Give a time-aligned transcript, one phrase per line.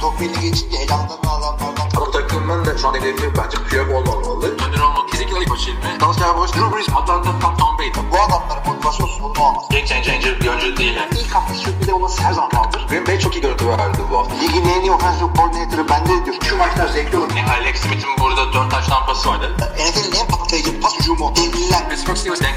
[0.00, 4.50] Top belli geçince heyecandan adamlardan Bu takımın da şu an hedefi bence Piyok olmamalı.
[4.52, 6.00] Önder olmak başı ilmi.
[6.00, 8.10] Dalsya Boş, Drew Brees, Atlanta, Tom, Tom Brady.
[8.12, 9.64] bu adamların motivasyonsuz bunu olmaz.
[9.70, 10.94] Game changer bir oyuncu değil.
[10.96, 11.10] Yani.
[11.20, 12.86] İlk hafta sürpriz olması her zaman kaldır.
[12.88, 14.34] Green Bay çok iyi görüntü verdi bu hafta.
[14.34, 16.36] Ligin en iyi offensive coordinator'ı bende diyor.
[16.42, 17.30] Şu maçlar zevkli olur.
[17.36, 19.56] Yani Alex Smith'in burada 4 taş tampası vardı.
[19.58, 21.32] NFL'in en patlayıcı pas hücumu.
[21.36, 21.88] Devliler.
[21.90, 22.56] Pittsburgh Steelers denk.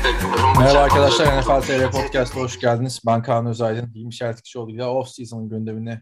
[0.60, 3.02] Merhaba arkadaşlar NFL TR Podcast'a hoş geldiniz.
[3.06, 3.94] Ben Kaan Özaydın.
[3.96, 6.02] Hilmi Şertikçioğlu ile off-season gündemini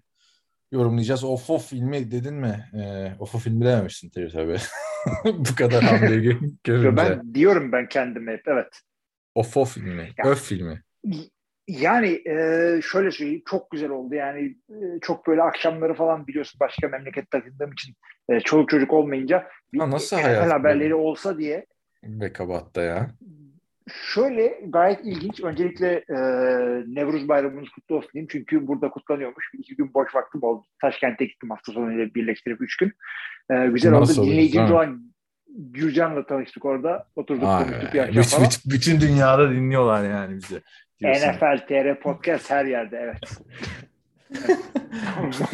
[0.72, 1.24] yorumlayacağız.
[1.24, 2.70] Off off filmi dedin mi?
[2.74, 4.58] Ee, off off filmi dememişsin tabii tabii.
[5.26, 6.98] Bu kadar hamleyi gö- görünce.
[6.98, 8.82] Ben diyorum ben kendime hep evet.
[9.36, 10.10] Off off filmi.
[10.18, 10.26] Ya.
[10.32, 10.84] Öf filmi.
[11.68, 16.88] Yani e, şöyle söyleyeyim çok güzel oldu yani e, çok böyle akşamları falan biliyorsun başka
[16.88, 17.96] memleket takındığım için
[18.30, 21.66] e, çoluk çocuk olmayınca bir Ha, nasıl hayat haberleri olsa diye
[22.04, 23.12] Bekabat'ta ya.
[24.14, 26.18] Şöyle gayet ilginç öncelikle e,
[26.88, 31.26] Nevruz Bayramınız kutlu olsun diyeyim çünkü burada kutlanıyormuş bir iki gün boş vaktim oldu Taşkent'e
[31.26, 32.94] gittim hafta sonuyla birleştirip üç gün
[33.52, 35.14] E, güzel Nasıl oldu dinleyicimiz olan
[35.58, 38.50] Gürcan'la tanıştık orada oturduk Aa, konuştuk bir akşam bütün, falan.
[38.50, 40.62] bütün, bütün dünyada dinliyorlar yani bizi.
[41.00, 41.28] diyorsun.
[41.30, 43.20] NFL TR Podcast her yerde evet.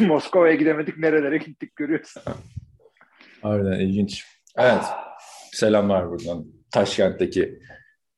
[0.00, 2.22] Moskova'ya gidemedik nerelere gittik görüyorsun.
[3.42, 4.26] Harbiden ilginç.
[4.58, 4.84] Evet.
[5.52, 6.44] Selamlar buradan.
[6.72, 7.58] Taşkent'teki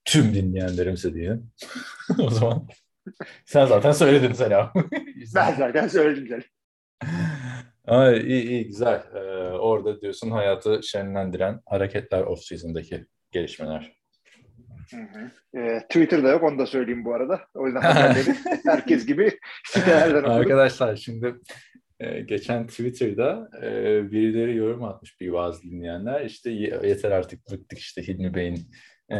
[0.07, 1.37] tüm dinleyenlerimize diye.
[2.19, 2.69] o zaman
[3.45, 4.73] sen zaten söyledin selam.
[5.35, 6.45] Ben zaten söyledim zaten.
[7.85, 9.03] Ay, iyi iyi güzel.
[9.15, 9.19] Ee,
[9.53, 13.93] orada diyorsun hayatı şenlendiren hareketler off-season'daki gelişmeler.
[15.57, 17.41] Ee, Twitter'da yok onu da söyleyeyim bu arada.
[17.55, 17.81] O yüzden
[18.67, 20.23] herkes gibi sitelerden.
[20.31, 21.35] Arkadaşlar şimdi
[22.01, 23.70] e, geçen Twitter'da e,
[24.13, 26.25] birileri yorum atmış bir bazı dinleyenler.
[26.25, 28.70] İşte ye- yeter artık bıktık işte Hilmi Bey'in
[29.11, 29.17] e,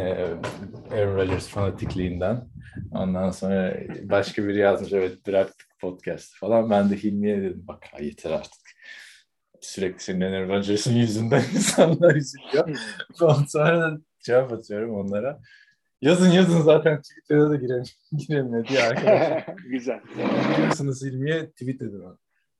[0.91, 2.47] Aaron Rodgers fanatikliğinden.
[2.91, 6.69] Ondan sonra başka biri yazmış evet bıraktık podcast falan.
[6.69, 8.61] Ben de Hilmi'ye dedim bak yeter artık.
[9.61, 12.79] Sürekli senin Aaron Rodgers'ın yüzünden insanlar üzülüyor.
[13.21, 15.39] Ondan sonra cevap atıyorum onlara.
[16.01, 17.87] Yazın yazın zaten Twitter'da da giremiyor,
[18.27, 19.55] giremiyor diye arkadaşlar.
[19.69, 19.99] Güzel.
[20.55, 22.03] Biliyorsunuz Hilmi'ye tweet edin.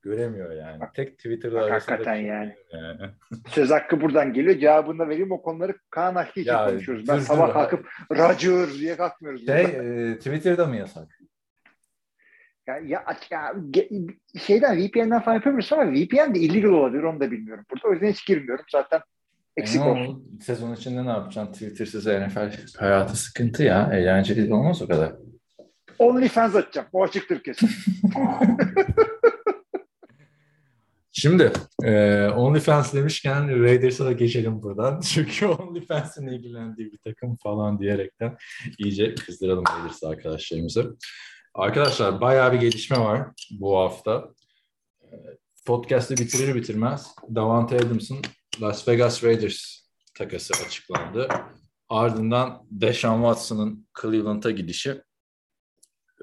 [0.02, 0.82] Göremiyor yani.
[0.94, 2.54] Tek Twitter'da Bak, hakikaten yani.
[2.72, 3.00] yani.
[3.48, 4.58] Söz hakkı buradan geliyor.
[4.58, 5.32] Cevabını da vereyim.
[5.32, 7.08] O konuları Kaan Ahki için konuşuyoruz.
[7.08, 9.46] Ben sabah kalkıp Roger diye kalkmıyoruz.
[9.46, 11.18] Şey, e, Twitter'da mı yasak?
[12.66, 13.54] Ya, ya, ya,
[14.38, 17.02] şeyden VPN'den falan yapabiliriz ama VPN de illegal olabilir.
[17.02, 17.88] Onu da bilmiyorum burada.
[17.88, 18.64] O yüzden hiç girmiyorum.
[18.72, 19.00] Zaten
[19.56, 20.38] eksik Ama olsun.
[20.42, 21.52] Sezon içinde ne yapacaksın?
[21.52, 23.90] Twitter'sız NFL hayatı sıkıntı ya.
[23.92, 25.12] Eğlenceli olmaz o kadar.
[25.98, 26.88] OnlyFans açacağım.
[26.92, 27.68] O açıktır kesin.
[31.12, 31.52] Şimdi
[31.84, 35.00] e, OnlyFans demişken Raiders'a da geçelim buradan.
[35.14, 38.36] Çünkü OnlyFans'ın ilgilendiği bir takım falan diyerekten
[38.78, 40.96] iyice kızdıralım Raiders'ı arkadaşlarımızı.
[41.54, 44.28] Arkadaşlar bayağı bir gelişme var bu hafta.
[45.02, 45.08] E,
[45.66, 48.18] Podcast'ı bitirir bitirmez Davante Adams'ın
[48.60, 49.80] Las Vegas Raiders
[50.14, 51.28] takası açıklandı.
[51.88, 55.02] Ardından Deshaun Watson'ın Cleveland'a gidişi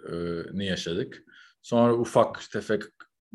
[0.09, 0.13] e,
[0.53, 1.23] ni yaşadık.
[1.61, 2.81] Sonra ufak tefek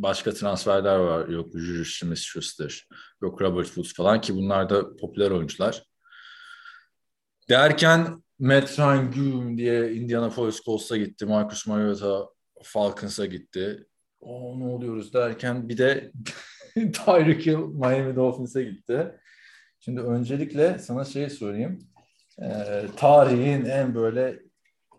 [0.03, 1.29] başka transferler var.
[1.29, 2.89] Yok Juju Smith-Schuster,
[3.23, 5.83] yok Robert Woods falan ki bunlar da popüler oyuncular.
[7.49, 11.27] Derken Matt Ryan Güm diye Indianapolis Colts'a gitti.
[11.27, 12.29] Marcus Mariota
[12.63, 13.87] Falcons'a gitti.
[14.21, 16.13] O ne oluyoruz derken bir de
[16.75, 19.15] Tyreek Hill Miami Dolphins'e gitti.
[19.81, 21.79] Şimdi öncelikle sana şey sorayım.
[22.43, 24.41] Ee, tarihin en böyle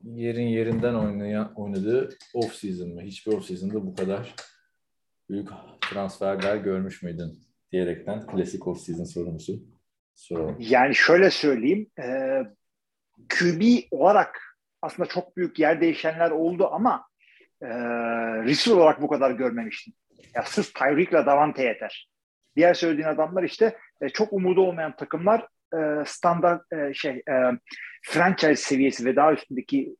[0.04, 3.02] yerin yerinden oynayan, oynadığı off season mı?
[3.02, 4.36] Hiçbir off season'da bu kadar
[5.32, 5.50] büyük
[5.82, 7.40] transferler görmüş müydün?
[7.72, 9.64] Diyerekten klasik off season sorumuzu
[10.16, 10.56] soralım.
[10.60, 11.88] Yani şöyle söyleyeyim.
[12.00, 12.06] E,
[13.30, 13.62] QB
[13.92, 17.06] olarak aslında çok büyük yer değişenler oldu ama
[17.62, 17.68] e,
[18.44, 19.94] receiver olarak bu kadar görmemiştim.
[20.36, 22.10] Ya sırf Tyreek'le Davante yeter.
[22.56, 27.34] Diğer söylediğin adamlar işte e, çok umudu olmayan takımlar e, standart e, şey e,
[28.04, 29.96] franchise seviyesi ve daha üstündeki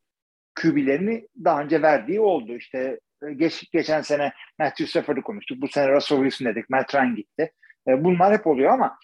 [0.62, 2.56] QB'lerini daha önce verdiği oldu.
[2.56, 3.00] İşte
[3.38, 5.62] geç, geçen sene Matthew Stafford'u konuştuk.
[5.62, 6.70] Bu sene Russell Wilson dedik.
[6.70, 7.52] Matt Ryan gitti.
[7.88, 8.98] E, bunlar hep oluyor ama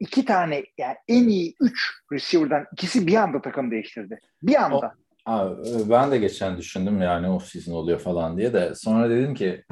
[0.00, 4.20] iki tane yani en iyi üç receiver'dan ikisi bir anda takım değiştirdi.
[4.42, 4.94] Bir anda.
[5.26, 9.64] Abi, ben de geçen düşündüm yani off season oluyor falan diye de sonra dedim ki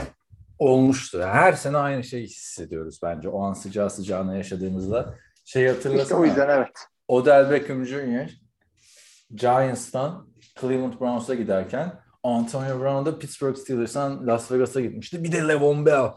[0.58, 1.22] olmuştu.
[1.22, 3.28] Her sene aynı şeyi hissediyoruz bence.
[3.28, 5.14] O an sıcağı sıcağına yaşadığımızda.
[5.44, 6.02] Şey hatırlasana.
[6.02, 6.78] İşte o yüzden evet.
[7.08, 8.30] Odell Beckham Jr.
[9.34, 10.28] Giants'tan
[10.60, 15.24] Cleveland Browns'a giderken Antonio Brown da Pittsburgh Steelers'tan Las Vegas'a gitmişti.
[15.24, 16.10] Bir de Le'Veon Bell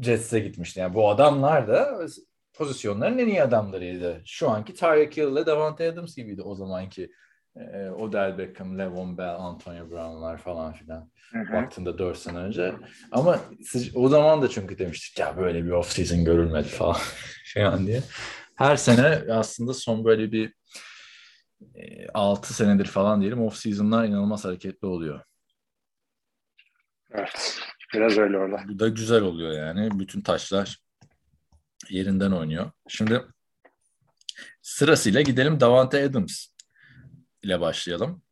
[0.00, 0.80] Jets'e gitmişti.
[0.80, 2.06] Yani bu adamlar da
[2.54, 4.22] pozisyonların en iyi adamlarıydı.
[4.26, 7.10] Şu anki Tyreek Hill ile Davante Adams gibiydi o zamanki
[7.56, 11.10] e, Odell Beckham, Le'Veon Bell, Antonio Brown'lar falan filan.
[11.32, 11.52] Hı hı.
[11.52, 12.74] Baktığında 4 sene önce.
[13.12, 13.40] Ama
[13.94, 16.96] o zaman da çünkü demiştik ya böyle bir off season görülmedi falan
[17.54, 18.02] falan diye.
[18.54, 20.52] Her sene aslında son böyle bir
[22.14, 25.20] 6 senedir falan diyelim off season'lar inanılmaz hareketli oluyor.
[27.10, 27.60] Evet.
[27.94, 28.64] Biraz öyle orada.
[28.68, 29.98] Bu da güzel oluyor yani.
[29.98, 30.78] Bütün taşlar
[31.90, 32.70] yerinden oynuyor.
[32.88, 33.22] Şimdi
[34.62, 36.46] sırasıyla gidelim Davante Adams
[37.42, 38.22] ile başlayalım.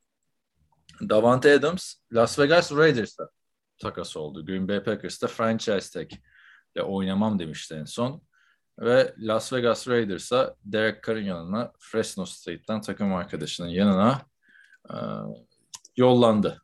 [1.00, 3.30] Davante Adams Las Vegas Raiders'ta
[3.78, 4.46] takas oldu.
[4.46, 6.12] Green Bay Packers'ta franchise tag
[6.76, 8.22] ile oynamam demişti en son.
[8.78, 14.22] Ve Las Vegas Raiders'a Derek Carr'ın yanına Fresno State'ten takım arkadaşının yanına
[14.90, 14.96] e,
[15.96, 16.62] yollandı.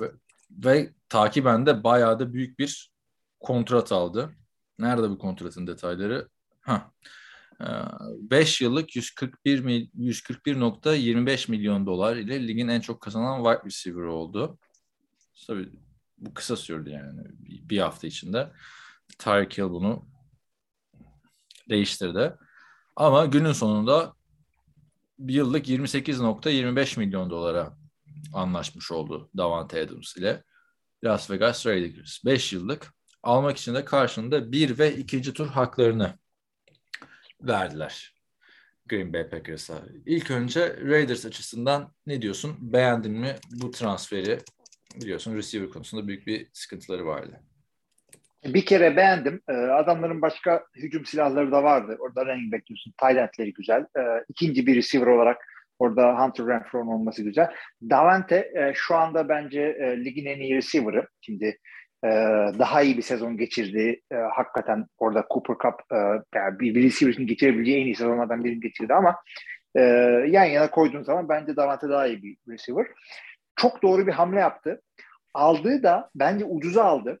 [0.00, 0.10] Ve,
[0.50, 2.92] ve takiben de bayağı da büyük bir
[3.40, 4.30] kontrat aldı.
[4.78, 6.28] Nerede bu kontratın detayları?
[6.60, 6.90] Ha.
[8.30, 14.58] 5 yıllık 141 mil- 141.25 milyon dolar ile ligin en çok kazanan wide receiver oldu.
[15.46, 15.68] Tabii
[16.18, 18.52] bu kısa sürdü yani bir hafta içinde.
[19.18, 20.09] Tyreek Hill bunu
[21.70, 22.36] değiştirdi.
[22.96, 24.14] Ama günün sonunda
[25.18, 27.76] bir yıllık 28.25 milyon dolara
[28.34, 30.44] anlaşmış oldu Davante Adams ile
[31.04, 32.24] Las Vegas Raiders.
[32.24, 36.18] 5 yıllık almak için de karşında bir ve ikinci tur haklarını
[37.40, 38.14] verdiler
[38.88, 39.82] Green Bay Packers'a.
[40.06, 42.56] İlk önce Raiders açısından ne diyorsun?
[42.60, 44.38] Beğendin mi bu transferi?
[44.96, 47.40] Biliyorsun receiver konusunda büyük bir sıkıntıları vardı.
[48.44, 49.40] Bir kere beğendim.
[49.48, 51.96] Ee, adamların başka hücum silahları da vardı.
[52.00, 52.94] Orada running back diyorsun.
[52.98, 53.86] Thailand'leri güzel.
[53.98, 55.38] Ee, ikinci bir receiver olarak
[55.78, 57.50] orada Hunter Renfro'nun olması güzel.
[57.90, 61.08] Davante e, şu anda bence e, ligin en iyi receiver'ı.
[61.20, 61.58] Şimdi
[62.04, 62.08] e,
[62.58, 64.00] daha iyi bir sezon geçirdi.
[64.12, 65.74] E, hakikaten orada Cooper Cup
[66.34, 69.16] yani bir, bir receiver'ın geçirebileceği en iyi sezonlardan birini geçirdi ama
[70.26, 72.86] yan yana koyduğun zaman bence Davante daha iyi bir receiver.
[73.56, 74.82] Çok doğru bir hamle yaptı.
[75.34, 77.20] Aldığı da bence ucuza aldı.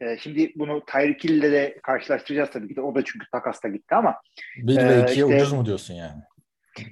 [0.00, 2.80] Ee, şimdi bunu Tyreek Hill'le de karşılaştıracağız tabii ki de.
[2.80, 4.16] O da çünkü takasta gitti ama
[4.56, 6.22] Bir ve ikiye işte- ucuz mu diyorsun yani?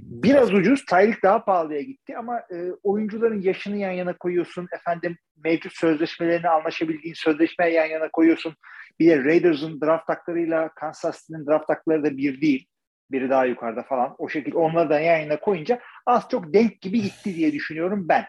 [0.01, 0.85] biraz ucuz.
[0.85, 4.69] Tyreek daha pahalıya gitti ama e, oyuncuların yaşını yan yana koyuyorsun.
[4.73, 8.55] Efendim mevcut sözleşmelerini anlaşabildiğin sözleşmeye yan yana koyuyorsun.
[9.01, 12.67] Bir de Raiders'ın draft haklarıyla Kansas City'nin draft hakları da bir değil.
[13.11, 14.15] Biri daha yukarıda falan.
[14.19, 18.25] O şekilde onları da yan yana koyunca az çok denk gibi gitti diye düşünüyorum ben.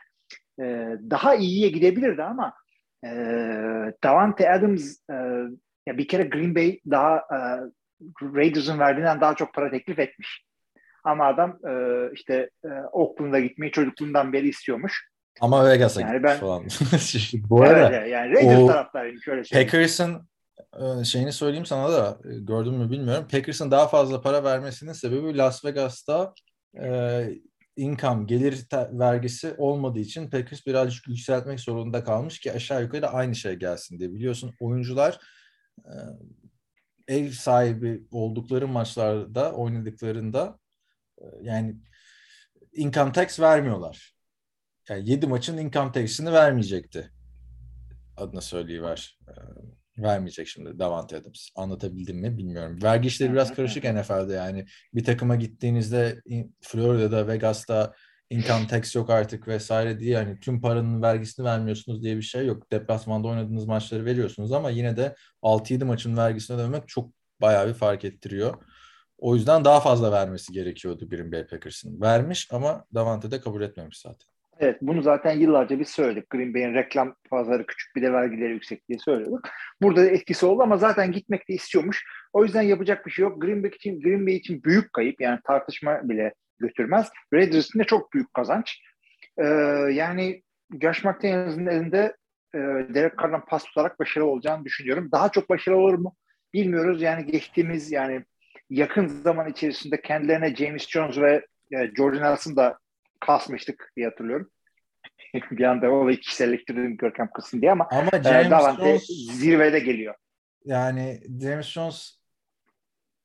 [0.62, 2.54] Ee, daha iyiye gidebilirdi ama
[3.06, 3.10] e,
[4.04, 5.16] Davante Adams e,
[5.88, 7.40] ya bir kere Green Bay daha e,
[8.36, 10.46] Raiders'ın verdiğinden daha çok para teklif etmiş.
[11.04, 11.74] Ama adam e,
[12.14, 15.10] işte e, Oakland'a gitmeyi çocukluğundan beri istiyormuş.
[15.42, 16.64] Ama Vegas'a Yani ben- falan.
[17.50, 19.72] Bu arada Evet, evet, yani Raiders taraftarıyım şöyle söyleyeyim.
[19.72, 20.30] Packers'ın
[20.80, 23.28] e, şeyini söyleyeyim sana da e, gördün mü bilmiyorum.
[23.32, 26.34] Packers'ın daha fazla para vermesinin sebebi Las Vegas'ta
[26.82, 27.22] e,
[27.80, 33.54] income, gelir vergisi olmadığı için Packers birazcık yükseltmek zorunda kalmış ki aşağı yukarı aynı şey
[33.54, 34.14] gelsin diye.
[34.14, 35.20] Biliyorsun oyuncular
[35.86, 35.94] e,
[37.08, 40.60] ev sahibi oldukları maçlarda oynadıklarında
[41.22, 41.76] e, yani
[42.74, 44.14] income tax vermiyorlar.
[44.90, 47.12] Yani 7 maçın income tax'ini vermeyecekti.
[48.18, 49.20] Adına söyleyiver.
[49.28, 49.34] E,
[50.04, 51.48] vermeyecek şimdi Davante Adams.
[51.56, 52.80] Anlatabildim mi bilmiyorum.
[52.84, 54.66] Vergi işleri biraz karışık NFL'de yani.
[54.94, 57.94] Bir takıma gittiğinizde in- Florida'da, Vegas'ta
[58.30, 62.72] income tax yok artık vesaire diye yani tüm paranın vergisini vermiyorsunuz diye bir şey yok.
[62.72, 68.06] Deplasmanda oynadığınız maçları veriyorsunuz ama yine de 6-7 maçın vergisini ödemek çok bayağı bir fark
[68.06, 68.64] ettiriyor.
[69.18, 72.02] O yüzden daha fazla vermesi gerekiyordu Green Bay Packers'ın.
[72.02, 74.28] Vermiş ama Davante de kabul etmemiş zaten.
[74.60, 76.30] Evet bunu zaten yıllarca biz söyledik.
[76.30, 79.50] Green Bay'in reklam pazarı küçük bir de vergileri yüksek diye söylüyorduk.
[79.82, 82.06] Burada da etkisi oldu ama zaten gitmek de istiyormuş.
[82.34, 83.42] O yüzden yapacak bir şey yok.
[83.42, 87.10] Green Bay için Green Bay için büyük kayıp yani tartışma bile götürmez.
[87.34, 88.82] Raiders için de çok büyük kazanç.
[89.38, 89.46] Ee,
[89.92, 90.44] yani
[90.82, 92.16] Josh McDaniels'ın elinde
[92.56, 92.58] e,
[92.94, 95.10] Derek Carr'dan pas tutarak başarılı olacağını düşünüyorum.
[95.12, 96.16] Daha çok başarılı olur mu?
[96.54, 97.02] Bilmiyoruz.
[97.02, 98.26] Yani geçtiğimiz yani
[98.70, 102.78] yakın zaman içerisinde kendilerine James Jones ve e, Jordan Nelson da
[103.20, 104.52] kasmıştık diye hatırlıyorum.
[105.52, 110.16] bir anda olayı kişiselleştirdim Görkem kısım diye ama Ama e, James Davante Jones zirvede geliyor.
[110.66, 112.20] yani James Jones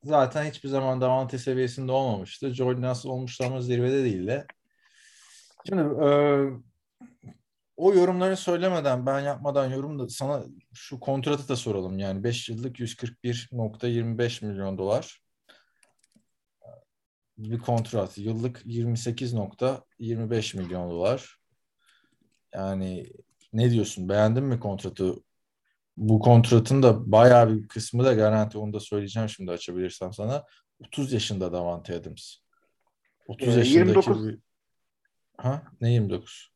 [0.02, 2.54] zaten hiçbir zaman Davante seviyesinde olmamıştı.
[2.54, 4.46] Jordan Nelson olmuştu ama zirvede değildi.
[5.68, 6.08] Şimdi e,
[7.76, 11.98] o yorumları söylemeden ben yapmadan yorum da sana şu kontratı da soralım.
[11.98, 15.23] Yani 5 yıllık 141.25 milyon dolar
[17.38, 18.18] bir kontrat.
[18.18, 21.36] Yıllık 28.25 milyon dolar.
[22.54, 23.06] Yani
[23.52, 24.08] ne diyorsun?
[24.08, 25.14] Beğendin mi kontratı?
[25.96, 28.58] bu kontratın da bayağı bir kısmı da garanti.
[28.58, 30.44] Onu da söyleyeceğim şimdi açabilirsem sana.
[30.80, 32.36] 30 yaşında Davante Adams.
[33.26, 34.38] 30 Ee, yaşındaki 29 bir...
[35.36, 35.62] Ha?
[35.80, 36.50] Ne 29?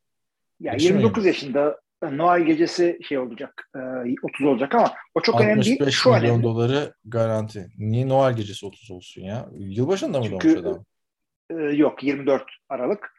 [0.61, 3.71] Ya Yaşı mı 29 yaşında Noel gecesi şey olacak.
[3.77, 3.79] e,
[4.23, 5.77] 30 olacak ama o çok önemli değil.
[5.81, 6.43] 65 Şu milyon önemli.
[6.43, 7.69] doları garanti.
[7.79, 9.49] Niye Noel gecesi 30 olsun ya?
[9.59, 10.85] Yılbaşında mı Çünkü- doğmuş adam?
[11.51, 13.11] E, yok 24 Aralık.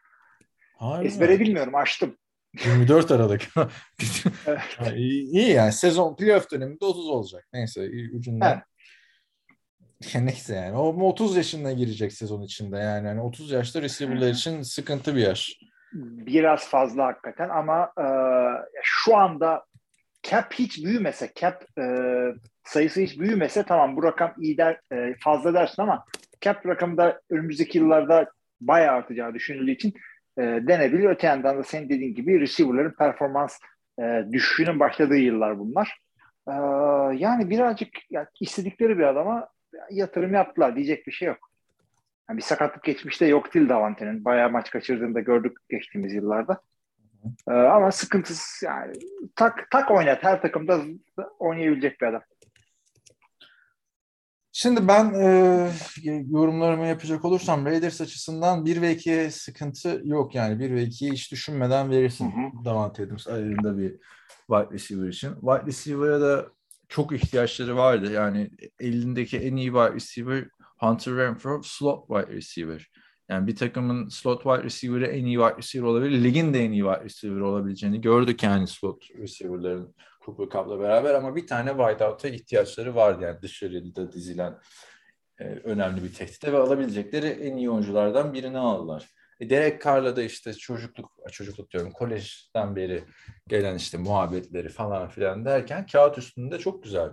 [0.78, 1.40] Hayır Ezbere mi?
[1.40, 2.16] bilmiyorum açtım.
[2.64, 3.42] 24 Aralık.
[4.46, 4.62] Evet.
[4.96, 7.48] İyi, yani sezon playoff döneminde 30 olacak.
[7.52, 8.50] Neyse ucundan.
[8.52, 8.64] Evet.
[10.14, 10.76] Neyse yani.
[10.76, 13.06] O 30 yaşına girecek sezon içinde yani.
[13.06, 15.60] yani 30 yaşta receiver'lar için sıkıntı bir yaş.
[15.92, 18.06] Biraz fazla hakikaten ama e,
[18.82, 19.64] şu anda
[20.22, 21.84] cap hiç büyümese, cap e,
[22.64, 26.04] sayısı hiç büyümese tamam bu rakam iyi der, e, fazla dersin ama
[26.40, 28.30] cap rakamı da önümüzdeki yıllarda
[28.60, 29.94] bayağı artacağı düşünüldüğü için
[30.38, 31.04] e, denebilir.
[31.04, 33.58] Öte yandan da senin dediğin gibi receiver'ların performans
[34.00, 35.98] e, düşüşünün başladığı yıllar bunlar.
[36.48, 36.54] E,
[37.16, 39.48] yani birazcık ya, istedikleri bir adama
[39.90, 41.49] yatırım yaptılar diyecek bir şey yok.
[42.30, 44.24] Yani bir sakatlık geçmişte yok değil Davante'nin.
[44.24, 46.60] Bayağı maç kaçırdığını da gördük geçtiğimiz yıllarda.
[47.48, 48.92] Ee, ama sıkıntısı yani
[49.36, 50.80] tak tak oynat her takımda
[51.38, 52.22] oynayabilecek bir adam.
[54.52, 55.70] Şimdi ben e,
[56.30, 61.32] yorumlarımı yapacak olursam Raiders açısından 1 ve 2'ye sıkıntı yok yani 1 ve 2'yi hiç
[61.32, 62.32] düşünmeden verirsin
[62.64, 63.90] Davante Adams elinde bir
[64.46, 65.34] wide receiver için.
[65.34, 66.46] Wide receiver'a da
[66.88, 68.12] çok ihtiyaçları vardı.
[68.12, 70.48] Yani elindeki en iyi wide receiver
[70.80, 72.90] Hunter Renfro slot wide receiver.
[73.28, 76.24] Yani bir takımın slot wide receiver'ı en iyi wide receiver olabilir.
[76.24, 79.94] Ligin de en iyi wide receiver olabileceğini gördük yani slot receiver'ların
[80.24, 84.58] Cooper Cup'la beraber ama bir tane wideout'a ihtiyaçları vardı yani dışarıda dizilen
[85.38, 89.06] e, önemli bir tehdide ve alabilecekleri en iyi oyunculardan birini aldılar.
[89.40, 93.04] E, Derek Carr'la da işte çocukluk, çocukluk diyorum kolejden beri
[93.48, 97.10] gelen işte muhabbetleri falan filan derken kağıt üstünde çok güzel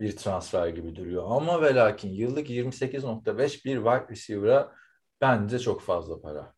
[0.00, 1.24] bir transfer gibi duruyor.
[1.28, 4.72] Ama ve lakin yıllık 28.5 bir wide receiver'a
[5.20, 6.54] bence çok fazla para.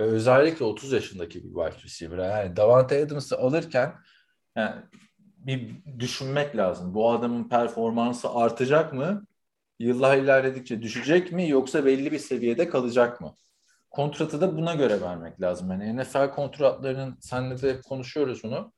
[0.00, 3.94] Ve özellikle 30 yaşındaki bir wide receiver'a yani Davante Adams'ı alırken
[4.56, 4.82] yani
[5.36, 6.94] bir düşünmek lazım.
[6.94, 9.26] Bu adamın performansı artacak mı?
[9.78, 11.48] Yıllar ilerledikçe düşecek mi?
[11.48, 13.34] Yoksa belli bir seviyede kalacak mı?
[13.90, 15.70] Kontratı da buna göre vermek lazım.
[15.70, 18.72] Yani NFL kontratlarının, senle de konuşuyoruz bunu.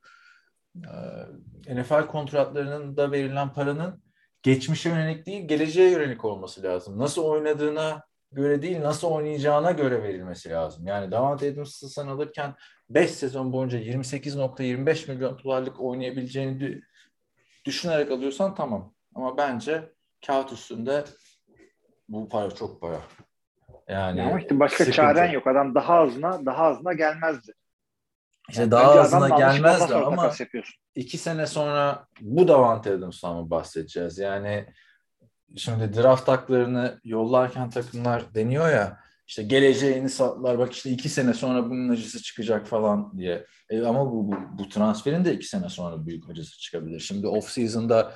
[0.75, 4.03] Ee, NFL kontratlarının da verilen paranın
[4.43, 6.99] geçmişe yönelik değil, geleceğe yönelik olması lazım.
[6.99, 10.87] Nasıl oynadığına göre değil, nasıl oynayacağına göre verilmesi lazım.
[10.87, 12.55] Yani Davante Adams'ı sen alırken
[12.89, 16.81] 5 sezon boyunca 28.25 milyon dolarlık oynayabileceğini
[17.65, 18.93] düşünerek alıyorsan tamam.
[19.15, 19.93] Ama bence
[20.27, 21.03] kağıt üstünde
[22.09, 23.01] bu para çok para.
[23.87, 24.95] Yani ama işte başka sıkıntı.
[24.95, 25.47] çaren yok.
[25.47, 27.53] Adam daha azına daha azına gelmezdi.
[28.49, 30.31] İşte Yani daha azına gelmezdi ama
[30.95, 34.17] iki sene sonra bu Davante Adams'tan mı bahsedeceğiz?
[34.17, 34.65] Yani
[35.55, 41.69] şimdi draft haklarını yollarken takımlar deniyor ya işte geleceğini sattılar bak işte iki sene sonra
[41.69, 43.45] bunun acısı çıkacak falan diye.
[43.69, 46.99] E ama bu, bu, bu transferin de iki sene sonra büyük acısı çıkabilir.
[46.99, 48.13] Şimdi off season'da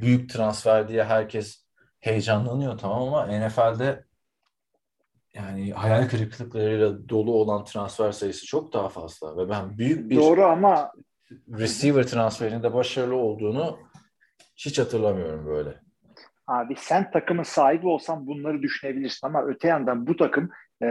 [0.00, 1.64] büyük transfer diye herkes
[2.00, 4.04] heyecanlanıyor tamam ama NFL'de
[5.34, 10.44] yani hayal kırıklıklarıyla dolu olan transfer sayısı çok daha fazla ve ben büyük bir Doğru
[10.44, 10.92] ama
[11.48, 13.78] receiver transferinde başarılı olduğunu
[14.56, 15.74] hiç hatırlamıyorum böyle.
[16.46, 20.50] abi sen takımın sahibi olsan bunları düşünebilirsin ama öte yandan bu takım
[20.82, 20.86] e,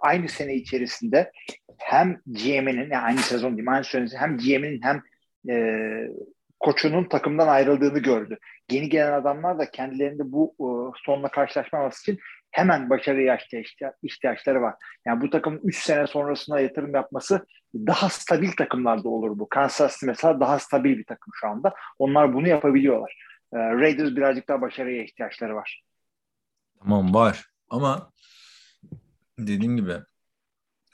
[0.00, 1.32] aynı sene içerisinde
[1.78, 5.02] hem GM'inin yani aynı sezon diyeyim aynı sene hem GM'inin hem
[5.50, 5.56] e,
[6.60, 8.38] koçunun takımdan ayrıldığını gördü.
[8.70, 10.66] Yeni gelen adamlar da kendilerinde bu e,
[11.04, 12.20] sonla karşılaşmaması için
[12.52, 13.66] hemen başarıya ihtiyaç,
[14.02, 14.74] ihtiyaçları var.
[15.06, 19.48] Yani bu takımın 3 sene sonrasına yatırım yapması daha stabil takımlarda olur bu.
[19.48, 21.74] Kansas City mesela daha stabil bir takım şu anda.
[21.98, 23.16] Onlar bunu yapabiliyorlar.
[23.52, 25.82] E, Raiders birazcık daha başarıya ihtiyaçları var.
[26.82, 28.12] Tamam var ama
[29.38, 29.94] dediğim gibi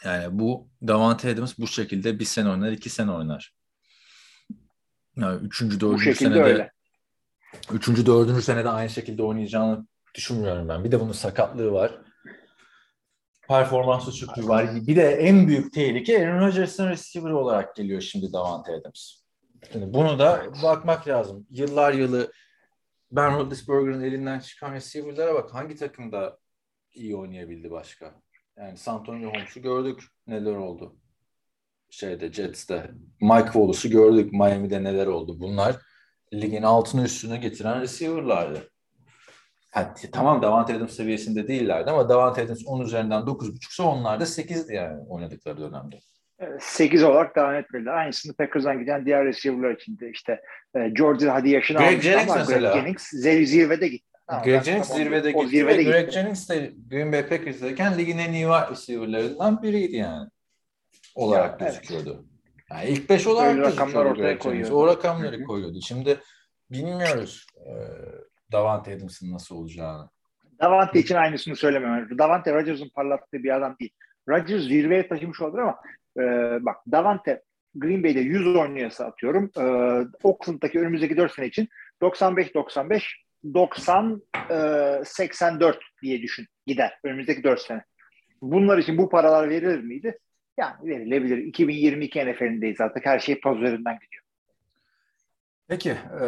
[0.05, 3.55] yani bu Davante Adams bu şekilde bir sene oynar, iki sene oynar.
[5.17, 6.73] Yani üçüncü, Bu dördüncü şekilde senede öyle.
[7.73, 10.85] üçüncü, dördüncü senede aynı şekilde oynayacağını düşünmüyorum ben.
[10.85, 11.99] Bir de bunun sakatlığı var.
[13.49, 14.87] Performans düşüklüğü var.
[14.87, 19.13] Bir de en büyük tehlike Aaron Rodgers'ın receiver olarak geliyor şimdi Davante Adams.
[19.73, 21.47] Şimdi bunu da bakmak lazım.
[21.51, 22.33] Yıllar yılı
[23.13, 25.55] Ben Roethlisberger'ın elinden çıkan receiver'lara bak.
[25.55, 26.39] Hangi takımda
[26.95, 28.15] iyi oynayabildi başka?
[28.57, 30.97] Yani Santonio Holmes'u gördük neler oldu.
[31.91, 32.91] Şeyde Jets'te.
[33.21, 35.41] Mike Wallace'u gördük Miami'de neler oldu.
[35.41, 35.77] Bunlar
[36.35, 38.71] ligin altını üstüne getiren receiver'lardı.
[39.71, 44.75] Ha, tamam Davante Adams seviyesinde değillerdi ama Davante Adams 10 üzerinden 9.5'sa onlar da 8'di
[44.75, 45.97] yani oynadıkları dönemde.
[46.61, 47.93] 8 olarak devam etmediler.
[47.93, 50.41] Aynısını Packers'dan giden diğer receiver'lar için de işte
[50.77, 52.73] e, George hadi yaşını Greg almış Jennings ama mesela.
[52.73, 54.05] Greg Jennings zir- zirvede gitti.
[54.27, 55.93] Tamam, Greg Jennings tamam, zirvede o gitti zirvede ve gitti.
[55.93, 60.29] Greg Jennings de Green Bay Packers'dayken ligin en iyi receiver'larından biriydi yani.
[61.15, 61.83] Olarak Ya, evet.
[61.83, 62.25] gözüküyordu.
[62.71, 64.75] Yani ilk beş olarak Öyle rakamlar ortaya koyuyordu.
[64.75, 65.79] O rakamları koyuyordu.
[65.83, 66.19] Şimdi
[66.71, 67.73] bilmiyoruz e,
[68.53, 70.09] Davante Adams'ın nasıl olacağını.
[70.61, 72.19] Davante için aynısını söylemem.
[72.19, 73.91] Davante Rodgers'ın parlattığı bir adam değil.
[74.29, 75.79] Rodgers zirveye taşımış olabilir ama
[76.19, 76.25] e,
[76.65, 77.43] bak Davante
[77.75, 79.51] Green Bay'de 100 oynuyorsa atıyorum.
[79.57, 79.63] E,
[80.23, 81.69] Oakland'daki önümüzdeki 4 sene için
[82.03, 83.03] 95-95
[83.55, 87.85] 90 e, 84 diye düşün gider önümüzdeki 4 sene.
[88.43, 90.19] Bunlar için bu paralar verilir miydi?
[90.57, 91.39] Yani verilebilir.
[91.39, 93.07] 2022 NFL'indeyiz artık.
[93.07, 94.23] Her şey poz üzerinden gidiyor.
[95.69, 96.27] Peki e,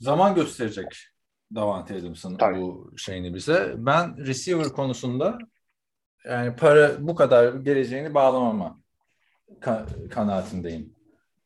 [0.00, 1.08] zaman gösterecek
[1.54, 2.58] Davante Adams'ın Tabii.
[2.60, 3.74] bu şeyini bize.
[3.76, 5.38] Ben receiver konusunda
[6.24, 8.80] yani para bu kadar geleceğini bağlamama
[9.60, 10.94] ka- kanaatindeyim.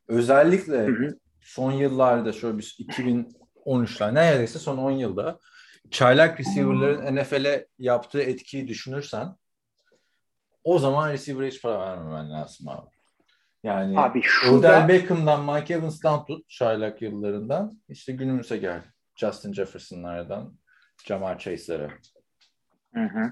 [0.07, 1.17] Özellikle Hı hı.
[1.41, 5.39] son yıllarda şöyle bir 2013'ler neredeyse son 10 yılda
[5.91, 9.35] çaylak receiver'ların NFL'e yaptığı etkiyi düşünürsen
[10.63, 12.89] o zaman receiver'a hiç para vermemen lazım abi.
[13.63, 18.92] Yani Abi Odell şurada Beckham'dan Mike Evans'tan tut çaylak yıllarından işte günümüze geldi.
[19.15, 20.53] Justin Jefferson'lardan
[21.05, 21.89] Jamar Chase'lere.
[22.93, 23.31] Hı hı.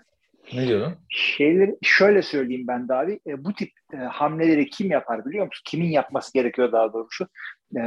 [0.53, 0.95] Ne diyordun?
[1.09, 3.19] şeyleri şöyle söyleyeyim ben de abi.
[3.27, 5.63] E, bu tip e, hamleleri kim yapar biliyor musun?
[5.65, 7.27] Kimin yapması gerekiyor daha doğrusu?
[7.77, 7.81] E,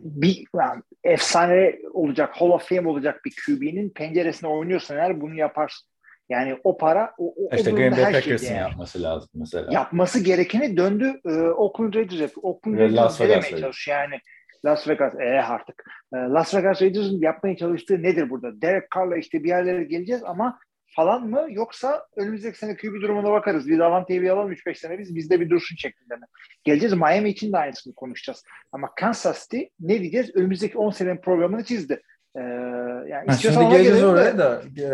[0.00, 5.88] bir yani, efsane olacak, Hall of Fame olacak bir QB'nin penceresine oynuyorsan eğer bunu yaparsın.
[6.28, 9.72] Yani o para o, o, İşte Green Bay şey Packers'ın yapması lazım mesela.
[9.72, 12.42] Yapması gerekeni döndü e, Oakland Raiders yapıyor.
[12.42, 14.20] Oakland Ve Raiders Las ne Vegas demeye çalışıyor yani?
[14.64, 15.84] Las Vegas, e artık.
[16.14, 18.62] E, Las Vegas Raiders'ın yapmaya çalıştığı nedir burada?
[18.62, 21.46] Derek Carr'la işte bir yerlere geleceğiz ama falan mı?
[21.50, 23.68] Yoksa önümüzdeki sene QB durumuna bakarız.
[23.68, 26.26] Bir Davante'yi bir alalım 3-5 sene biz bizde bir dursun şeklinde mi?
[26.64, 28.44] Geleceğiz Miami için de aynısını konuşacağız.
[28.72, 30.36] Ama Kansas City ne diyeceğiz?
[30.36, 32.02] Önümüzdeki 10 senenin programını çizdi.
[32.36, 34.88] E, yani Ha, şimdi geleceğiz oraya da e,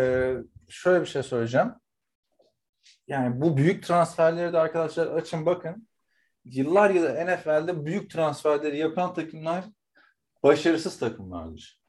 [0.69, 1.67] şöyle bir şey söyleyeceğim.
[3.07, 5.87] Yani bu büyük transferleri de arkadaşlar açın bakın.
[6.45, 9.65] Yıllar yılı NFL'de büyük transferleri yapan takımlar
[10.43, 11.81] başarısız takımlardır.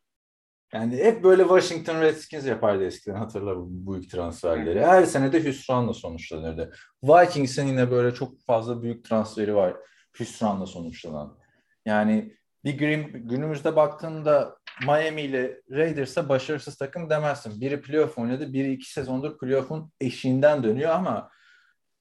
[0.74, 4.86] Yani hep böyle Washington Redskins yapardı eskiden hatırla bu büyük transferleri.
[4.86, 6.72] Her sene de hüsranla sonuçlanırdı.
[7.02, 9.76] Vikings'in yine böyle çok fazla büyük transferi var.
[10.20, 11.38] Hüsranla sonuçlanan.
[11.86, 17.60] Yani bir Green, günümüzde baktığında Miami ile Raiders'a başarısız takım demezsin.
[17.60, 21.30] Biri playoff oynadı, biri iki sezondur playoff'un eşiğinden dönüyor ama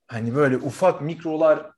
[0.08, 1.72] hani böyle ufak mikrolar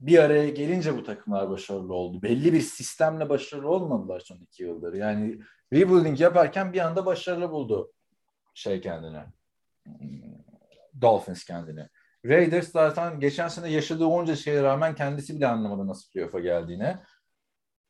[0.00, 2.22] bir araya gelince bu takımlar başarılı oldu.
[2.22, 4.94] Belli bir sistemle başarılı olmadılar son iki yıldır.
[4.94, 5.40] Yani
[5.72, 7.92] rebuilding yaparken bir anda başarılı buldu
[8.54, 9.26] şey kendine.
[11.00, 11.88] Dolphins kendine.
[12.24, 16.96] Raiders zaten geçen sene yaşadığı onca şeye rağmen kendisi bile anlamadı nasıl playoff'a geldiğini.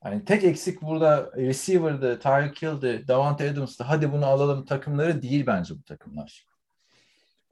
[0.05, 3.85] Yani tek eksik burada receiver'dı, Tyreek Hill'di, Davante Adams'tı.
[3.85, 6.48] Hadi bunu alalım takımları değil bence bu takımlar.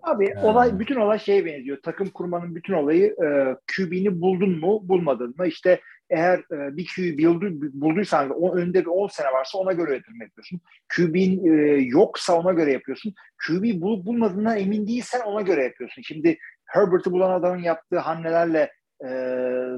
[0.07, 0.47] Abi Yani.
[0.47, 1.79] olay bütün olay şeye benziyor.
[1.83, 5.47] Takım kurmanın bütün olayı e, QB'ni buldun mu, bulmadın mı?
[5.47, 9.95] İşte eğer e, bir QB buldu, bulduysan o önünde bir 10 sene varsa ona göre
[9.95, 10.61] yatırım yapıyorsun.
[10.97, 13.15] QB'in e, yoksa ona göre yapıyorsun.
[13.47, 16.03] QB bulup bulmadığından emin değilsen ona göre yapıyorsun.
[16.03, 18.73] Şimdi Herbert'ı bulan adamın yaptığı hamlelerle
[19.05, 19.09] e,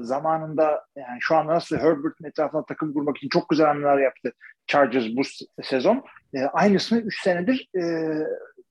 [0.01, 4.33] zamanında yani şu anda nasıl Herbert'ın etrafına takım kurmak için çok güzel hamleler yaptı
[4.67, 5.21] Chargers bu
[5.63, 6.03] sezon.
[6.33, 7.83] E, aynısını 3 senedir e,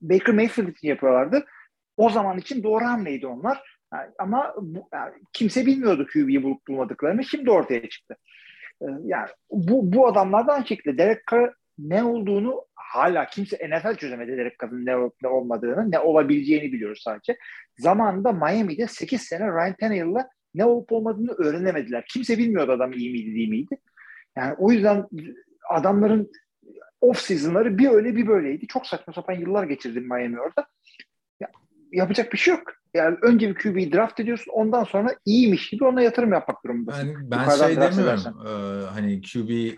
[0.01, 1.45] Baker Mayfield için yapıyorlardı.
[1.97, 3.79] O zaman için doğru hamleydi onlar.
[3.93, 7.23] Yani ama bu, yani kimse bilmiyordu QB'yi bulup bulmadıklarını.
[7.23, 8.15] Şimdi ortaya çıktı.
[8.81, 14.59] Ee, yani bu, bu adamlardan şekilde Derek Carr ne olduğunu hala kimse NFL çözemedi Derek
[14.61, 17.37] Carr'ın ne olup ne olmadığını, ne olabileceğini biliyoruz sadece.
[17.77, 22.05] Zamanında Miami'de 8 sene Ryan Tannehill'la ne olup olmadığını öğrenemediler.
[22.09, 23.77] Kimse bilmiyordu adam iyi miydi değil miydi.
[24.37, 25.05] Yani o yüzden
[25.69, 26.31] adamların
[27.01, 28.67] off season'ları bir öyle bir böyleydi.
[28.67, 30.67] Çok saçma sapan yıllar geçirdim Miami orada.
[31.39, 31.49] Ya,
[31.91, 32.63] yapacak bir şey yok.
[32.93, 34.51] Yani önce bir QB'yi draft ediyorsun.
[34.51, 37.15] Ondan sonra iyiymiş gibi ona yatırım yapmak durumundasın.
[37.15, 38.47] Ben, ben Yukarıdan şey demiyorum.
[38.47, 39.77] e, hani QB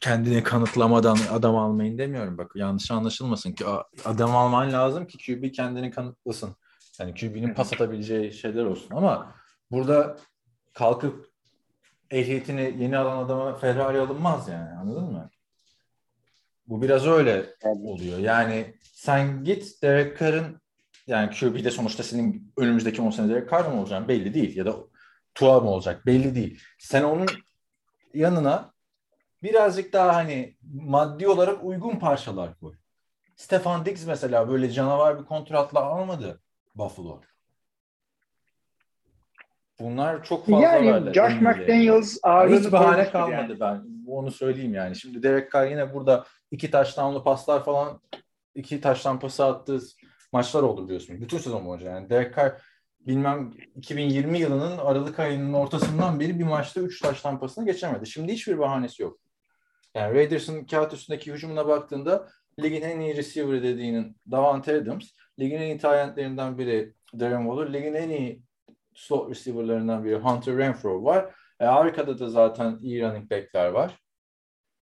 [0.00, 2.38] kendini kanıtlamadan adam almayın demiyorum.
[2.38, 3.64] Bak yanlış anlaşılmasın ki
[4.04, 6.56] adam alman lazım ki QB kendini kanıtlasın.
[7.00, 9.34] Yani QB'nin pas atabileceği şeyler olsun ama
[9.70, 10.16] burada
[10.74, 11.26] kalkıp
[12.10, 15.30] ehliyetini yeni alan adama Ferrari alınmaz yani anladın mı?
[16.66, 18.18] Bu biraz öyle oluyor.
[18.18, 20.60] Yani sen git Derek Carr'ın
[21.06, 24.76] yani QB'de sonuçta senin önümüzdeki 10 sene Derek Carr mı olacaksın belli değil ya da
[25.34, 26.60] Tua mı olacak belli değil.
[26.78, 27.26] Sen onun
[28.14, 28.72] yanına
[29.42, 32.74] birazcık daha hani maddi olarak uygun parçalar koy.
[33.36, 36.40] Stefan Diggs mesela böyle canavar bir kontratla almadı
[36.74, 37.20] Buffalo.
[39.80, 41.14] Bunlar çok fazla Yani haberler.
[41.14, 41.40] Josh.
[41.40, 43.60] McDaniels ağırlığını Hiç bahane kalmadı yani.
[43.60, 43.84] ben.
[44.06, 44.96] Onu söyleyeyim yani.
[44.96, 48.00] Şimdi Derek Carr yine burada iki taştanlı paslar falan
[48.54, 49.80] iki taştan pası attığı
[50.32, 51.20] maçlar oldu biliyorsun.
[51.20, 52.10] Bütün sezon boyunca yani.
[52.10, 52.62] Derek Carr
[53.00, 58.06] bilmem 2020 yılının Aralık ayının ortasından beri bir maçta 3 taştan pasını geçemedi.
[58.06, 59.18] Şimdi hiçbir bahanesi yok.
[59.94, 62.28] Yani Raiders'ın kağıt üstündeki hücumuna baktığında
[62.62, 67.94] ligin en iyi receiver dediğinin Davante Adams, ligin en iyi talentlerinden biri Darren Waller, ligin
[67.94, 68.42] en iyi
[68.94, 71.34] slot receiver'larından biri Hunter Renfro var.
[71.60, 74.03] E, arkada da zaten iyi running back'ler var.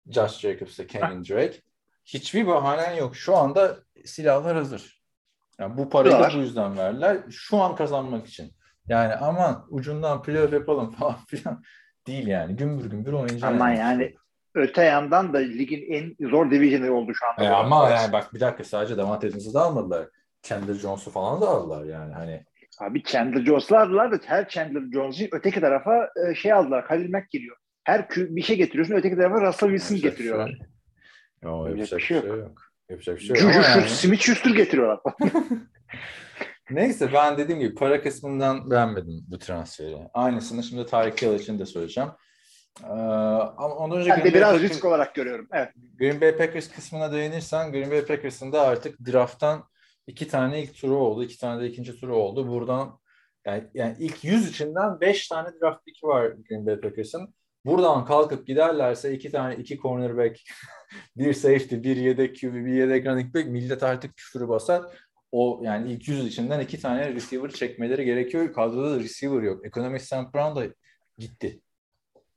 [0.07, 1.61] Josh Jacobs'la Kenyon Drake.
[2.05, 3.15] Hiçbir bahanen yok.
[3.15, 5.01] Şu anda silahlar hazır.
[5.59, 7.17] Yani bu parayı da bu yüzden verdiler.
[7.29, 8.53] Şu an kazanmak için.
[8.87, 11.63] Yani aman ucundan playoff yapalım falan filan
[12.07, 12.55] değil yani.
[12.55, 13.43] Gümbür gümbür oynayacağız.
[13.43, 14.15] Ama yani
[14.55, 17.43] öte yandan da ligin en zor division'ı oldu şu anda.
[17.43, 20.07] E ama yani bak bir dakika sadece Davante Adams'ı da almadılar.
[20.41, 22.13] Chandler Jones'u falan da aldılar yani.
[22.13, 22.45] Hani
[22.79, 26.87] Abi Chandler Jones'u aldılar da her Chandler Jones'u öteki tarafa e, şey aldılar.
[26.87, 27.57] Khalil Mack geliyor.
[27.83, 30.49] Her bir şey getiriyorsun öteki tarafa Russell Wilson yapacak bir getiriyorlar.
[30.49, 30.57] şey.
[31.43, 32.37] Yo, Yapacak yapacak bir şey şey yok.
[32.37, 32.61] yok.
[32.89, 33.53] Yapacak bir şey yok.
[33.53, 34.99] Juju yani- Smith Schuster getiriyorlar.
[36.71, 39.97] Neyse ben dediğim gibi para kısmından beğenmedim bu transferi.
[40.13, 42.09] Aynısını şimdi Tarık Hill için de söyleyeceğim.
[42.83, 45.47] Ee, ama ondan önce Ben de Bay, biraz Packers, risk olarak görüyorum.
[45.53, 45.69] Evet.
[45.99, 49.63] Green Bay Packers kısmına değinirsen Green Bay Packers'ın da artık drafttan
[50.07, 51.23] iki tane ilk turu oldu.
[51.23, 52.47] iki tane de ikinci turu oldu.
[52.47, 52.99] Buradan
[53.45, 57.33] yani, yani ilk 100 içinden 5 tane draft picki var Green Bay Packers'ın.
[57.65, 60.39] Buradan kalkıp giderlerse iki tane iki cornerback,
[61.17, 64.83] bir safety, bir yedek QB, bir yedek running back millet artık küfürü basar.
[65.31, 68.53] O yani ilk 100 içinden iki tane receiver çekmeleri gerekiyor.
[68.53, 69.65] Kadroda da receiver yok.
[69.65, 70.33] Ekonomik St.
[70.33, 70.65] Brown da
[71.17, 71.59] gitti.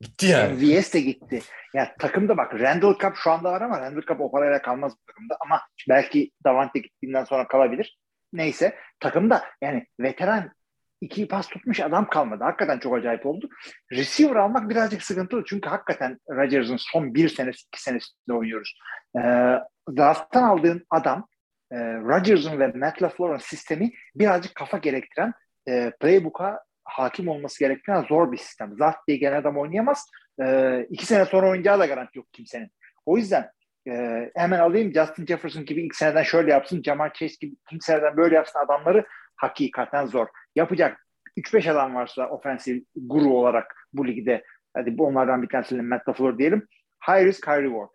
[0.01, 0.53] Gitti yani.
[0.53, 1.41] MVS de gitti.
[1.73, 5.05] Ya takımda bak Randall Cup şu anda var ama Randall Cup o parayla kalmaz bu
[5.11, 7.99] takımda ama belki Davante gittiğinden sonra kalabilir.
[8.33, 10.51] Neyse takımda yani veteran
[11.03, 12.43] iki pas tutmuş adam kalmadı.
[12.43, 13.49] Hakikaten çok acayip oldu.
[13.91, 18.79] Receiver almak birazcık sıkıntılı çünkü hakikaten Rodgers'ın son bir senesi iki senesinde oynuyoruz.
[19.17, 19.19] Ee,
[19.97, 21.27] draft'tan aldığın adam
[21.71, 25.33] e, Rodgers'ın ve Matt LaFleur'un sistemi birazcık kafa gerektiren
[25.67, 28.77] e, playbook'a hakim olması gerektiren zor bir sistem.
[28.77, 30.09] Zart diye gelen adam oynayamaz.
[30.41, 32.71] E, iki sene sonra oynayacağı da garanti yok kimsenin.
[33.05, 33.51] O yüzden
[33.87, 33.91] e,
[34.35, 38.35] hemen alayım Justin Jefferson gibi ilk seneden şöyle yapsın, Jamar Chase gibi ilk seneden böyle
[38.35, 40.27] yapsın adamları hakikaten zor.
[40.55, 46.07] Yapacak 3-5 adam varsa ofensif guru olarak bu ligde hadi bu onlardan bir tanesi Matt
[46.09, 46.67] LaFleur diyelim.
[47.07, 47.89] High risk, high reward.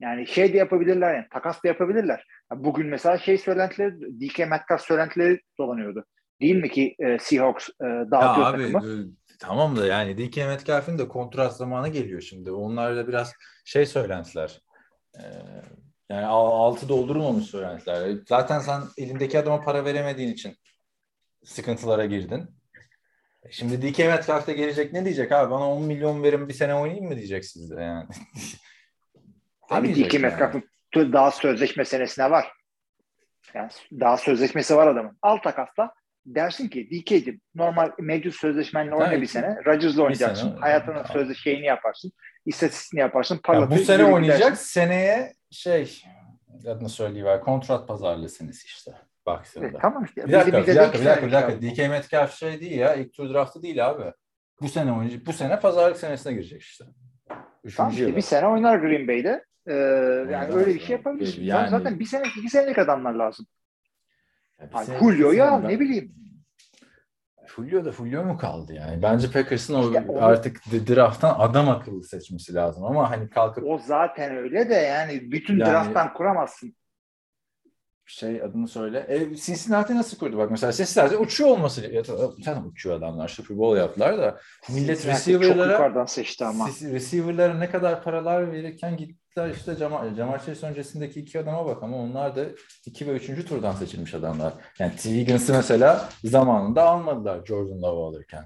[0.00, 2.26] Yani şey de yapabilirler yani takas da yapabilirler.
[2.54, 6.04] Bugün mesela şey söylentileri DK Metcalf söylentileri dolanıyordu.
[6.40, 8.92] Değil mi ki e, Seahawks e, Ya dağıtıyor abi takımı?
[8.92, 9.06] e,
[9.38, 12.52] tamam da yani DK Metcalf'in de kontrat zamanı geliyor şimdi.
[12.52, 13.32] Onlar da biraz
[13.64, 14.60] şey söylentiler.
[15.18, 15.22] Ee,
[16.10, 18.16] yani al- altı doldurulmamış söylentiler.
[18.28, 20.56] Zaten sen elindeki adama para veremediğin için
[21.50, 22.50] sıkıntılara girdin.
[23.42, 25.50] E Şimdi DK Metcalf de gelecek ne diyecek abi?
[25.50, 28.08] Bana 10 milyon verin bir sene oynayayım mı diyecek sizde yani.
[29.70, 30.22] Abi DK yani.
[30.22, 32.52] Metcalf'ın daha sözleşme senesine var.
[33.54, 35.18] Yani daha sözleşmesi var adamın.
[35.22, 35.94] Al takasla
[36.26, 39.56] dersin ki DK'cim normal mevcut sözleşmenle oyna bir sene.
[39.66, 40.48] Rodgers'la oynayacaksın.
[40.48, 40.60] sene.
[40.60, 42.12] Hayatının sözde şeyini yaparsın.
[42.46, 43.34] istatistiğini yaparsın.
[43.34, 44.64] Ya Parlatır, bu sene oynayacak gidersin.
[44.64, 46.02] seneye şey
[46.66, 48.92] adını söyleyiver kontrat pazarlığı senesi işte
[49.30, 49.78] E, baktığında.
[49.78, 50.26] tamam işte.
[50.26, 51.62] Bir dakika, Bize- bir dakika, bir dakika, bir dakika.
[51.84, 52.94] DK Metcalf şey değil ya.
[52.94, 54.12] İlk tur draftı değil abi.
[54.60, 55.26] Bu sene oynayacak.
[55.26, 56.84] Bu sene pazarlık senesine girecek işte.
[57.64, 58.16] Üçüncü Tamam işte yılı.
[58.16, 59.44] bir sene oynar Green Bay'de.
[59.66, 59.72] Ee,
[60.32, 60.86] yani öyle bir ya.
[60.86, 61.42] şey yapabilirsin.
[61.42, 63.46] Yani- Zaten bir sene, iki senelik adamlar lazım.
[64.60, 66.14] Ya bir sene al, ben- ne bileyim.
[67.56, 69.02] Julio da Julio mu kaldı yani?
[69.02, 73.78] Bence Packers'ın o İşte onu- artık drafttan adam akıllı seçmesi lazım ama hani kalkıp O
[73.78, 76.74] zaten öyle de yani bütün Yani- drafttan kuramazsın.
[78.10, 79.06] Şey adını söyle.
[79.08, 80.38] E, Cincinnati nasıl kurdu?
[80.38, 81.92] Bak mesela Cincinnati uçuyor olması.
[81.92, 82.02] Ya,
[82.38, 83.28] zaten uçuyor adamlar.
[83.28, 84.40] Super Bowl yaptılar da.
[84.68, 86.68] Millet Cincinnati Çok receiver'lara yukarıdan seçti ama.
[86.68, 91.96] Receiver'lara ne kadar paralar verirken gittiler işte Jamal, Jamal Chase öncesindeki iki adama bak ama
[91.96, 92.44] onlar da
[92.86, 93.48] 2 ve 3.
[93.48, 94.52] turdan seçilmiş adamlar.
[94.78, 95.10] Yani T.
[95.10, 98.44] Higgins'i mesela zamanında almadılar Jordan Love'ı alırken.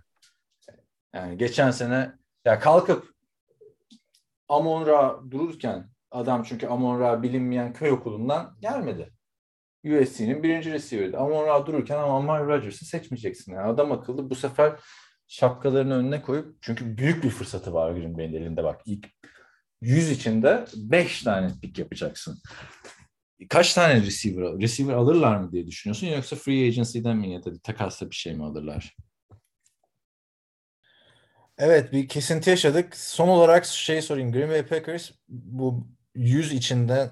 [1.15, 2.13] Yani geçen sene
[2.45, 3.15] ya kalkıp
[4.49, 9.13] Amon Ra dururken adam çünkü Amon Ra bilinmeyen köy okulundan gelmedi.
[9.85, 11.19] USC'nin birinci receiver'ıydı.
[11.19, 13.53] Amon Ra dururken ama Amari Rodgers'ı seçmeyeceksin.
[13.53, 14.73] Yani adam akıllı bu sefer
[15.27, 18.81] şapkalarını önüne koyup çünkü büyük bir fırsatı var Green Bay'in elinde bak.
[18.87, 19.07] İlk
[19.81, 22.39] 100 içinde 5 tane pick yapacaksın.
[23.49, 28.11] Kaç tane receiver, receiver alırlar mı diye düşünüyorsun yoksa free agency'den mi ya da takasla
[28.11, 28.97] bir şey mi alırlar?
[31.59, 32.97] Evet bir kesinti yaşadık.
[32.97, 34.33] Son olarak şey sorayım.
[34.33, 37.11] Green Bay Packers bu 100 içinde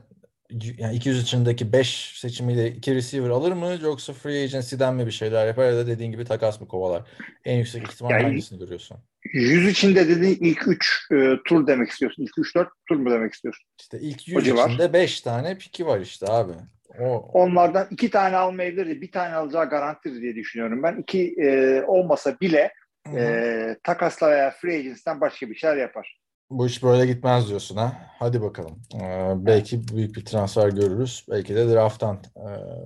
[0.79, 5.47] yani 200 içindeki 5 seçimiyle 2 receiver alır mı yoksa free agency'den mi bir şeyler
[5.47, 7.03] yapar ya da dediğin gibi takas mı kovalar?
[7.45, 8.99] En yüksek ihtimal Yani- hangisini görüyorsun?
[9.33, 11.09] 100 içinde dediğin ilk 3
[11.47, 12.23] tur demek istiyorsun.
[12.23, 13.67] İlk 3-4 tur mu demek istiyorsun?
[13.81, 14.69] İşte ilk O 100 civar.
[14.69, 16.53] içinde 5 tane piki var işte abi.
[17.01, 20.97] O, Onlardan iki tane almayabilir, bir tane alacağı garantidir diye düşünüyorum ben.
[20.97, 22.73] İki e, olmasa bile
[23.07, 23.19] Hı hı.
[23.19, 26.19] e, takasla veya free agency'den başka bir şeyler yapar.
[26.53, 28.11] Bu iş böyle gitmez diyorsun ha.
[28.19, 28.83] Hadi bakalım.
[28.95, 31.27] Ee, belki büyük bir transfer görürüz.
[31.31, 32.23] Belki de draft'tan.
[32.37, 32.41] Ee,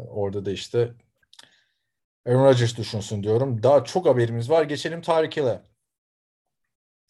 [0.09, 0.95] orada da işte
[2.27, 3.63] Aaron Rodgers düşünsün diyorum.
[3.63, 4.63] Daha çok haberimiz var.
[4.63, 5.63] Geçelim Tarık Hill'e.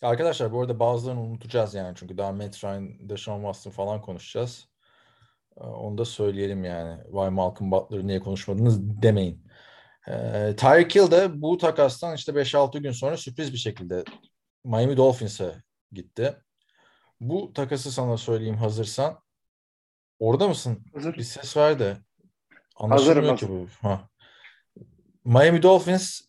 [0.02, 1.94] Arkadaşlar bu arada bazılarını unutacağız yani.
[1.96, 4.68] Çünkü daha Matt Ryan, Deshaun Watson falan konuşacağız.
[5.56, 7.00] Ee, onu da söyleyelim yani.
[7.08, 9.46] Vay Malcolm Butler'ı niye konuşmadınız demeyin.
[10.08, 14.04] Ee, Tyreek Hill de bu takastan işte 5-6 gün sonra sürpriz bir şekilde
[14.64, 16.45] Miami Dolphins'e gitti.
[17.20, 19.18] Bu takası sana söyleyeyim hazırsan.
[20.18, 20.84] Orada mısın?
[20.94, 21.16] Hazır.
[21.16, 21.96] Bir ses ver de.
[22.76, 23.48] Anlaşılmıyor Hazırım, ki
[23.82, 23.88] bu.
[23.88, 24.08] Ha.
[25.24, 26.20] Miami Dolphins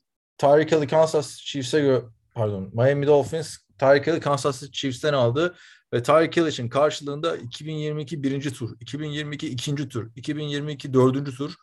[0.71, 2.71] Hill'i Kansas Chiefs'e gö- pardon.
[2.73, 5.55] Miami Dolphins Hill'i Kansas City Chiefs'ten aldı
[5.93, 11.55] ve Tyreek Hill için karşılığında 2022 birinci tur, 2022 ikinci tur, 2022 dördüncü tur,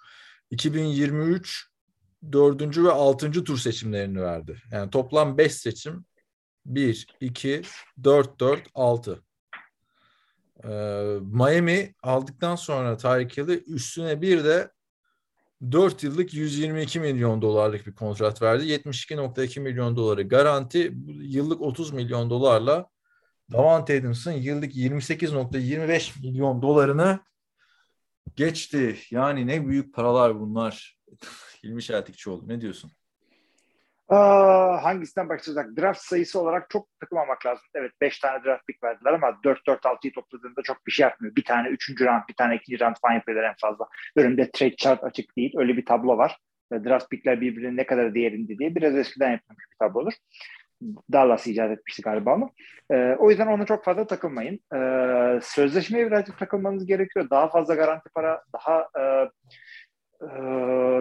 [0.51, 1.67] 2023
[2.33, 4.63] dördüncü ve altıncı tur seçimlerini verdi.
[4.71, 6.07] Yani toplam 5 seçim
[6.66, 7.62] 1, 2,
[8.05, 9.22] 4, 4, 6.
[10.64, 10.68] Ee,
[11.20, 14.70] Miami aldıktan sonra Tyreek üstüne bir de
[15.72, 18.64] 4 yıllık 122 milyon dolarlık bir kontrat verdi.
[18.64, 20.92] 72.2 milyon doları garanti.
[21.07, 22.88] Yıllık 30 milyon dolarla
[23.53, 27.20] Davante Adams'ın yıllık 28.25 milyon dolarını
[28.37, 28.96] geçti.
[29.11, 30.98] Yani ne büyük paralar bunlar.
[31.64, 32.90] Hilmi Şeltikçioğlu ne diyorsun?
[34.09, 35.77] Aa, hangisinden başlayacak?
[35.79, 37.64] Draft sayısı olarak çok takılmamak lazım.
[37.75, 41.37] Evet 5 tane draft pick verdiler ama 4-4-6'yı topladığında çok bir şey yapmıyor.
[41.37, 42.07] Bir tane 3.
[42.07, 42.81] round, bir tane 2.
[42.81, 43.87] round falan yapıyorlar en fazla.
[44.17, 45.53] Önümde trade chart açık değil.
[45.59, 46.38] Öyle bir tablo var.
[46.73, 50.12] Draft pickler birbirinin ne kadar değerinde diye biraz eskiden yapılmış bir tablo olur.
[51.12, 52.51] Dallas icat etmişti galiba ama.
[52.90, 54.61] Ee, o yüzden ona çok fazla takılmayın.
[54.75, 57.31] Ee, sözleşmeye birazcık takılmanız gerekiyor.
[57.31, 59.31] Daha fazla garanti para, daha e,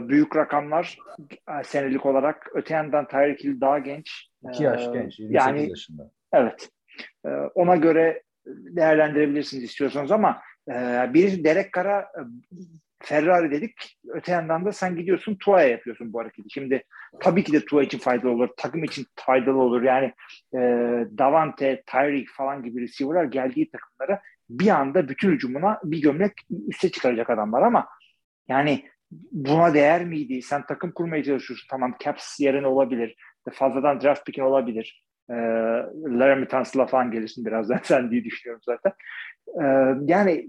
[0.10, 0.98] büyük rakamlar
[1.60, 2.50] e, senelik olarak.
[2.54, 4.30] Öte yandan Tyreek Hill daha genç.
[4.50, 6.12] 2 yaş Ee, genç, 28 Yani yaşında.
[6.34, 6.70] evet.
[7.26, 10.74] Ee, ona göre değerlendirebilirsiniz istiyorsanız ama e,
[11.14, 12.22] birisi Derek Carr'a e,
[13.04, 14.00] Ferrari dedik.
[14.10, 16.50] Öte yandan da sen gidiyorsun Tua'ya yapıyorsun bu hareketi.
[16.52, 16.84] Şimdi
[17.20, 18.50] tabii ki de Tua için faydalı olur.
[18.58, 19.82] Takım için faydalı olur.
[19.84, 20.06] Yani
[20.54, 20.60] e,
[21.18, 26.34] Davante, Tyreek falan gibi receiver'lar geldiği takımlara bir anda bütün hücumuna bir gömlek
[26.68, 27.88] üste çıkaracak adamlar ama
[28.48, 28.86] yani
[29.32, 30.42] buna değer miydi?
[30.42, 31.68] Sen takım kurmaya çalışıyorsun.
[31.70, 33.16] Tamam caps yerine olabilir.
[33.54, 35.04] Fazladan draft pick'in olabilir.
[35.30, 35.34] Ee,
[36.06, 38.94] Laramie Tunsil'a falan gelirsin birazdan sen diye düşünüyorum zaten.
[39.62, 40.48] Ee, yani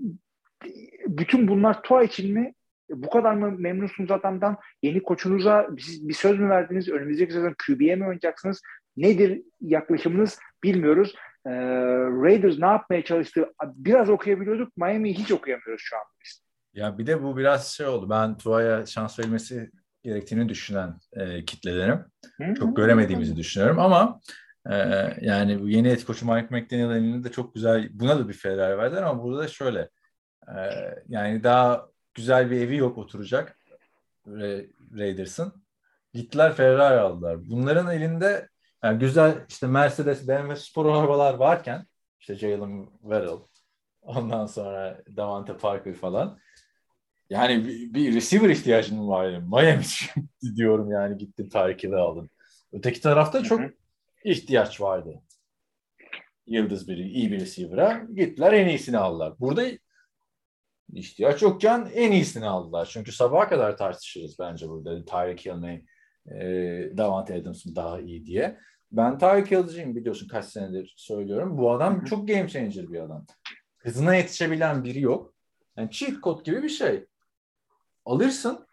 [1.06, 2.54] bütün bunlar Tua için mi?
[2.90, 4.56] Bu kadar mı memnunsunuz adamdan?
[4.82, 6.88] Yeni koçunuza bir, bir söz mü verdiniz?
[6.88, 8.62] Önümüzdeki sezon QB'ye mi oynayacaksınız?
[8.96, 11.14] Nedir yaklaşımınız bilmiyoruz.
[11.46, 11.50] Ee,
[12.22, 13.52] Raiders ne yapmaya çalıştı?
[13.64, 14.76] Biraz okuyabiliyorduk.
[14.76, 16.43] Miami'yi hiç okuyamıyoruz şu an biz.
[16.74, 18.10] Ya bir de bu biraz şey oldu.
[18.10, 19.70] Ben Tua'ya şans verilmesi
[20.02, 22.04] gerektiğini düşünen e, kitlelerim.
[22.54, 24.20] Çok göremediğimizi düşünüyorum ama
[24.70, 24.74] e,
[25.20, 28.78] yani bu yeni et koçu Mike McDaniel elinde de çok güzel buna da bir Ferrari
[28.78, 29.88] verdiler ama burada da şöyle
[30.48, 30.54] e,
[31.08, 33.58] yani daha güzel bir evi yok oturacak
[34.26, 35.64] Ra- Raiders'ın.
[36.14, 37.38] Gittiler Ferrari aldılar.
[37.50, 38.48] Bunların elinde
[38.82, 41.86] yani güzel işte Mercedes, BMW spor arabalar varken
[42.20, 43.38] işte Jalen Verrill
[44.02, 46.38] ondan sonra Davante Parker falan
[47.30, 49.38] yani bir, bir receiver ihtiyacın mı var?
[49.38, 49.84] Miami
[50.56, 52.30] diyorum yani gittin Tyreek Hill'i aldın.
[52.72, 53.72] Öteki tarafta çok Hı hı.
[54.24, 55.22] ihtiyaç vardı.
[56.46, 58.06] Yıldız biri, iyi bir receiver'a.
[58.14, 59.34] Gittiler en iyisini aldılar.
[59.40, 59.64] Burada
[60.92, 62.88] ihtiyaç yokken en iyisini aldılar.
[62.92, 65.84] Çünkü sabaha kadar tartışırız bence burada Tyreek Hill mi,
[66.26, 66.36] e,
[66.96, 68.58] Davante Adams mı daha iyi diye.
[68.92, 71.58] Ben Tyreek Hill'ciyim biliyorsun kaç senedir söylüyorum.
[71.58, 73.26] Bu adam çok game changer bir adam.
[73.78, 75.34] Hızına yetişebilen biri yok.
[75.76, 77.04] Yani cheat code gibi bir şey.
[78.04, 78.66] Alırsın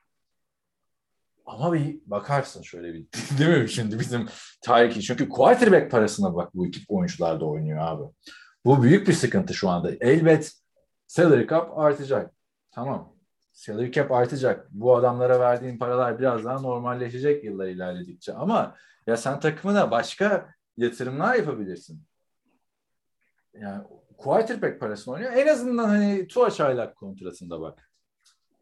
[1.46, 3.08] ama bir bakarsın şöyle bir
[3.40, 4.28] değil mi şimdi bizim
[4.68, 5.02] Hill.
[5.02, 8.04] Çünkü quarterback parasına bak bu ekip oyuncular da oynuyor abi.
[8.66, 9.92] Bu büyük bir sıkıntı şu anda.
[10.02, 10.54] Elbet
[11.08, 12.34] salary cap artacak.
[12.72, 13.16] Tamam.
[13.54, 14.68] Salary cap artacak.
[14.72, 18.34] Bu adamlara verdiğin paralar biraz daha normalleşecek yıllar ilerledikçe.
[18.34, 18.76] Ama
[19.08, 22.04] ya sen takımına başka yatırımlar yapabilirsin.
[23.54, 23.84] Yani
[24.18, 25.34] quarterback parasını oynuyor.
[25.34, 27.91] En azından hani Tua çaylak kontratında bak.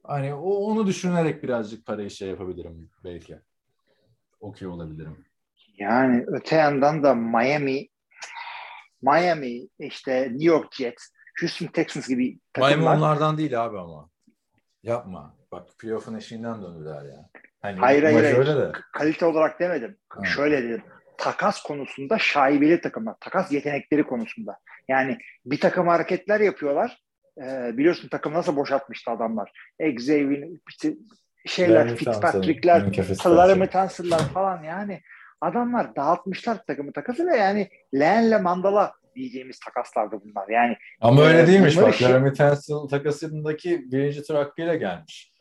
[0.03, 3.39] Hani o, onu düşünerek birazcık parayı şey yapabilirim belki.
[4.39, 5.25] Okey olabilirim.
[5.77, 7.87] Yani öte yandan da Miami
[9.01, 11.09] Miami işte New York Jets
[11.41, 12.77] Houston Texans gibi takımlar.
[12.77, 14.09] Maymunlardan değil abi ama.
[14.83, 15.35] Yapma.
[15.51, 17.29] Bak playoff'un eşiğinden döndüler ya.
[17.61, 18.71] Hani Hayır hayır, de.
[18.93, 19.97] kalite olarak demedim.
[20.09, 20.25] Ha.
[20.25, 20.83] Şöyle dedim.
[21.17, 23.15] Takas konusunda şaibeli takımlar.
[23.19, 24.59] Takas yetenekleri konusunda.
[24.87, 27.01] Yani bir takım hareketler yapıyorlar.
[27.43, 29.51] Ee, biliyorsun takım nasıl boşaltmıştı adamlar.
[29.79, 30.93] Xavier, işte
[31.45, 32.81] şeyler, Larry Fitzpatrick'ler.
[33.25, 35.01] Larry Tunsil'lar falan yani.
[35.41, 40.49] Adamlar dağıtmışlar takımı takası ve yani Leğenle Mandala diyeceğimiz takaslardı bunlar.
[40.49, 41.93] Yani Ama öyle Ee, değilmiş bak.
[41.95, 45.31] şey- Laramie Tunsil takasındaki birinci tur hakkıyla gelmiş.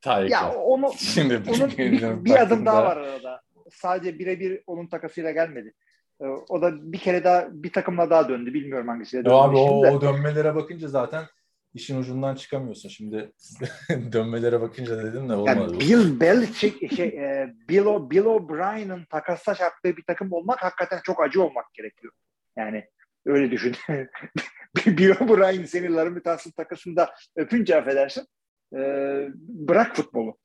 [0.00, 0.30] Tarih.
[0.30, 3.40] ya onu Şimdi onun bir, bir adım daha var arada.
[3.70, 5.74] Sadece birebir onun takasıyla gelmedi.
[6.22, 8.54] Ee, O da bir kere daha bir takımla daha döndü.
[8.54, 9.34] Bilmiyorum hangisiyle döndü.
[9.34, 9.90] abi o, de.
[9.90, 11.24] o dönmelere bakınca zaten
[11.74, 12.88] işin ucundan çıkamıyorsun.
[12.88, 13.32] Şimdi
[14.12, 15.80] dönmelere bakınca dedim de Yani olmadı.
[15.80, 21.22] Bill Belichick, şey, e, Bill, O- Bill O'Brien'in takasla çarptığı bir takım olmak hakikaten çok
[21.22, 22.12] acı olmak gerekiyor.
[22.56, 22.84] Yani
[23.26, 23.74] öyle düşün.
[24.86, 28.26] Bill O'Brien seni Laramie Tunsil takasında öpünce affedersin.
[28.76, 28.78] e,
[29.38, 30.38] bırak futbolu.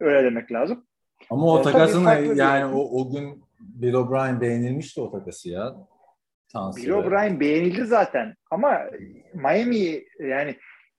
[0.00, 0.86] Öyle demek lazım.
[1.30, 5.48] Ama o tabii takasın farklı bir- yani o, o gün Bill O'Brien beğenilmişti o takası
[5.50, 5.76] ya.
[6.52, 6.86] Tansi'de.
[6.86, 8.80] Bill O'Brien beğenildi zaten ama
[9.34, 10.56] Miami yani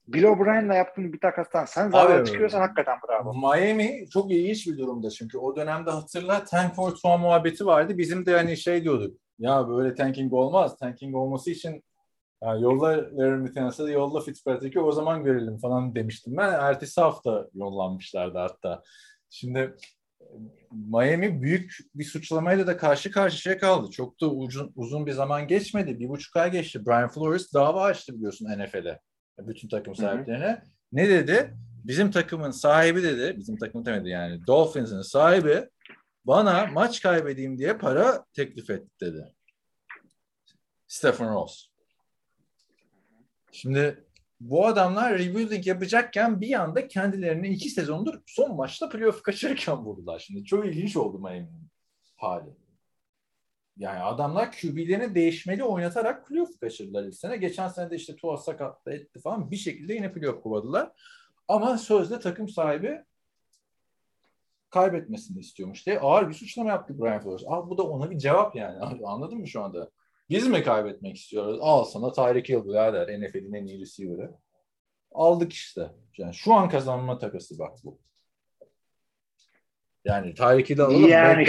[0.07, 3.33] Bill O'Brien'la yaptığın bir takastan sen Abi, çıkıyorsan hakikaten bravo.
[3.33, 7.97] Miami çok ilginç bir durumda çünkü o dönemde hatırla tank for two muhabbeti vardı.
[7.97, 9.17] Bizim de hani şey diyorduk.
[9.39, 10.77] Ya böyle tanking olmaz.
[10.77, 11.83] Tanking olması için
[12.43, 16.53] ya yolla Larry Tunsil'i yolla Fitzpatrick'i o zaman görelim falan demiştim ben.
[16.53, 18.83] Ertesi hafta yollanmışlardı hatta.
[19.29, 19.75] Şimdi
[20.71, 23.91] Miami büyük bir suçlamayla da karşı karşıya kaldı.
[23.91, 25.99] Çok da uzun, uzun bir zaman geçmedi.
[25.99, 26.85] Bir buçuk ay geçti.
[26.85, 28.99] Brian Flores dava açtı biliyorsun NFL'e.
[29.39, 30.01] Bütün takım Hı hı.
[30.01, 30.63] sahiplerine.
[30.91, 31.53] Ne dedi?
[31.85, 33.37] Bizim takımın sahibi dedi.
[33.37, 34.47] Bizim takım demedi yani.
[34.47, 35.69] Dolphins'in sahibi
[36.25, 39.33] bana maç kaybedeyim diye para teklif etti dedi.
[40.87, 41.67] Stephen Ross.
[43.51, 44.03] Şimdi
[44.41, 50.19] bu adamlar rebuilding yapacakken bir anda kendilerini iki sezondur son maçta playoff kaçırırken buldular.
[50.19, 51.69] Şimdi çok ilginç oldu Miami'nin
[52.15, 52.49] hali.
[53.77, 57.37] Yani adamlar QB'lerini değişmeli oynatarak playoff kaçırdılar ilk sene.
[57.37, 60.91] Geçen sene de işte Tua sakatlı etti falan bir şekilde yine playoff kovadılar.
[61.47, 63.03] Ama sözde takım sahibi
[64.69, 67.43] kaybetmesini istiyormuş diye ağır bir suçlama yaptı Brian Flores.
[67.47, 68.79] Abi bu da ona bir cevap yani.
[69.05, 69.91] Anladın mı şu anda?
[70.31, 71.57] Biz mi kaybetmek istiyoruz?
[71.61, 73.19] Al sana Tyreek Hill birader.
[73.21, 74.31] NFL'in en iyi receiver'ı.
[75.11, 75.89] Aldık işte.
[76.17, 77.99] Yani şu an kazanma takası bak bu.
[80.05, 81.09] Yani Tyreek Hill'i alalım.
[81.09, 81.47] Yani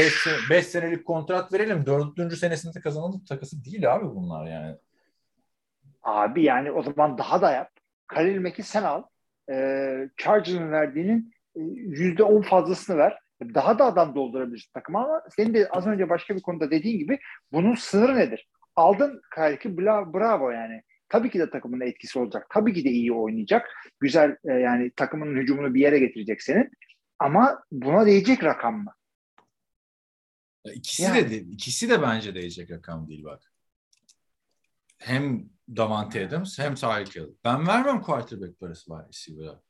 [0.51, 1.87] 5 senelik kontrat verelim.
[1.87, 2.37] 4.
[2.37, 4.77] senesinde kazanalım takası değil abi bunlar yani.
[6.03, 7.71] Abi yani o zaman daha da yap.
[8.07, 9.03] Khalil Mack'i sen al.
[9.51, 13.19] Ee, Chargers'ın verdiğinin e, yüzde on fazlasını ver.
[13.55, 17.19] Daha da adam doldurabilirsin takıma ama senin de az önce başka bir konuda dediğin gibi
[17.53, 18.49] bunun sınırı nedir?
[18.77, 20.83] Aldın bla- bravo yani.
[21.09, 22.47] Tabii ki de takımın etkisi olacak.
[22.51, 23.69] Tabii ki de iyi oynayacak.
[24.01, 26.71] Güzel e, yani takımın hücumunu bir yere getirecek senin.
[27.19, 28.95] Ama buna değecek rakam mı?
[30.65, 31.31] Ya İkisi Yani.
[31.31, 31.37] de.
[31.37, 33.53] İkisi de bence değecek rakam değil bak.
[34.99, 37.29] Hem Davante Adams hem Tyreek Hill.
[37.45, 39.61] Ben vermem quarterback parası var receiver'a.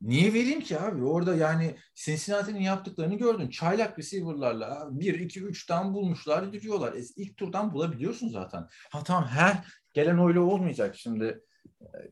[0.00, 1.04] Niye vereyim ki abi?
[1.04, 3.50] Orada yani Cincinnati'nin yaptıklarını gördün.
[3.50, 6.92] Çaylak receiver'larla 1, 2, 3'ten bulmuşlar gidiyorlar.
[6.92, 8.66] E, ilk turdan bulabiliyorsun zaten.
[8.90, 11.40] Ha tamam her gelen öyle olmayacak şimdi.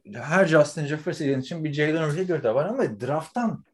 [0.07, 3.65] e, Her Justin Jefferson için bir Jalen Reagor da var ama drafttan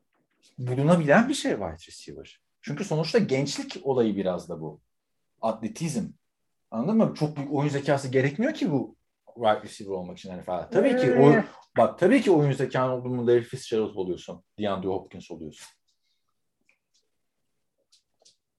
[0.58, 2.40] bulunabilen bir şey wide receiver.
[2.60, 4.80] Çünkü sonuçta gençlik olayı biraz da bu.
[5.42, 6.04] Atletizm.
[6.70, 7.14] Anladın mı?
[7.18, 8.96] Çok büyük oyun zekası gerekmiyor ki bu
[9.34, 10.70] wide receiver olmak için NFL.
[10.70, 11.44] Tabii ki o Ee,
[11.76, 14.44] bak tabii ki oyun zekan olduğunda Larry Fitzgerald oluyorsun.
[14.58, 15.66] DeAndre Hopkins oluyorsun.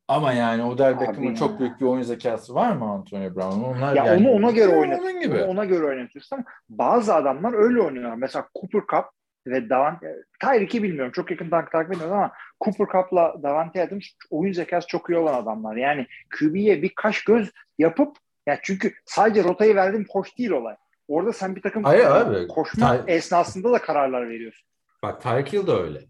[0.08, 3.64] Ama yani Odell Abi Beckham'ın çok büyük bir oyun zekası var mı Antonio Brown?
[3.64, 5.20] Onlar Ya yani, onu ona göre Onun oynatıyorsun.
[5.22, 5.42] gibi.
[5.44, 8.14] Ona göre oynatıyorsun ama bazı adamlar öyle oynuyor.
[8.16, 9.06] Mesela Cooper Cup
[9.48, 11.12] ve Davante Tyreek'i bilmiyorum.
[11.16, 12.32] Çok yakından takip etmiyorum ama
[12.64, 15.76] Cooper Cup'la Davante Adams oyun zekası çok iyi olan adamlar.
[15.76, 16.08] Yani
[16.40, 20.76] QB'ye bir kaş göz yapıp ya çünkü sadece rotayı verdim hoş değil olay.
[21.08, 22.48] Orada sen bir takım Hayır abi.
[22.48, 24.68] koşma Ty- esnasında da kararlar veriyorsun.
[25.04, 26.02] Bak Tyreek Hill de öyle.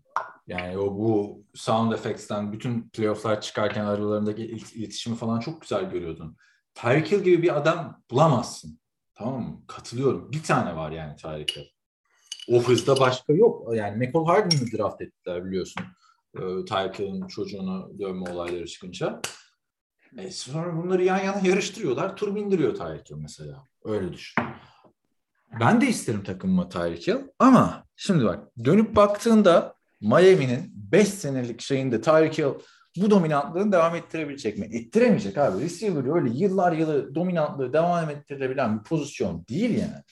[0.47, 6.37] Yani o bu sound effects'ten bütün playoff'lar çıkarken aralarındaki il- iletişimi falan çok güzel görüyordun.
[6.75, 8.79] Tyreek Hill gibi bir adam bulamazsın.
[9.15, 9.61] Tamam mı?
[9.67, 10.31] Katılıyorum.
[10.31, 11.65] Bir tane var yani Tyreek Hill.
[12.55, 13.75] O hızda başka yok.
[13.75, 15.83] Yani Michael Harden'ı draft ettiler biliyorsun.
[16.35, 19.21] Ee, Tyreek Hill'in çocuğunu dövme olayları çıkınca.
[20.17, 22.15] E sonra bunları yan yana yarıştırıyorlar.
[22.15, 23.63] Tur bindiriyor Tyreek Hill mesela.
[23.83, 24.43] Öyle düşün.
[25.59, 32.01] Ben de isterim takımıma Tyreek Hill ama şimdi bak dönüp baktığında Miami'nin 5 senelik şeyinde
[32.01, 32.53] Tyreek Hill
[32.97, 34.65] bu dominantlığını devam ettirebilecek mi?
[34.71, 35.63] Ettiremeyecek abi.
[35.63, 40.03] Receiver öyle yıllar yılı dominantlığı devam ettirebilen bir pozisyon değil yani.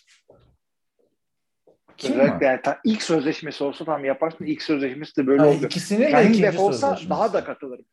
[1.98, 2.42] Kim Özellikle var?
[2.52, 4.46] yani ta- ilk sözleşmesi olsa tam yaparsın.
[4.46, 5.66] İlk sözleşmesi de böyle Ha, oldu.
[5.66, 7.86] ikisinin de ikinci back olsa daha da katılırım.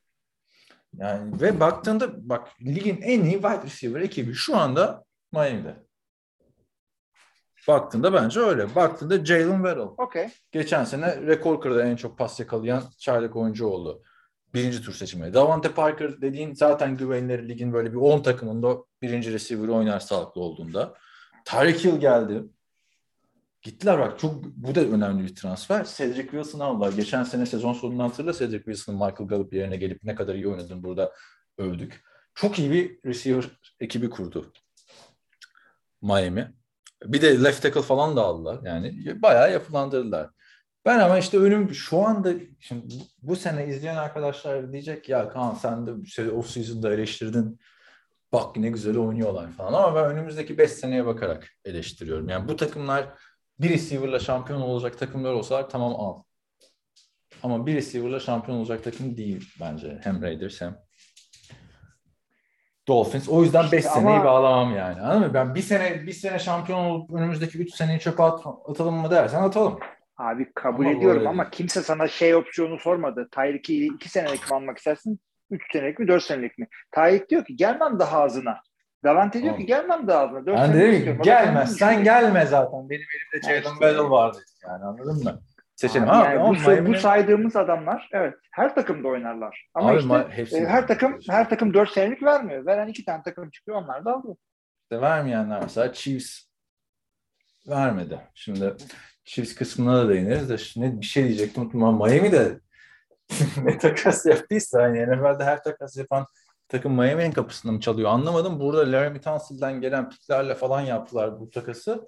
[0.96, 5.88] Yani ve baktığında bak ligin en iyi wide receiver ekibi şu anda Miami'de.
[7.68, 8.74] Baktığında bence öyle.
[8.74, 9.82] Baktığında Jalen Waddle.
[9.82, 10.28] Okey.
[10.52, 14.02] Geçen sene rekor kırdı en çok pas yakalayan çaylak oyuncu oldu.
[14.54, 15.34] Birinci tur seçimi.
[15.34, 20.94] Davante Parker dediğin zaten güvenilir ligin böyle bir 10 takımında birinci receiver oynar sağlıklı olduğunda.
[21.44, 22.42] Tyreek Hill geldi.
[23.62, 25.84] Gittiler bak çok bu da önemli bir transfer.
[25.96, 26.92] Cedric Wilson'ı aldılar.
[26.92, 30.82] Geçen sene sezon sonundan hatırla Cedric Wilson'ın Michael Gallup yerine gelip ne kadar iyi oynadığını
[30.82, 31.12] burada
[31.58, 32.04] övdük.
[32.34, 33.44] Çok iyi bir receiver
[33.80, 34.52] ekibi kurdu
[36.02, 36.54] Miami.
[37.04, 38.60] Bir de left tackle falan da aldılar.
[38.64, 40.30] Yani bayağı yapılandırdılar.
[40.84, 45.86] Ben ama işte önüm şu anda şimdi bu sene izleyen arkadaşlar diyecek ya Kaan sen
[45.86, 47.60] de şey, off season'da eleştirdin.
[48.32, 52.28] Bak ne güzel oynuyorlar falan ama ben önümüzdeki 5 seneye bakarak eleştiriyorum.
[52.28, 53.08] Yani bu takımlar
[53.60, 56.22] bir receiver'la şampiyon olacak takımlar olsalar tamam al.
[57.42, 59.98] Ama bir receiver'la şampiyon olacak takım değil bence.
[60.04, 60.76] Hem Raiders hem
[62.88, 63.28] Dolphins.
[63.28, 65.00] O yüzden 5 İşte seneyi ama- bağlamam yani.
[65.00, 65.34] Anladın mı?
[65.34, 69.42] Ben bir sene bir sene şampiyon olup önümüzdeki 3 seneyi çöpe at, atalım mı dersen
[69.42, 69.78] atalım.
[70.16, 71.52] Abi kabul Ama ediyorum ama değil.
[71.52, 73.28] kimse sana şey opsiyonu sormadı.
[73.32, 75.20] Tyreek'i iki senelik mi almak istersin?
[75.50, 76.68] Üç senelik mi, dört senelik mi?
[76.94, 78.60] Tyreek diyor ki gelmem daha ağzına.
[79.04, 80.46] Davante diyor ki gelmem daha ağzına.
[80.46, 82.20] Dört Ben dedim ki gelmezsen düşünüyor.
[82.20, 82.90] gelme zaten.
[82.90, 84.10] Benim elimde Jalen işte.
[84.10, 84.38] Vardı
[84.68, 85.40] yani anladın mı?
[85.76, 86.08] Seçelim.
[86.08, 89.68] Abi yani bu, say- bu saydığımız adamlar evet her takımda oynarlar.
[89.74, 92.66] Ama Abi işte ma- hepsi- e, her takım her takım dört senelik vermiyor.
[92.66, 94.36] Veren iki tane takım çıkıyor onlar da alıyor.
[94.82, 96.42] İşte vermeyenler mesela Chiefs
[97.68, 98.20] vermedi.
[98.34, 98.74] Şimdi
[99.24, 102.60] Chiefs kısmına da değiniriz de şimdi bir şey diyecektim Miami de
[103.62, 106.26] ne takas yaptıysa yani NFL'de her takas yapan
[106.68, 108.60] takım Miami'nin kapısında mı çalıyor anlamadım.
[108.60, 112.06] Burada Laramie Tunsil'den gelen piklerle falan yaptılar bu takası.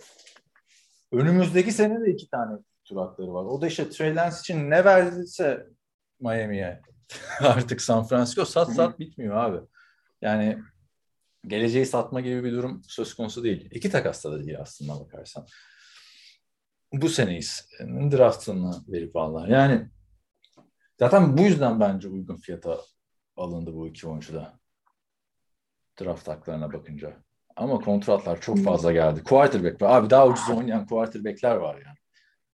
[1.12, 3.44] Önümüzdeki sene de iki tane tur hakları var.
[3.44, 5.66] O da işte Trey Lance için ne verdiyse
[6.20, 6.80] Miami'ye
[7.40, 9.66] artık San Francisco sat sat bitmiyor abi.
[10.22, 10.58] Yani
[11.46, 13.68] geleceği satma gibi bir durum söz konusu değil.
[13.70, 15.46] İki takasta da değil aslında bakarsan.
[16.92, 17.68] Bu seneyiz.
[18.12, 19.48] Draftını verip aldılar.
[19.48, 19.88] Yani
[20.98, 22.78] zaten bu yüzden bence uygun fiyata
[23.41, 24.59] alındı bu iki oyuncu da.
[26.01, 27.12] Draft haklarına bakınca.
[27.57, 29.22] Ama kontratlar çok fazla geldi.
[29.24, 29.82] Quarterback.
[29.82, 31.97] Abi daha ucuz oynayan quarterbackler var yani.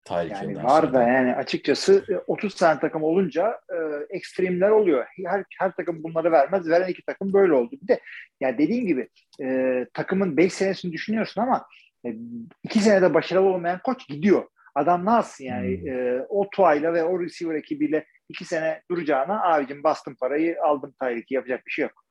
[0.05, 0.93] Tyreek Yani var sonra.
[0.93, 3.77] da yani açıkçası e, 30 tane takım olunca e,
[4.15, 5.05] ekstremler oluyor.
[5.25, 6.69] Her, her takım bunları vermez.
[6.69, 7.75] Veren iki takım böyle oldu.
[7.83, 7.99] Bir de
[8.39, 9.09] yani dediğim gibi
[9.43, 11.65] e, takımın 5 senesini düşünüyorsun ama
[12.05, 12.15] e,
[12.63, 14.43] iki senede başarılı olmayan koç gidiyor.
[14.75, 15.87] Adam ne yapsın yani Hmm.
[15.89, 21.33] e, o tuayla ve o receiver ekibiyle iki sene duracağına abicim bastım parayı aldım Tyreek'i
[21.33, 22.05] yapacak bir şey yok.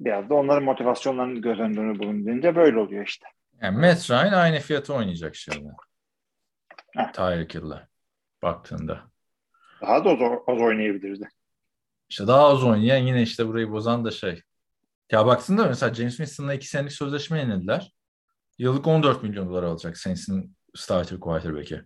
[0.00, 3.26] Biraz da onların motivasyonlarını göz önünde bulunduğunca böyle oluyor işte.
[3.62, 5.68] Yani Matt Ryan aynı fiyata oynayacak şimdi.
[7.12, 7.88] Tyreek Hill'le
[8.42, 9.10] baktığında.
[9.80, 11.28] Daha da az, az oynayabilirdi.
[12.08, 14.42] İşte daha az oynayan yine işte burayı bozan da şey.
[15.12, 17.92] Ya baksın da mesela James Winston'la iki senelik sözleşme yenildiler.
[18.58, 21.82] Yıllık 14 milyon dolar alacak Saints'in starter quarterback'i.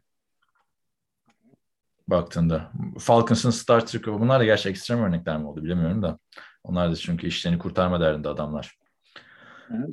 [2.09, 2.73] Baktığında.
[2.99, 6.19] Falcons'ın starter bunlar da gerçi ekstrem örnekler mi oldu bilemiyorum da.
[6.65, 8.79] Onlar da çünkü işlerini kurtarma derdinde adamlar.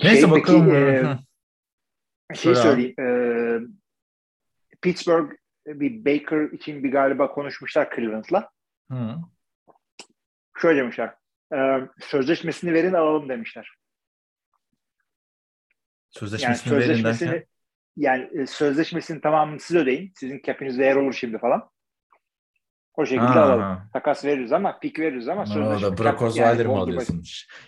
[0.04, 0.66] Neyse Şey, bakalım.
[0.70, 2.96] peki, e, şey Söyle söyleyeyim.
[3.00, 5.32] e, Pittsburgh
[5.68, 8.50] bir Baker için bir galiba konuşmuşlar Cleveland'la.
[8.92, 9.16] Hı.
[10.62, 11.14] Şöyle demişler.
[11.54, 11.58] e,
[12.00, 13.72] sözleşmesini verin alalım demişler.
[16.12, 17.48] Yani Sözleşmesini verin sözleşmesini derken.
[17.98, 20.14] yani e, sözleşmesinin tamamını siz ödeyin.
[20.16, 21.70] Sizin cap'iniz değer olur şimdi falan.
[23.00, 23.62] O şekilde Ha, alalım.
[23.62, 23.84] ha.
[23.94, 27.24] Takas veririz ama pik veririz ama Aa, sözleşme da Brock cap- yani Osweiler mi alıyorsun?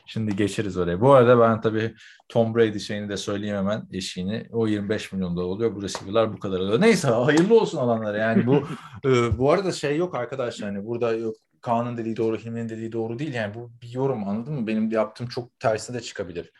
[0.06, 1.02] Şimdi geçeriz oraya.
[1.02, 1.94] Bu arada ben tabii
[2.30, 4.48] Tom Brady şeyini de söyleyeyim hemen eşiğini.
[4.52, 5.76] O 25 milyon dolar oluyor.
[5.76, 6.82] Bu receiver'lar bu kadar oluyor.
[6.82, 8.18] Neyse hayırlı olsun alanlara.
[8.18, 8.56] Yani bu
[9.06, 10.68] e, bu arada şey yok arkadaşlar.
[10.68, 13.34] Yani burada yok Kaan'ın dediği doğru, Hilmi'nin dediği doğru değil.
[13.34, 14.68] Yani bu bir yorum anladın mı?
[14.68, 16.52] Benim yaptığım çok tersine de çıkabilir.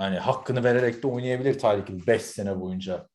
[0.00, 3.06] Yani hakkını vererek de oynayabilir Hill 5 sene boyunca.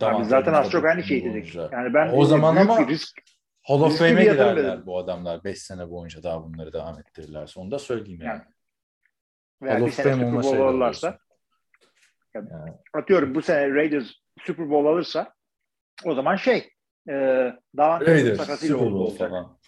[0.00, 1.54] Davante zaten az çok aynı şey dedik.
[1.54, 3.20] Yani ben O zaman ama risk
[3.62, 7.60] Hall of Fame'e girerler bu adamlar 5 sene boyunca daha bunları devam ettirirlerse.
[7.60, 8.40] Onu da söyleyeyim yani.
[9.62, 9.72] Yani.
[9.72, 11.18] Hall of Fame Super olma şeyleri alırlarsa olsun.
[12.34, 12.72] Yani.
[12.94, 14.10] atıyorum bu sene Raiders
[14.40, 15.32] Super Bowl alırsa
[16.04, 16.70] o zaman şey
[17.08, 17.12] e,
[17.76, 19.30] Davante Raiders, Super Bowl olacak.
[19.30, 19.58] falan.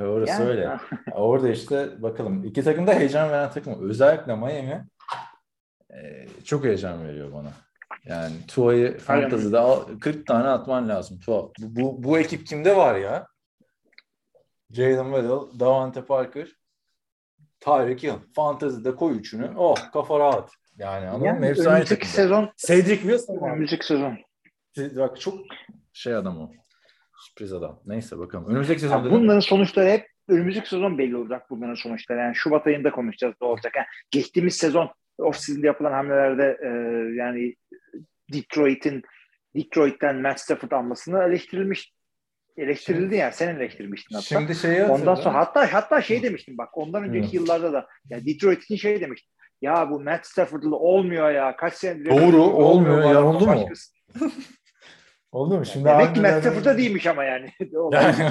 [0.00, 0.78] Orası Yani, öyle.
[1.12, 2.44] Orada işte bakalım.
[2.44, 3.88] iki takım da heyecan veren takım.
[3.90, 4.86] Özellikle Miami
[5.90, 7.52] e, çok heyecan veriyor bana.
[8.04, 11.20] Yani Tua'yı Fantasy'de al- 40 tane atman lazım.
[11.20, 11.42] Tua.
[11.42, 13.26] Bu, bu, bu ekip kimde var ya?
[14.70, 16.48] Jalen Waddle, Davante Parker,
[17.60, 18.12] Tyreek Hill.
[18.34, 19.50] Fantasy'de koy üçünü.
[19.56, 20.50] Oh kafa rahat.
[20.78, 21.26] Yani anladın mı?
[21.26, 23.50] yani Hepsi aynı sezon Cedric Wilson var.
[23.50, 24.18] önümüzdeki sezon
[24.78, 25.38] Bak çok
[25.92, 26.50] şey adam o.
[27.18, 27.80] Sürpriz adam.
[27.86, 28.46] Neyse bakalım.
[28.50, 32.18] Önümüzdeki Ya sezonda bunların sonuçları hep önümüzdeki sezon belli olacak bunların sonuçları.
[32.18, 33.72] Yani Şubat ayında konuşacağız ne olacak.
[33.76, 36.68] Yani geçtiğimiz sezon off-season'da yapılan hamlelerde e,
[37.14, 37.54] yani
[38.32, 39.02] Detroit'in
[39.56, 41.92] Detroit'ten Matt Stafford almasını eleştirilmiş
[42.56, 44.26] eleştirildi yani sen eleştirmiştin hatta.
[44.26, 47.36] şimdi şeyi Ondan sonra hatta hatta şey demiştim bak ondan önceki Hı.
[47.36, 49.32] yıllarda da ya Detroit için şey demiştim.
[49.62, 51.56] Ya bu Matt Stafford'lı olmuyor ya.
[51.56, 53.04] Kaç senedir Doğru, olmuyor.
[53.04, 53.68] bu Ya oldu mu?
[55.32, 55.64] Oldu mu?
[55.64, 57.50] Şimdi Demek ki Matt Stafford'da değilmiş ama yani.
[57.92, 58.24] Yani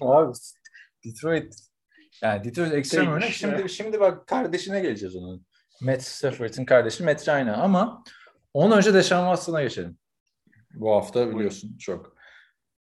[0.00, 0.30] abi.
[1.04, 1.54] Detroit
[2.22, 3.30] yani Detroit ekstrem örnek.
[3.30, 5.46] Şimdi şimdi bak kardeşine geleceğiz onun.
[5.80, 8.04] Matt Stafford'ın kardeşi Matt Ryan ama
[8.54, 9.98] ondan önce Deshaun Watson'a geçelim.
[10.74, 12.16] Bu hafta biliyorsun çok.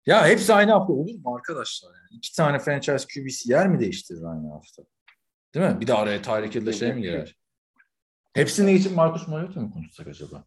[0.06, 1.90] Ya hepsi aynı hafta olur mu arkadaşlar?
[1.90, 2.08] Yani?
[2.12, 4.84] İki tane franchise QB'si yer mi değiştirir aynı hafta?
[5.56, 5.82] Değil mi?
[5.82, 7.36] Bir de araya Tyreek Hill'de şey mi girer?
[8.34, 10.44] Hepsini için Marcus Mariota mı konuşsak acaba?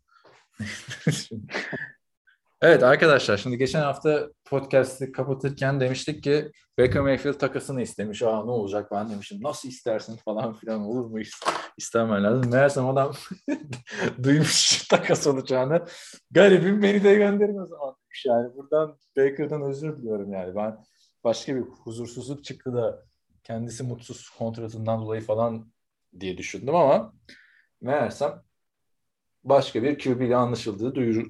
[2.62, 8.22] Evet arkadaşlar şimdi geçen hafta podcast'i kapatırken demiştik ki Baker Mayfield takasını istemiş.
[8.22, 9.42] Aa ne olacak ben demişim.
[9.42, 12.50] Nasıl istersin falan filan olur mu is- istemen lazım.
[12.52, 13.12] Meğersem adam
[14.22, 15.86] duymuş takas olacağını.
[16.30, 17.18] Garibim beni de
[17.66, 18.24] zaman demiş.
[18.26, 20.54] Yani buradan Baker'dan özür diliyorum yani.
[20.54, 20.78] Ben
[21.24, 23.04] başka bir huzursuzluk çıktı da
[23.44, 25.72] kendisi mutsuz kontratından dolayı falan
[26.20, 27.14] diye düşündüm ama
[27.80, 28.42] meğersem
[29.44, 31.26] başka bir QB ile anlaşıldığı duyuru,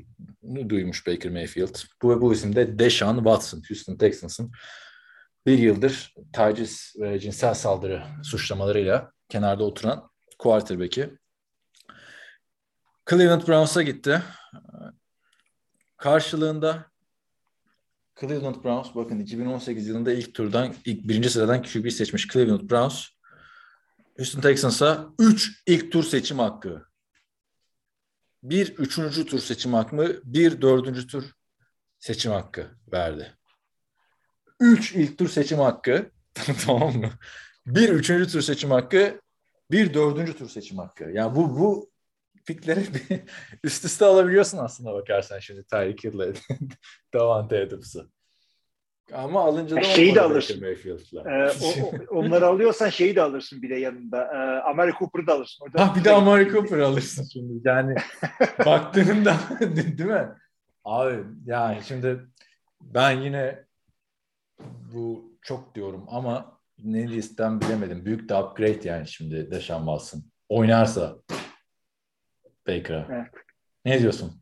[0.68, 1.74] duymuş Baker Mayfield.
[2.02, 4.52] Bu, bu isim de Deshaun Watson, Houston Texans'ın
[5.46, 11.18] bir yıldır taciz ve cinsel saldırı suçlamalarıyla kenarda oturan quarterback'i.
[13.10, 14.22] Cleveland Browns'a gitti.
[15.96, 16.90] Karşılığında
[18.20, 23.06] Cleveland Browns bakın 2018 yılında ilk turdan ilk birinci sıradan QB seçmiş Cleveland Browns.
[24.16, 26.89] Houston Texans'a 3 ilk tur seçim hakkı
[28.42, 31.24] bir üçüncü tur seçim hakkı, bir dördüncü tur
[31.98, 33.36] seçim hakkı verdi.
[34.60, 36.10] Üç ilk tur seçim hakkı,
[36.64, 37.10] tamam mı?
[37.66, 39.20] Bir üçüncü tur seçim hakkı,
[39.70, 41.04] bir dördüncü tur seçim hakkı.
[41.04, 41.90] Yani bu bu
[42.46, 42.86] pikleri
[43.64, 46.34] üst üste alabiliyorsun aslında bakarsan şimdi Tyreek Hill'le
[47.14, 48.10] Davante Adams'ı.
[49.14, 50.60] Ama alınca da şeyi de alırsın.
[50.60, 51.20] Mayfield'la.
[51.30, 54.24] Ee, o, o- onları alıyorsan şeyi de alırsın bir de yanında.
[54.24, 55.64] Ee, Amari Cooper'ı da alırsın.
[55.64, 57.68] Orada Ha bir de Amari Cooper alırsın şimdi.
[57.68, 57.94] Yani
[58.66, 59.34] baktığında
[59.76, 60.28] değil mi?
[60.84, 62.20] Abi yani şimdi
[62.80, 63.64] ben yine
[64.94, 68.04] bu çok diyorum ama ne listem bilemedim.
[68.04, 70.22] Büyük de upgrade yani şimdi Deshaun Watson.
[70.48, 71.16] Oynarsa
[72.68, 73.06] Baker'a.
[73.12, 73.26] Evet.
[73.84, 74.39] Ne diyorsun?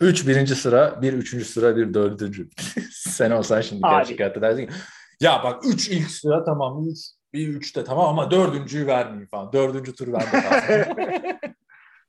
[0.00, 2.48] Üç birinci sıra, bir üçüncü sıra, bir dördüncü.
[2.92, 3.96] Sen olsan şimdi Abi.
[3.96, 4.72] gerçek hayatta dersin ki
[5.20, 6.98] ya bak üç ilk sıra tamam, üç,
[7.32, 9.52] bir üçte tamam ama dördüncüyü vermeyeyim falan.
[9.52, 10.84] Dördüncü tur kalsın.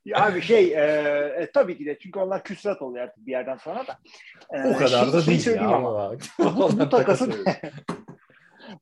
[0.04, 0.80] Ya Abi şey e,
[1.40, 3.98] e, tabii ki de çünkü onlar küsrat oluyor artık bir yerden sonra da.
[4.54, 5.76] Ee, o kadar şey- da şey değil söyleyeyim ya.
[5.76, 6.12] ama.
[6.38, 7.34] Bu, bu takasın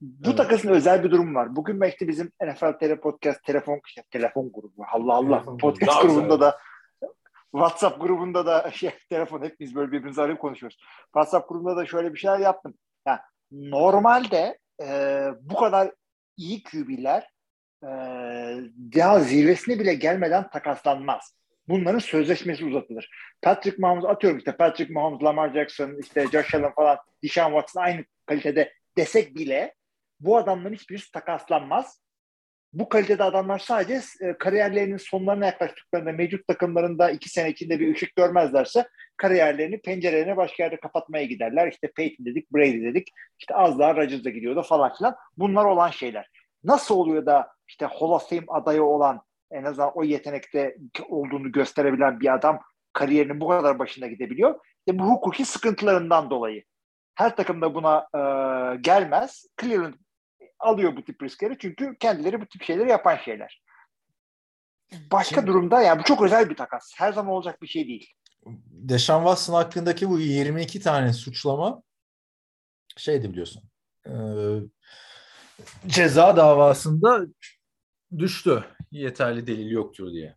[0.01, 0.37] bu Evet.
[0.37, 1.57] takasın özel bir durum var.
[1.57, 4.85] Bugün belki bizim NFL Tele Podcast telefon şey, telefon grubu.
[4.93, 5.37] Allah Allah.
[5.37, 5.59] Telefon.
[5.59, 6.59] Podcast grubunda da
[7.53, 10.79] WhatsApp grubunda da şey telefon hepimiz böyle birbirimizi arayıp konuşuyoruz.
[11.05, 12.75] WhatsApp grubunda da şöyle bir şeyler yaptım.
[13.07, 13.19] Yani
[13.51, 15.93] normalde e, bu kadar
[16.37, 17.29] iyi QB'ler
[17.83, 17.89] e,
[18.97, 21.35] daha zirvesine bile gelmeden takaslanmaz.
[21.69, 23.11] Bunların sözleşmesi uzatılır.
[23.43, 28.05] Patrick Mahomes atıyorum işte Patrick Mahomes, Lamar Jackson, işte Josh Allen falan, Deshaun Watson aynı
[28.27, 29.75] kalitede desek bile
[30.21, 32.01] bu adamların hiçbirisi takaslanmaz.
[32.73, 38.17] Bu kalitede adamlar sadece e, kariyerlerinin sonlarına yaklaştıklarında mevcut takımlarında iki sene içinde bir ışık
[38.17, 41.69] görmezlerse kariyerlerini pencerelerine başka yerde kapatmaya giderler.
[41.73, 43.09] İşte Peyton dedik, Brady dedik.
[43.39, 45.17] İşte az daha Rodgers'a gidiyordu falan filan.
[45.37, 46.31] Bunlar olan şeyler.
[46.65, 50.77] Nasıl oluyor da işte Hall of Fame adayı olan en azından o yetenekte
[51.09, 52.61] olduğunu gösterebilen bir adam
[52.93, 54.61] kariyerinin bu kadar başına gidebiliyor?
[54.79, 56.65] İşte bu hukuki sıkıntılarından dolayı.
[57.15, 58.21] Her takım da buna e,
[58.77, 59.47] gelmez.
[59.61, 59.95] Cleveland
[60.61, 63.63] alıyor bu tip riskleri çünkü kendileri bu tip şeyleri yapan şeyler.
[65.13, 66.93] Başka Şimdi- durumda yani bu çok özel bir takas.
[66.97, 68.13] Her zaman olacak bir şey değil.
[68.71, 71.83] Deshaun Watson hakkındaki bu 22 tane suçlama
[72.97, 73.63] şeydi biliyorsun.
[74.07, 74.13] e,
[75.87, 77.21] ceza davasında
[78.19, 78.65] düştü.
[78.91, 80.37] Yeterli delil yoktur diye.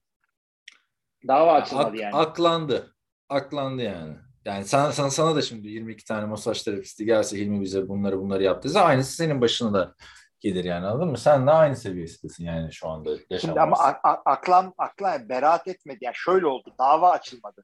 [1.28, 2.16] Dava açılmadı Ak- yani.
[2.16, 2.96] Aklandı.
[3.30, 4.18] Aklandı yani.
[4.46, 8.44] Yani sana, sana, sana da şimdi 22 tane masaj terapisti gelse Hilmi bize bunları bunları
[8.44, 9.96] yaptıysa aynısı senin başına da
[10.40, 11.18] gelir yani anladın mı?
[11.18, 13.10] Sen de aynı seviyedesin yani şu anda.
[13.18, 14.00] Deshaun Şimdi ama Watson.
[14.04, 15.98] a- a- aklan aklan beraat etmedi.
[16.02, 16.74] Yani şöyle oldu.
[16.80, 17.64] Dava açılmadı.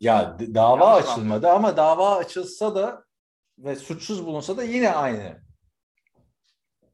[0.00, 3.04] Ya dava Yanlış açılmadı ama dava açılsa da
[3.58, 5.42] ve suçsuz bulunsa da yine aynı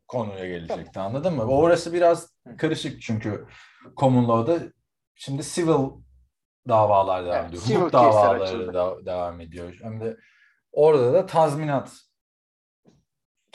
[0.08, 1.42] konuya gelecekti anladın mı?
[1.44, 3.46] Orası biraz karışık çünkü
[3.96, 4.62] common law'da
[5.14, 5.74] şimdi civil
[6.68, 7.62] davalar devam Evet, ediyor.
[7.62, 9.78] civil Hukuk davaları da, devam ediyor.
[9.82, 10.16] Hem de
[10.72, 11.92] orada da tazminat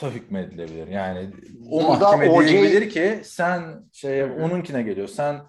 [0.00, 0.86] da hükmedilebilir.
[0.88, 1.30] Yani
[1.70, 5.08] o Burada mahkeme OJ diyebilir ki sen şey onunkine geliyor.
[5.08, 5.42] Sen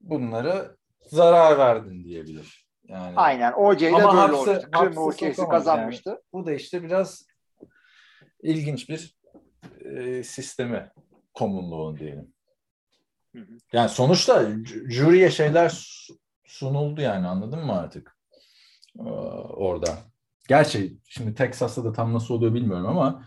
[0.00, 2.68] bunları zarar verdin diyebilir.
[2.84, 3.52] Yani Aynen.
[3.52, 5.20] Ama böyle hapse- olmuştu.
[5.20, 6.22] case'i sokamaz kazanmıştı.
[6.32, 7.26] bu da işte biraz
[8.42, 9.18] ilginç bir
[9.84, 10.90] e, sistemi
[11.34, 12.34] komunluğun diyelim.
[13.72, 14.46] Yani sonuçta
[14.88, 15.88] jüriye şeyler
[16.48, 18.18] sunuldu yani anladın mı artık
[18.98, 19.88] Ee, orada.
[20.48, 23.24] Gerçi şimdi Texas'ta da tam nasıl oluyor bilmiyorum ama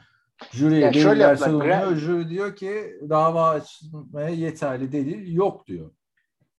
[0.51, 1.75] jüriye Ya şöyle sunuluyor.
[1.77, 5.91] Grant- Jüri diyor ki dava açmaya yeterli delil yok diyor.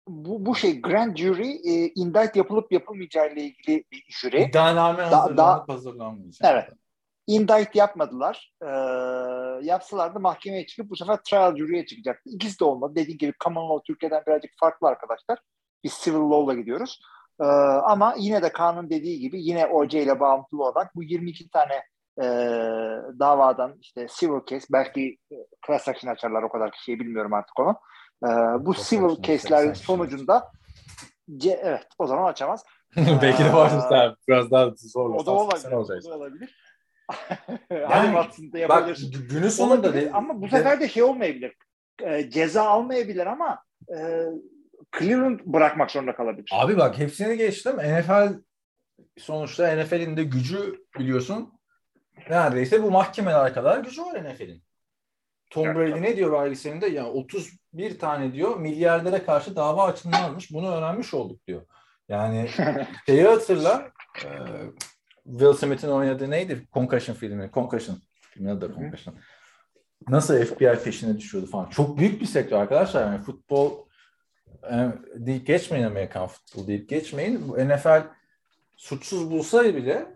[0.08, 4.42] Bu, bu şey grand jury e, indict yapılıp yapılmayacağı ile ilgili bir jüri.
[4.42, 6.52] İddianame hazırlanıp da- hazırlanmayacak.
[6.52, 6.68] Evet.
[7.26, 8.54] Indict yapmadılar.
[8.62, 8.66] Ee,
[9.66, 12.30] yapsalardı mahkemeye çıkıp bu sefer trial jury'e çıkacaktı.
[12.30, 12.92] İkisi de olmadı.
[12.96, 15.38] Dediğim gibi common law Türkiye'den birazcık farklı arkadaşlar.
[15.85, 17.01] Biz civil law'la gidiyoruz.
[17.41, 21.74] Ee, ama yine de kanun dediği gibi yine OJ ile bağlantılı olarak bu 22 tane
[22.22, 22.24] e,
[23.18, 27.76] davadan işte civil case belki e, class action açarlar o kadar kişiyi bilmiyorum artık onu.
[28.24, 28.28] Ee,
[28.66, 29.72] bu Class civil class action.
[29.74, 30.51] sonucunda
[31.30, 32.64] ce- evet o zaman açamaz.
[32.97, 35.61] Belki de vardır Aa, sen biraz daha O zorlasan da olabilir.
[35.61, 36.11] sen O olacaksın.
[36.11, 36.57] da olabilir.
[37.70, 38.97] Yani Watson'da Bak
[39.28, 41.57] günün sonunda Olabilir de, ama bu sefer de şey olmayabilir.
[42.03, 43.62] Ee, ceza almayabilir ama
[43.97, 43.97] e,
[44.99, 46.51] Cleveland bırakmak zorunda kalabilir.
[46.53, 47.76] Abi bak hepsini geçtim.
[47.76, 48.32] NFL
[49.18, 51.53] sonuçta NFL'in de gücü biliyorsun.
[52.30, 54.62] Neredeyse bu mahkemeler kadar gücü var NFL'in.
[55.51, 56.86] Tom Evet, Brady ne diyor belgeselinde?
[56.86, 60.53] Ya 31 tane diyor milyardere karşı dava açılmış.
[60.53, 61.62] Bunu öğrenmiş olduk diyor.
[62.09, 62.49] Yani
[63.07, 63.90] şeyi hatırla.
[64.24, 64.28] e,
[65.24, 66.66] Will Smith'in oynadığı neydi?
[66.72, 67.51] Concussion filmi.
[67.55, 67.99] Concussion.
[68.20, 69.14] Filmin adı da Concussion.
[70.09, 71.68] Nasıl FBI peşine düşüyordu falan.
[71.70, 73.07] Çok büyük bir sektör arkadaşlar.
[73.07, 73.86] Yani futbol
[75.14, 77.38] deyip geçmeyin Amerikan futbol deyip geçmeyin.
[77.38, 78.03] NFL
[78.76, 80.07] suçsuz bulsaydı bile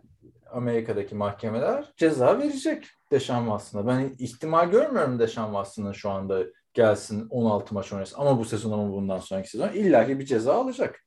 [0.53, 3.87] Amerika'daki mahkemeler ceza verecek Deşan Watson'a.
[3.87, 8.93] Ben ihtimal görmüyorum Deşan Watson'ın şu anda gelsin 16 maç oynasın ama bu sezon ama
[8.93, 11.06] bundan sonraki sezon illaki bir ceza alacak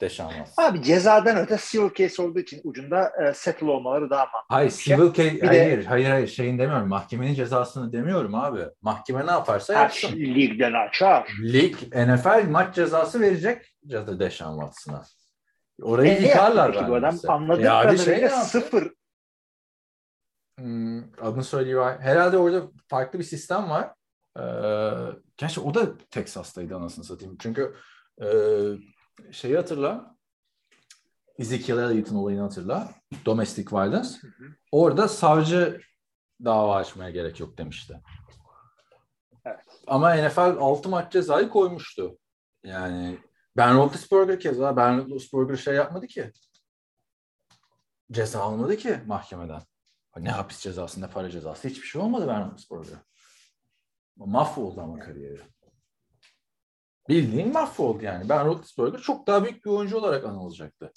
[0.00, 0.62] Deşan Watson.
[0.64, 4.40] Abi cezadan öte civil case olduğu için ucunda e, settle olmaları daha mantıklı.
[4.56, 4.96] Hayır, şey.
[4.96, 6.88] civil case, Bir de- hayır, hayır, hayır, şeyin demiyorum.
[6.88, 8.60] Mahkemenin cezasını demiyorum abi.
[8.82, 10.08] Mahkeme ne yaparsa yapsın.
[10.08, 11.28] şey ligden açar.
[11.42, 15.02] Lig, NFL maç cezası verecek ceza Deşan Watson'a.
[15.82, 17.02] Orayı E, yıkarlar bu adam?
[17.14, 17.28] bence.
[17.28, 18.48] Anladığım Ya şey kadarıyla yaptı?
[18.48, 18.92] sıfır.
[20.58, 21.80] Hmm, adını söyleyeyim.
[22.00, 23.90] Herhalde orada farklı bir sistem var.
[24.38, 24.42] Ee,
[25.36, 25.80] gerçi o da
[26.10, 27.36] Texas'taydı anasını satayım.
[27.40, 27.74] Çünkü
[28.22, 28.26] e,
[29.32, 30.16] şeyi hatırla.
[31.38, 32.94] Ezekiel Elliott'ın olayını hatırla.
[33.26, 34.08] Domestic violence.
[34.72, 35.80] Orada savcı
[36.44, 38.00] dava açmaya gerek yok demişti.
[39.44, 39.64] Evet.
[39.86, 42.18] Ama NFL 6 maç cezayı koymuştu.
[42.64, 43.18] Yani
[43.56, 46.32] Ben Roethlisberger keza Ben Roethlisberger şey yapmadı ki.
[48.12, 49.62] Ceza almadı ki mahkemeden.
[50.16, 52.98] Ne hapis cezası ne para cezası hiçbir şey olmadı Ben Roethlisberger.
[54.16, 55.40] Mahvoldu ama kariyeri.
[57.10, 58.28] Bildiğin mahvoldu yani.
[58.28, 60.92] Ben Roethlisberger çok daha büyük bir oyuncu olarak anılacaktı.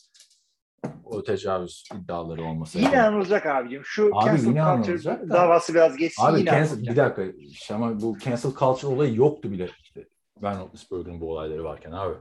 [1.03, 2.79] O tecavüz iddiaları olması.
[2.79, 3.81] Yine anılacak abicim.
[3.85, 5.29] Şu Abi cancel yine culture da.
[5.29, 6.91] davası biraz geçsin Abi yine cancel, anılacak.
[6.95, 10.07] bir dakika işte ama bu cancel culture olayı yoktu bile işte.
[10.41, 12.15] Ben Roethlisberger'ın bu olayları varken abi.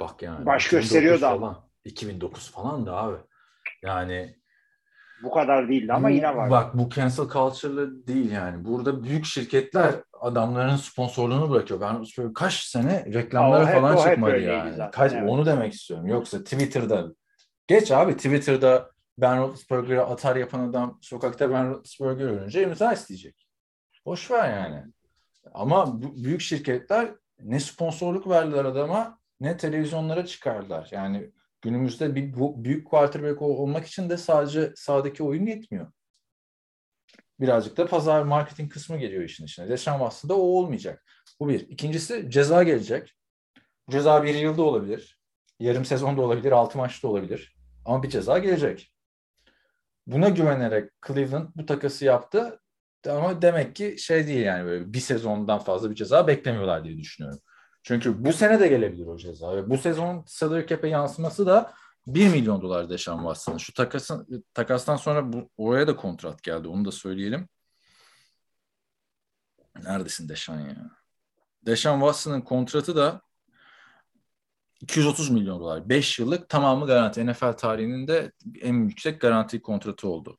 [0.00, 0.46] Bak yani.
[0.46, 1.38] Baş 2009 gösteriyordu ama.
[1.52, 1.64] falan.
[1.84, 3.16] 2009 falan da abi.
[3.82, 4.36] Yani
[5.22, 6.50] Bu kadar değildi ama bu- yine var.
[6.50, 8.64] Bak bu cancel culture'lı değil yani.
[8.64, 11.80] Burada büyük şirketler adamların sponsorluğunu bırakıyor.
[11.80, 14.70] Ben Roethlisberger kaç sene reklamlara O falan hep çıkmadı yani.
[14.70, 15.30] zaten, Kaç, evet.
[15.30, 16.06] Onu demek istiyorum.
[16.06, 17.06] Yoksa Twitter'da
[17.66, 23.48] geç abi Twitter'da Ben Roethlisberger'e atar yapan adam sokakta Ben Roethlisberger ölünce imza isteyecek.
[24.06, 24.84] Boş ver yani.
[25.54, 27.08] Ama bu, büyük şirketler
[27.40, 30.88] ne sponsorluk verdiler adama ne televizyonlara çıkardılar.
[30.92, 31.30] Yani
[31.62, 35.92] günümüzde bir bu, büyük quarterback ol- olmak için de sadece sahadaki oyun yetmiyor.
[37.40, 39.68] Birazcık da pazar marketing kısmı geliyor işin içine.
[39.68, 41.04] Deşan Watson'da o olmayacak.
[41.40, 41.60] Bu bir.
[41.60, 43.14] İkincisi ceza gelecek.
[43.90, 45.18] Ceza bir yılda olabilir.
[45.60, 46.52] Yarım sezonda olabilir.
[46.52, 47.56] Altı maçta olabilir.
[47.84, 48.92] Ama bir ceza gelecek.
[50.06, 52.60] Buna güvenerek Cleveland bu takası yaptı.
[53.08, 57.40] Ama demek ki şey değil yani böyle bir sezondan fazla bir ceza beklemiyorlar diye düşünüyorum.
[57.82, 59.56] Çünkü bu sene de gelebilir o ceza.
[59.56, 61.74] Ve bu sezon salary cap'e yansıması da
[62.06, 63.58] 1 milyon dolar Deşan Watson'ın.
[63.58, 66.68] Şu takasın, takastan sonra bu, oraya da kontrat geldi.
[66.68, 67.48] Onu da söyleyelim.
[69.84, 70.90] Neredesin Deşan ya?
[71.66, 73.22] Deşan Watson'ın kontratı da
[74.80, 75.88] 230 milyon dolar.
[75.88, 77.26] 5 yıllık tamamı garanti.
[77.26, 80.38] NFL tarihinin de en yüksek garanti kontratı oldu.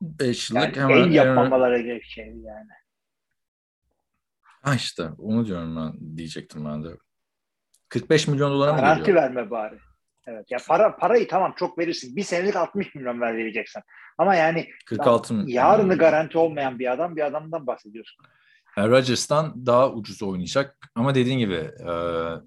[0.00, 2.85] 5 yıllık yani hemen el yapmamaları gerekecek yani.
[4.66, 6.88] Ha işte onu diyorum ben diyecektim ben de.
[7.88, 9.22] 45 milyon dolara mı Garanti geliyor?
[9.22, 9.78] verme bari.
[10.26, 10.50] Evet.
[10.50, 12.16] Ya para parayı tamam çok verirsin.
[12.16, 13.82] Bir senelik 60 milyon ver vereceksin.
[14.18, 15.48] Ama yani 46 milyon.
[15.48, 18.24] yarını garanti olmayan bir adam bir adamdan bahsediyorsun.
[18.76, 20.78] Yani Rodgers'tan daha ucuz oynayacak.
[20.94, 21.92] Ama dediğin gibi e,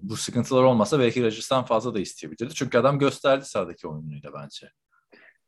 [0.02, 2.54] bu sıkıntılar olmasa belki Rodgers'tan fazla da isteyebilirdi.
[2.54, 4.70] Çünkü adam gösterdi sahadaki oyunuyla bence.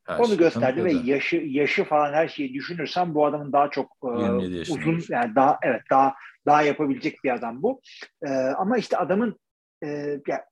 [0.05, 3.97] Her Onu şeyi gösterdi ve yaşı yaşı falan her şeyi düşünürsen bu adamın daha çok
[4.05, 4.79] e, 27 yaşında.
[4.79, 6.15] uzun yani daha evet daha
[6.47, 7.81] daha yapabilecek bir adam bu.
[8.27, 9.39] E, ama işte adamın
[9.85, 9.89] e,
[10.27, 10.45] ya,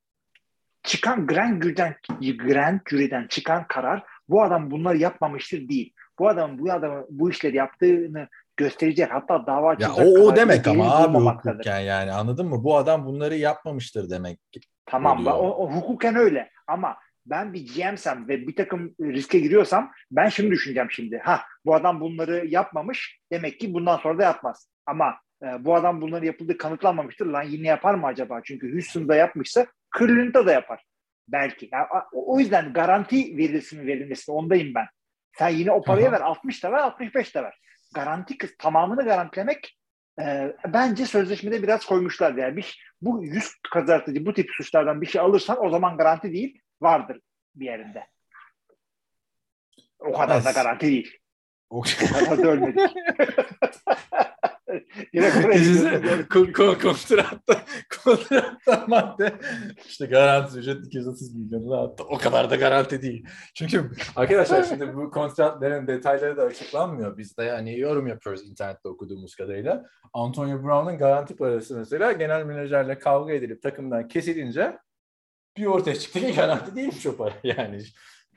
[0.83, 1.97] çıkan Grand Jury'den
[2.47, 5.95] Grand Jury'den çıkan karar bu adam bunları yapmamıştır değil.
[6.19, 10.69] Bu adamın bu adamın bu işleri yaptığını gösterecek hatta dava Ya açacak o, o demek
[10.69, 12.65] ama abi hukuken yani anladın mı?
[12.65, 14.41] Bu adam bunları yapmamıştır demek.
[14.87, 15.35] Tamam oluyor.
[15.35, 16.97] o, o hukuken öyle ama
[17.27, 21.19] ben bir GM'sem ve bir takım riske giriyorsam ben şunu düşüneceğim şimdi.
[21.19, 24.69] Ha bu adam bunları yapmamış demek ki bundan sonra da yapmaz.
[24.87, 27.27] Ama e, bu adam bunları yapıldığı kanıtlanmamıştır.
[27.27, 28.41] Lan yine yapar mı acaba?
[28.45, 29.67] Çünkü Houston'da yapmışsa
[29.99, 30.85] Cleveland'da da yapar.
[31.29, 31.69] Belki.
[31.73, 34.87] Yani, o yüzden garanti verilsin verilmesi ondayım ben.
[35.39, 36.13] Sen yine o parayı Aha.
[36.13, 37.59] ver 60 da ver 65 de ver.
[37.95, 39.79] Garanti kız tamamını garantilemek
[40.21, 42.35] e, bence sözleşmede biraz koymuşlar.
[42.35, 46.61] Yani bir, bu yüz kazartıcı bu tip suçlardan bir şey alırsan o zaman garanti değil
[46.81, 47.21] vardır
[47.55, 48.07] bir yerinde.
[49.99, 51.19] O kadar da garanti değil.
[51.71, 52.81] O- kadar da ölmedik.
[55.13, 55.31] Yine
[56.79, 57.65] kontratta,
[58.05, 59.33] kontratta madde
[59.87, 62.05] işte garanti ücret 230 milyon attı.
[62.05, 63.27] O kadar da garanti değil.
[63.55, 67.19] Çünkü arkadaşlar şimdi bu kontratların detayları da açıklanmıyor.
[67.19, 69.85] Biz de yani yorum yapıyoruz internette okuduğumuz kadarıyla.
[70.13, 74.79] Antonio Brown'un garanti parası mesela genel menajerle kavga edilip takımdan kesilince
[75.61, 77.83] bir ortaya çıktı ki garanti değilmiş o para yani.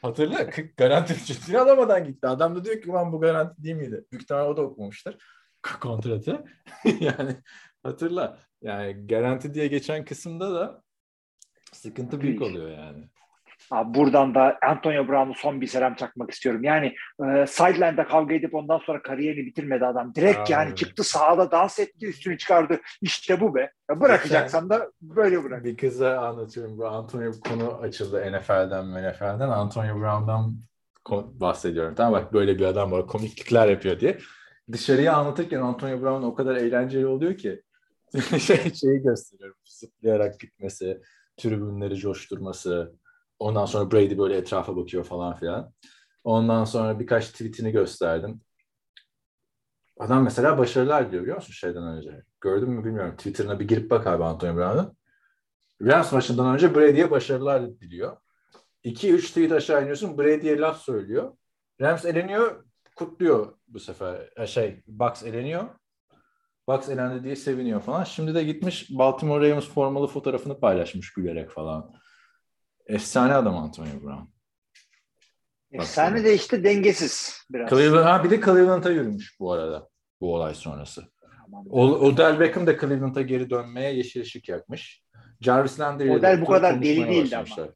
[0.02, 2.28] Hatırla garanti ücretini alamadan gitti.
[2.28, 4.06] Adam da diyor ki ulan bu garanti değil miydi?
[4.12, 5.18] Büyük ihtimalle o da okumamıştır
[5.64, 6.46] kontratı.
[7.00, 7.36] yani
[7.84, 8.40] hatırla.
[8.62, 10.84] Yani garanti diye geçen kısımda da
[11.74, 13.10] sıkıntı büyük oluyor yani.
[13.74, 16.64] Abi buradan da Antonio Brown'u son bir selam çakmak istiyorum.
[16.64, 16.96] Yani
[17.26, 20.16] e, sideline'da kavga edip ondan sonra kariyerini bitirmedi adam.
[20.16, 20.52] Direkt Abi.
[20.52, 22.80] yani çıktı sahada dans etti üstünü çıkardı.
[23.02, 23.72] İşte bu be.
[23.90, 25.64] Ya bırakacaksan da böyle bırak.
[25.64, 26.78] Bir kıza anlatıyorum.
[26.78, 29.50] Bu Antonio konu açıldı NFL'den NFL'den.
[29.50, 30.56] Antonio Brown'dan
[31.40, 31.96] bahsediyorum.
[31.96, 33.08] Tamam bak böyle bir adam var.
[33.08, 34.18] Komiklikler yapıyor diye.
[34.72, 37.62] Dışarıya anlatırken Antonio Brown o kadar eğlenceli oluyor ki
[38.40, 39.58] şey, şeyi gösteriyorum.
[39.66, 41.02] Zıplayarak gitmesi,
[41.38, 43.03] tribünleri coşturması.
[43.44, 45.74] Ondan sonra Brady böyle etrafa bakıyor falan filan.
[46.24, 48.42] Ondan sonra birkaç tweetini gösterdim.
[50.00, 52.24] Adam mesela başarılar diyor biliyor musun şeyden önce?
[52.42, 53.16] Gördün mü bilmiyorum.
[53.18, 54.98] Twitter'ına bir girip bak abi Antonio Brown'un.
[55.82, 58.18] Rams maçından önce Brady'ye başarılar diliyor.
[58.84, 61.38] 2-3 tweet aşağı iniyorsun Brady'ye laf söylüyor.
[61.82, 62.66] Rams eleniyor
[62.96, 64.30] kutluyor bu sefer.
[64.38, 65.64] E, Şey Bucks eleniyor.
[66.68, 68.04] Bucks elendi diye seviniyor falan.
[68.04, 72.03] Şimdi de gitmiş Baltimore Ravens formalı fotoğrafını paylaşmış gülerek falan.
[72.88, 74.34] Efsane adam Antonio Brown.
[75.72, 77.70] Efsane de işte dengesiz biraz.
[77.70, 79.90] Cleveland, ha bir de Cleveland'a yürümüş bu arada
[80.22, 81.04] bu olay sonrası.
[81.70, 85.04] O, Odell Beckham da Cleveland'a geri dönmeye yeşil ışık yakmış.
[85.42, 87.68] Jarvis Landry ile Odell de bu kadar deli değildi ama.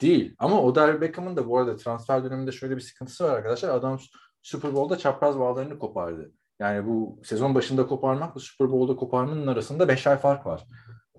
[0.00, 0.34] Değil.
[0.38, 3.68] Ama Odell Beckham'ın da bu arada transfer döneminde şöyle bir sıkıntısı var arkadaşlar.
[3.68, 3.98] Adam
[4.42, 6.32] Super Bowl'da çapraz bağlarını kopardı.
[6.58, 10.64] Yani bu sezon başında koparmakla Super Bowl'da koparmanın arasında 5 ay fark var.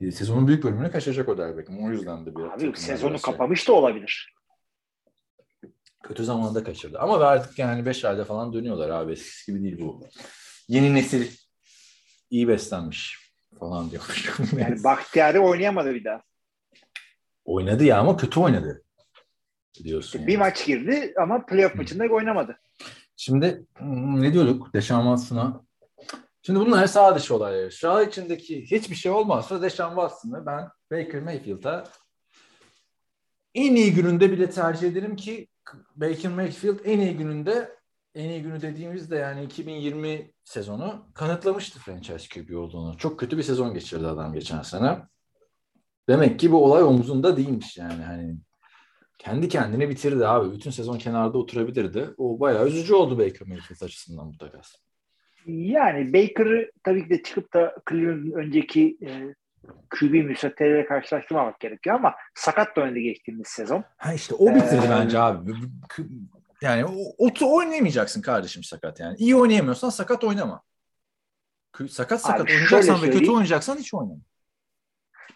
[0.01, 1.83] E, Sezonun büyük bölümünü kaçıracak Odell Beckham.
[1.83, 3.25] O yüzden de bir Abi sezonu arası.
[3.25, 4.35] kapamış da olabilir.
[6.03, 6.99] Kötü zamanda kaçırdı.
[6.99, 9.11] Ama artık yani 5 ayda falan dönüyorlar abi.
[9.11, 10.07] Eskisi gibi değil bu.
[10.67, 11.31] Yeni nesil
[12.29, 14.39] iyi beslenmiş falan diyormuş.
[14.59, 16.21] Yani Bahtiyari oynayamadı bir daha.
[17.45, 18.83] oynadı ya ama kötü oynadı.
[19.83, 20.27] Diyorsun.
[20.27, 20.39] Bir yani.
[20.39, 22.59] maç girdi ama playoff maçında oynamadı.
[23.17, 24.73] Şimdi hmm, ne diyorduk?
[24.73, 25.64] Deşan Watson'a.
[26.45, 27.71] Şimdi bunlar sağ dışı olaylar.
[27.71, 31.83] Sağ içindeki hiçbir şey olmazsa Deşan Watson'ı ben Baker Mayfield'a
[33.53, 35.47] en iyi gününde bile tercih ederim ki
[35.95, 37.75] Baker Mayfield en iyi gününde
[38.15, 42.97] en iyi günü dediğimizde yani 2020 sezonu kanıtlamıştı franchise QB olduğunu.
[42.97, 44.97] Çok kötü bir sezon geçirdi adam geçen sene.
[46.09, 48.03] Demek ki bu olay omuzunda değilmiş yani.
[48.03, 48.37] Hani
[49.17, 50.51] kendi kendini bitirdi abi.
[50.55, 52.09] Bütün sezon kenarda oturabilirdi.
[52.17, 54.84] O bayağı üzücü oldu Baker Mayfield açısından bu takas.
[55.45, 59.09] Yani Baker'ı tabii ki de çıkıp da Cleveland'ın önceki e,
[59.89, 63.83] QB müsveddeleriyle karşılaştırmamak gerekiyor ama sakat da oynadı geçtiğimiz sezon.
[63.97, 65.51] Ha işte o bitirdi Ee, bence abi.
[66.61, 69.15] Yani o, o oynayamayacaksın kardeşim sakat yani.
[69.17, 70.61] İyi oynayamıyorsan sakat oynama.
[71.89, 74.21] Sakat sakat Abi oynayacaksan ve kötü oynayacaksan hiç oynama.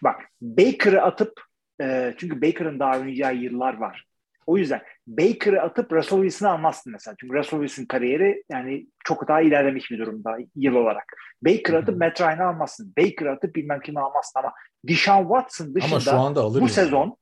[0.02, 1.40] Bak Baker'ı atıp
[1.80, 4.06] e, çünkü Baker'ın daha oynayacağı yıllar var.
[4.46, 4.82] O yüzden
[5.18, 7.14] Baker'ı atıp Russell Wilson'ı almazsın mesela.
[7.20, 11.04] Çünkü Russell Wilson kariyeri yani çok daha ilerlemiş bir durumda yıl olarak.
[11.42, 12.94] Baker'ı atıp Matt Ryan'ı almazsın.
[12.98, 14.52] Baker'ı atıp bilmem kimi almazsın ama
[14.84, 16.70] Deshaun Watson dışında Ama şu anda alır bu yani.
[16.72, 17.16] sezon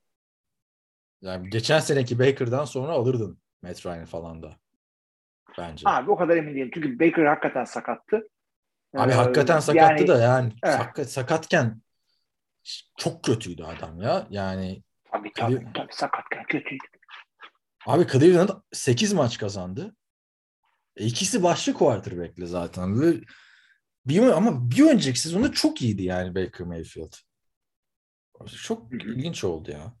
[1.21, 4.55] Yani geçen seneki Baker'dan sonra alırdın Matt Ryan falan da.
[5.57, 5.89] Bence.
[5.89, 6.71] abi o kadar emin değilim.
[6.73, 8.29] Çünkü Baker hakikaten sakattı.
[8.97, 10.75] Abi Ee, hakikaten sakattı yani- da yani Evet.
[10.75, 11.81] sak- sakatken
[12.97, 14.27] çok kötüydü adam ya.
[14.29, 16.83] Yani Tabii tabii, tabii sakatken kötüydü.
[17.85, 19.95] Abi Cleveland 8 maç kazandı.
[20.95, 23.01] E, ikisi başlı quarterback'li zaten.
[23.01, 23.21] Ve
[24.05, 27.13] bir, ama bir önceki sezonda çok iyiydi yani Baker Mayfield.
[28.63, 29.93] Çok ilginç oldu ya.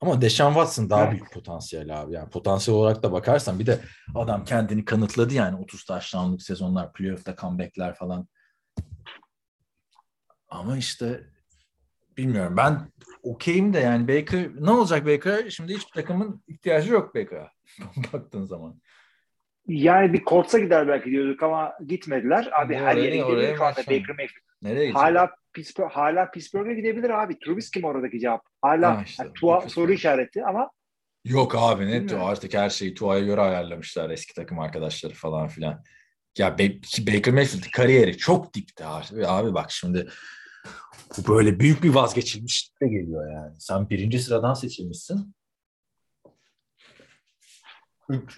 [0.00, 1.12] Ama Deshaun Watson daha Evet.
[1.12, 2.14] büyük potansiyel abi.
[2.14, 3.80] Yani potansiyel olarak da bakarsan bir de
[4.14, 8.28] adam kendini kanıtladı yani 30 taşlanlık sezonlar, playoff'ta comeback'ler falan.
[10.48, 11.30] Ama işte
[12.20, 12.56] bilmiyorum.
[12.56, 12.78] Ben
[13.22, 15.50] okeyim de yani Baker ne olacak Baker?
[15.50, 17.50] Şimdi hiçbir takımın ihtiyacı yok Baker'a
[18.12, 18.80] baktığın zaman.
[19.66, 22.48] Yani bir Colts'a gider belki diyorduk ama gitmediler.
[22.62, 23.78] Abi her Oraya- yere gidebilir şu anda.
[23.80, 24.42] Baker Mayfield.
[24.62, 24.96] Nereye gidecek?
[24.96, 27.38] Hala Pittsburgh, hala Pittsburgh'e gidebilir abi.
[27.38, 28.42] Trubisky mi oradaki cevap?
[28.62, 30.70] Hala Ha işte, yani Tua soru işareti ama
[31.24, 32.26] Yok abi ne Bilmiyorum.
[32.26, 35.82] artık her şeyi Tua'ya göre ayarlamışlar eski takım arkadaşları falan filan.
[36.38, 36.52] Ya
[37.08, 39.26] Baker Mayfield kariyeri çok dipti abi.
[39.26, 40.08] Abi bak şimdi
[41.18, 43.60] bu böyle büyük bir vazgeçilmişlik de geliyor yani.
[43.60, 45.34] Sen birinci sıradan seçilmişsin.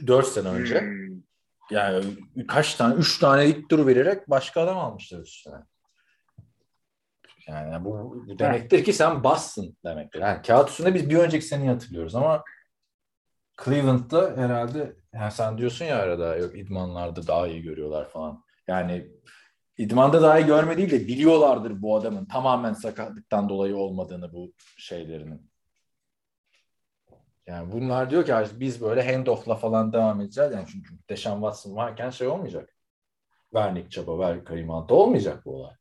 [0.07, 0.81] 4 sene önce.
[0.81, 1.23] Hmm.
[1.71, 2.05] Yani
[2.49, 2.95] kaç tane?
[2.95, 5.57] 3 tane ilk tur vererek başka adam almışlar üstüne.
[7.49, 10.21] Yani bu, bu demektir ki sen bassın demektir.
[10.21, 12.45] Yani kağıt üstünde biz bir önceki seneyi hatırlıyoruz ama
[13.65, 18.45] Cleveland'da herhalde yani sen diyorsun ya arada yok idmanlarda daha iyi görüyorlar falan.
[18.69, 19.11] Yani
[19.79, 25.51] idmanda daha iyi görme değil de biliyorlardır bu adamın tamamen sakatlıktan dolayı olmadığını bu şeylerinin.
[27.47, 30.53] Yani bunlar diyor ki "Abi biz böyle handoff'la falan devam edeceğiz.
[30.53, 32.77] Yani çünkü Deshaun Watson varken şey olmayacak.
[33.55, 35.75] Ver Nick Chubb'a, ver Kareem Hunt'a olmayacak bu olay.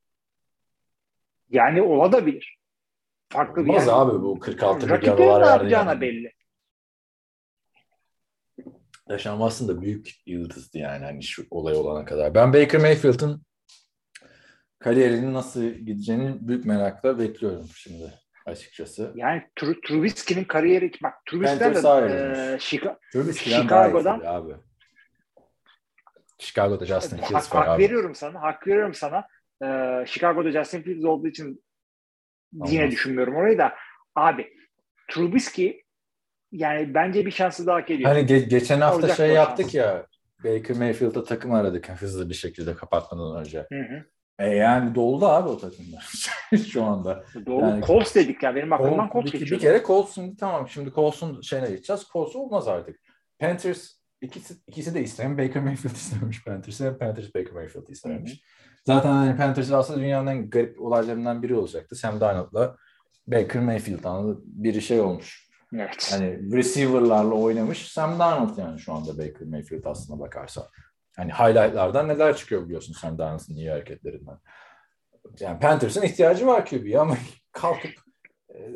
[1.50, 2.58] Yani olabilir.
[3.30, 3.94] Farklı bir Olmaz yer.
[3.94, 6.02] abi bu 46 milyon Rakiplerin dolar verdi yani.
[6.02, 6.34] belli.
[9.10, 12.34] Deshaun Watson da büyük yıldızdı yani hani şu olay olana kadar.
[12.36, 13.42] Ben Baker Mayfield'ın
[14.84, 18.14] kariyerinin nasıl gideceğini büyük merakla bekliyorum şimdi
[18.46, 19.12] açıkçası.
[19.16, 24.54] Yani Tru- Trubisky'nin kariyeri bak Trubisky'den de e, daha Chicago'dan- abi.
[26.40, 27.84] Chicago'da Justin hak, Fields var hak abi.
[27.84, 28.42] veriyorum sana.
[28.42, 29.28] Hak veriyorum sana.
[29.64, 31.64] Ee, Chicago'da Justin Fields olduğu için
[32.54, 32.92] yine Olmaz.
[32.92, 33.74] düşünmüyorum orayı da.
[34.16, 34.54] Abi
[35.12, 35.82] Trubisky
[36.52, 38.10] yani bence bir şansı daha hak ediyor.
[38.10, 39.76] Hani ge- geçen hafta Olacak şey yaptık şans.
[39.76, 40.06] ya
[40.44, 43.60] Baker Mayfield'a takım aradık hızlı bir şekilde kapatmadan önce.
[43.60, 44.06] Hı hı.
[44.40, 46.12] E yani doldu abi o takımlar
[46.72, 47.24] şu anda.
[47.46, 47.62] Doğru.
[47.62, 48.56] Yani- Colts dedik ya.
[48.56, 49.62] Benim aklımdan Col- Colts bir, bir geçiyor.
[49.62, 52.08] kere Colts şimdi tamam şimdi Colts'un şeyine geçeceğiz.
[52.14, 53.00] Colts olmaz artık.
[53.40, 58.44] Panthers ikisi, ikisi de isteyen Baker Mayfield istemiş Panthers'ı hem Panthers Baker Mayfield istemiş.
[58.86, 61.96] Zaten hani Panthers aslında dünyanın en garip olaylarından biri olacaktı.
[61.96, 62.76] Sam Darnold'la
[63.28, 64.44] Baker Mayfield anladın.
[64.46, 65.48] Biri şey olmuş.
[65.74, 66.10] Evet.
[66.12, 70.64] Hani receiver'larla oynamış Sam Darnold yani şu anda Baker Mayfield aslına bakarsan.
[71.18, 74.38] Hani highlightlardan neler çıkıyor biliyorsun Sam Darnold'un iyi hareketlerinden.
[75.40, 77.18] Yani Panthers'ın ihtiyacı var QB'ye ama
[77.52, 77.92] kalkıp
[78.50, 78.76] e,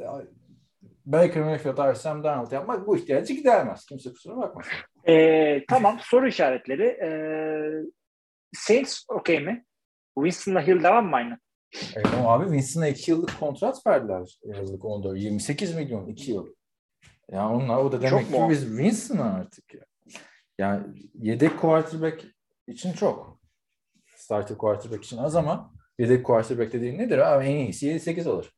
[1.05, 3.85] Baker Mayfield artı Sam Darnold yapmak bu ihtiyacı gidermez.
[3.85, 4.73] Kimse kusura bakmasın.
[5.07, 6.83] Ee, tamam soru işaretleri.
[6.85, 7.09] Ee,
[8.53, 9.65] Saints okey mi?
[10.15, 11.39] Winston'la Hill devam mı aynı?
[11.95, 14.39] E, ama abi Winston'a 2 yıllık kontrat verdiler.
[14.43, 15.17] Yazlık 14.
[15.17, 16.47] 28 milyon 2 yıl.
[17.31, 18.49] Ya onlar o da demek Çok ki mu?
[18.49, 19.85] biz Winston artık ya.
[20.57, 20.83] Yani
[21.13, 22.25] yedek quarterback
[22.67, 23.39] için çok.
[24.15, 27.45] Starter quarterback için az ama yedek quarterback dediğin nedir abi?
[27.45, 28.55] En iyisi 7-8 alır.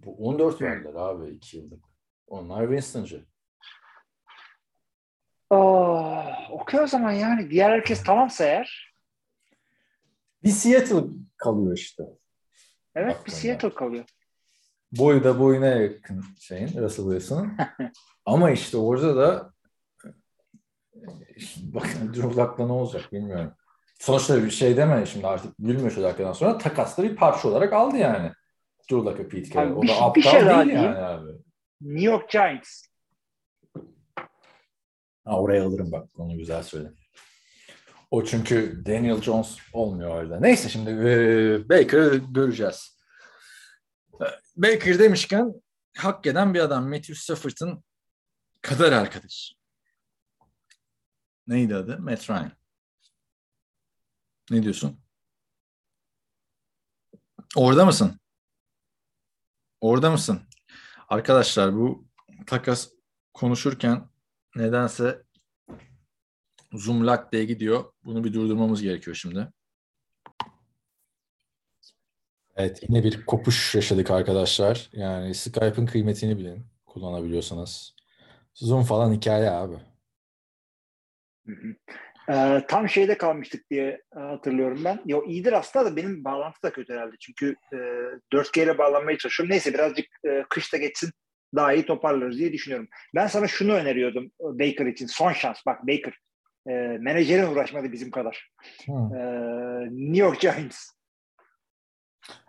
[0.00, 1.84] Bu 14 verdiler abi 2 yıllık.
[2.26, 3.26] Onlar Winston'cı.
[5.50, 7.50] Oh, okey o zaman yani.
[7.50, 8.94] Diğer herkes tamamsa eğer.
[10.44, 11.04] Bir Seattle
[11.36, 12.04] kalıyor işte.
[12.94, 13.36] Evet bir Aklımda.
[13.36, 14.04] Seattle kalıyor.
[14.92, 17.56] Boyu da boyuna yakın şeyin Russell Wilson'ın.
[18.26, 19.52] Ama işte orada da
[21.62, 23.52] bakın Drew Luck'la ne olacak bilmiyorum.
[23.98, 27.96] Sonuçta bir şey deme şimdi artık gülmüyor şu dakikadan sonra takaslı bir parça olarak aldı
[27.96, 28.32] yani.
[28.90, 29.76] Drew Luck'ı Pete Carroll.
[29.76, 31.30] O da aptal bir şey değil yani abi.
[31.80, 32.82] New York Giants.
[35.24, 36.92] Ha, oraya alırım bak onu güzel söyle.
[38.10, 40.40] O çünkü Daniel Jones olmuyor orada.
[40.40, 42.98] Neyse şimdi e, Baker'ı göreceğiz.
[44.14, 44.26] E,
[44.56, 45.52] Baker demişken
[45.96, 46.88] hak eden bir adam.
[46.88, 47.84] Matthew Stafford'ın
[48.62, 49.55] kadar arkadaş.
[51.46, 51.98] Neydi adı?
[51.98, 52.52] Matt Ryan.
[54.50, 55.00] Ne diyorsun?
[57.56, 58.20] Orada mısın?
[59.80, 60.40] Orada mısın?
[61.08, 62.08] Arkadaşlar bu
[62.46, 62.88] takas
[63.34, 64.08] konuşurken
[64.56, 65.22] nedense
[66.72, 67.92] Zoom lag diye gidiyor.
[68.04, 69.52] Bunu bir durdurmamız gerekiyor şimdi.
[72.56, 74.88] Evet yine bir kopuş yaşadık arkadaşlar.
[74.92, 77.94] Yani Skype'ın kıymetini bilin kullanabiliyorsanız.
[78.54, 79.76] Zoom falan hikaye abi.
[81.46, 81.74] Hı hı.
[82.28, 85.00] Ee, tam şeyde kalmıştık diye hatırlıyorum ben.
[85.06, 87.16] Yo iyidir aslında da benim bağlantı da kötü herhalde.
[87.20, 87.76] Çünkü e,
[88.32, 89.52] 4G ile bağlanmaya çalışıyorum.
[89.52, 91.10] Neyse birazcık e, kışta geçsin
[91.54, 92.88] daha iyi toparlarız diye düşünüyorum.
[93.14, 95.06] Ben sana şunu öneriyordum e, Baker için.
[95.06, 95.56] Son şans.
[95.66, 96.18] Bak Baker.
[96.68, 98.50] E, menajerin uğraşmadı bizim kadar.
[98.86, 98.92] Hı.
[98.92, 99.20] E,
[99.90, 100.96] New York Giants.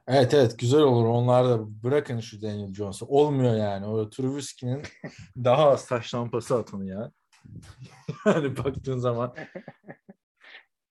[0.07, 1.05] Evet evet güzel olur.
[1.05, 3.05] Onlar da bırakın şu Daniel Jones'u.
[3.05, 3.85] Olmuyor yani.
[3.85, 4.83] O Trubisky'nin
[5.43, 7.11] daha az taş lampası atın ya.
[8.25, 9.35] yani baktığın zaman.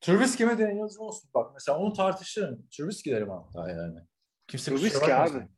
[0.00, 1.11] Trubisky mi Daniel Jones mu?
[1.34, 2.66] Bak mesela onu tartışırım.
[2.76, 3.98] Trubisky derim hatta yani.
[4.46, 5.38] Kimse Trubisky bakmasın.
[5.40, 5.48] abi.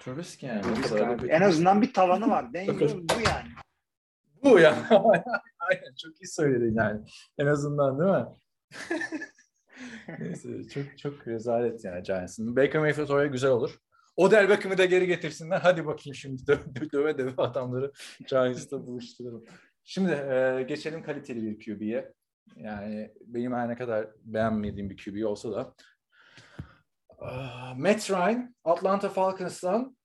[0.00, 0.62] Trubisky yani.
[0.62, 1.22] Trubisky abi.
[1.22, 2.44] bir- En azından bir tavanı var.
[2.54, 3.48] Daniel bu yani.
[4.44, 4.88] Bu ya.
[5.70, 7.00] Aynen çok iyi söyledin yani.
[7.38, 8.26] En azından değil mi?
[10.18, 12.56] Neyse çok çok rezalet yani Giants'ın.
[12.56, 13.78] Baker Mayfield oraya güzel olur.
[14.16, 15.60] Odell Beckham'ı da geri getirsinler.
[15.60, 17.92] Hadi bakayım şimdi döve döve, döve adamları
[18.28, 19.44] Giants'ta buluşturalım.
[19.84, 22.12] Şimdi e, geçelim kaliteli bir QB'ye.
[22.56, 25.74] Yani benim her ne kadar beğenmediğim bir QB olsa da
[27.24, 29.96] Ah, Matt Ryan Atlanta Falcons'tan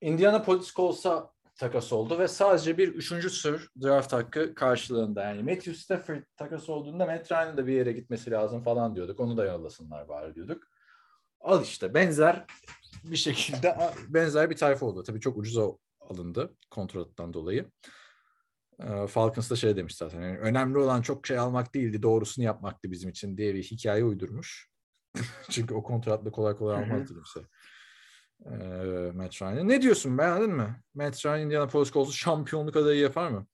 [0.00, 5.22] Indianapolis Colts'a takas oldu ve sadece bir üçüncü sır draft hakkı karşılığında.
[5.22, 9.20] Yani Matthew Stafford takas olduğunda Matt Ryan'ın da bir yere gitmesi lazım falan diyorduk.
[9.20, 10.62] Onu da yollasınlar bari diyorduk.
[11.40, 12.44] Al işte benzer
[13.04, 13.76] bir şekilde
[14.08, 15.02] benzer bir tayfa oldu.
[15.02, 15.70] Tabii çok ucuza
[16.00, 17.70] alındı kontrattan dolayı.
[19.08, 20.22] Falcons da şey demiş zaten.
[20.22, 24.70] yani önemli olan çok şey almak değildi, doğrusunu yapmaktı bizim için diye bir hikaye uydurmuş.
[25.50, 27.40] Çünkü o kontratla kolay kolay almazdı kimse.
[28.46, 29.68] Ee, Matt Ryan'ı.
[29.68, 30.82] Ne diyorsun beğendin mi?
[30.94, 33.46] Matt Ryan Indianapolis Colts'u şampiyonluk adayı yapar mı?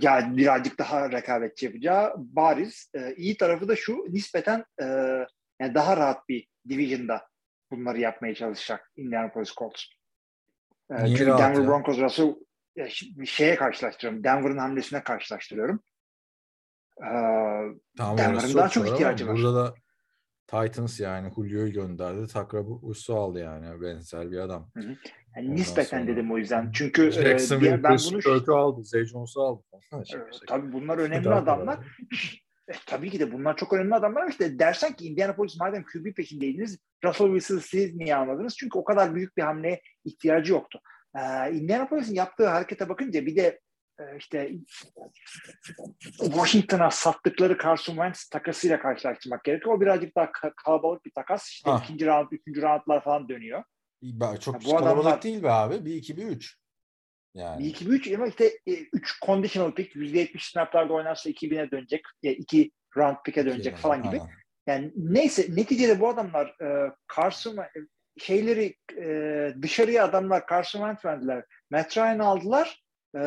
[0.00, 2.90] Ya birazcık daha rekabetçi yapacağı bariz.
[2.94, 4.84] Ee, iyi tarafı da şu nispeten e,
[5.60, 7.28] yani daha rahat bir division'da
[7.70, 9.82] bunları yapmaya çalışacak Indianapolis Colts.
[10.90, 11.66] Ee, Niye çünkü Denver ya?
[11.66, 12.34] Broncos Russell
[13.26, 14.24] şeye karşılaştırıyorum.
[14.24, 15.80] Denver'ın hamlesine karşılaştırıyorum.
[17.02, 17.08] Ee,
[17.96, 19.36] Tamam Denver'ın daha çok ihtiyacı var.
[19.36, 19.74] Burada da
[20.46, 22.26] Titans yani Julio'yu gönderdi.
[22.26, 24.70] Takrabusu aldı yani benzer bir adam.
[24.76, 24.96] yani
[25.38, 26.72] Ondan nispeten sonra- dedim o yüzden.
[26.72, 28.84] Çünkü e, Jacksonville diğer- ben bunu Burke'ü aldı.
[28.84, 29.62] Zay Jones'u aldı.
[29.92, 31.78] Evet, tabii bunlar önemli Daha adamlar.
[32.68, 36.78] E, tabii ki de bunlar çok önemli adamlar işte dersen ki Indianapolis madem QB peşindeydiniz
[37.04, 38.56] Russell Wilson'ı siz niye almadınız?
[38.56, 40.80] Çünkü o kadar büyük bir hamleye ihtiyacı yoktu.
[41.16, 43.60] Ee, Indianapolis'in yaptığı harekete bakınca bir de
[44.00, 44.50] e, işte
[46.18, 49.74] Washington'a sattıkları Carson Wentz takasıyla karşılaştırmak gerekiyor.
[49.76, 51.48] O birazcık daha ka- kalabalık bir takas.
[51.48, 51.84] İşte Ah.
[51.84, 53.64] ikinci round, üçüncü roundlar falan dönüyor.
[54.40, 55.84] Çok Ya bu kalabalık adamlar- değil be abi.
[55.84, 56.56] Bir iki bir üç.
[57.34, 57.64] Yani.
[57.64, 58.52] 1 2 3 ama işte
[58.92, 62.00] 3 conditional pick %70 snaplarda oynarsa 2000'e dönecek.
[62.22, 64.20] 2 round pick'e dönecek falan gibi.
[64.66, 67.56] Yani neyse neticede bu adamlar e, Carson
[68.18, 71.44] şeyleri e, dışarıya adamlar Wentz verdiler.
[71.70, 72.84] Matt Ryan aldılar.
[73.16, 73.20] E,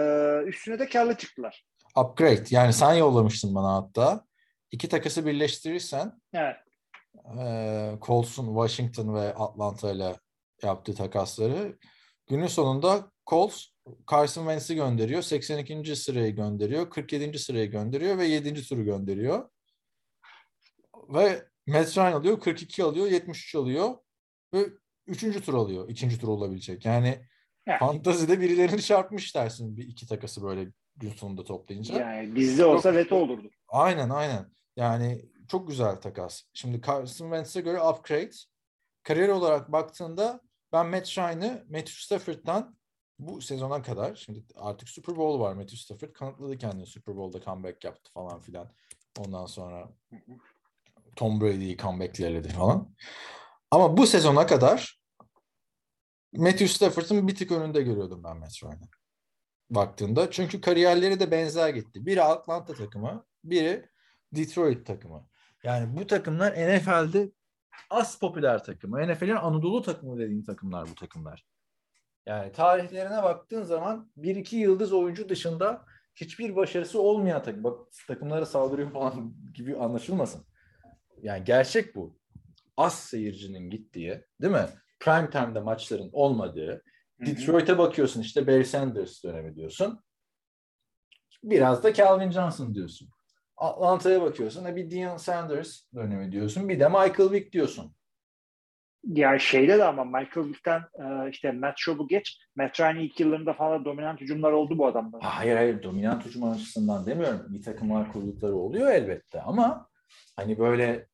[0.46, 1.66] üstüne de karlı çıktılar.
[1.98, 2.44] Upgrade.
[2.50, 4.26] Yani sen yollamıştın bana hatta.
[4.72, 6.56] İki takası birleştirirsen Evet.
[7.40, 10.16] e, Colts'un Washington ve Atlanta ile
[10.64, 11.78] yaptığı takasları
[12.28, 13.66] günün sonunda Colts
[14.12, 15.22] Carson Wentz'i gönderiyor.
[15.22, 15.96] 82.
[15.96, 16.90] sırayı gönderiyor.
[16.90, 17.40] 47.
[17.40, 18.68] sırayı gönderiyor ve 7.
[18.68, 19.50] turu gönderiyor.
[21.10, 22.40] Ve Matt Ryan alıyor.
[22.40, 23.08] 42 alıyor.
[23.08, 23.96] 73 alıyor.
[24.54, 24.66] Ve
[25.10, 25.46] 3.
[25.46, 25.90] tur alıyor.
[25.90, 26.20] 2.
[26.20, 26.86] tur olabilecek.
[26.86, 27.26] Yani
[27.68, 27.80] Evet.
[27.80, 32.00] fantazide birilerini çarpmış dersin bir iki takası böyle gün sonunda toplayınca.
[32.00, 33.50] Yani bizde olsa veto olurdu.
[33.68, 34.46] Aynen aynen.
[34.76, 36.44] Yani çok güzel takas.
[36.54, 38.32] Şimdi Carson Wentz'e göre upgrade.
[39.04, 40.42] Kariyer olarak baktığında
[40.74, 42.78] ben Matt Ryan'ı Matthew Stafford'dan
[43.20, 47.84] bu sezona kadar şimdi artık Super Bowl var Matthew Stafford kanıtladı kendini Super Bowl'da comeback
[47.84, 48.72] yaptı falan filan.
[49.20, 49.90] Ondan sonra
[51.16, 52.96] Tom Brady'yi comeback'ledi falan.
[53.72, 54.99] Ama bu sezona kadar
[56.34, 58.90] Matthew Stafford'ın bir tık önünde görüyordum ben Matt Ryan'ı
[59.70, 60.32] baktığında.
[60.32, 62.06] Çünkü kariyerleri de benzer gitti.
[62.06, 63.90] Biri Atlanta takımı, biri
[64.32, 65.28] Detroit takımı.
[65.64, 67.32] Yani bu takımlar NFL'de
[67.90, 69.08] az popüler takımı.
[69.08, 71.46] NFL'in Anadolu takımı dediğin takımlar bu takımlar.
[72.26, 77.64] Yani tarihlerine baktığın zaman bir iki yıldız oyuncu dışında hiçbir başarısı olmayan takım.
[77.64, 80.46] Bak takımlara saldırıyor falan gibi anlaşılmasın.
[81.22, 82.20] Yani gerçek bu.
[82.78, 84.66] Az seyircinin gittiği, değil mi?
[85.00, 86.84] Prime time'da maçların olmadığı,
[87.20, 90.00] Detroit'e bakıyorsun işte Barry Sanders dönemi diyorsun.
[91.44, 93.10] Biraz da Calvin Johnson diyorsun.
[93.58, 96.70] Atlanta'ya bakıyorsun e bir Deion Sanders dönemi diyorsun.
[96.70, 97.96] Bir de Michael Vick diyorsun.
[99.04, 102.40] Yani şeyde de ama Michael Vick'ten e, işte Matt Schaub'u geç.
[102.56, 105.18] Matt Ryan ilk yıllarında falan dominant hücumlar oldu bu adamda.
[105.22, 107.46] Hayır hayır dominant hücum açısından demiyorum.
[107.50, 109.90] Bir takımlar kurdukları oluyor elbette ama
[110.36, 111.09] hani böyle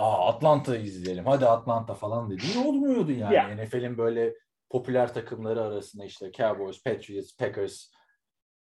[0.00, 3.34] Aa Atlanta'yı izleyelim hadi Atlanta falan dediği olmuyordu yani.
[3.34, 3.56] Ya.
[3.56, 4.34] NFL'in böyle
[4.70, 7.90] popüler takımları arasında işte Cowboys, Patriots, Packers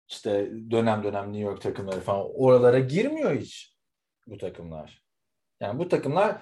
[0.09, 3.75] işte dönem dönem New York takımları falan oralara girmiyor hiç
[4.27, 5.03] bu takımlar.
[5.59, 6.41] Yani bu takımlar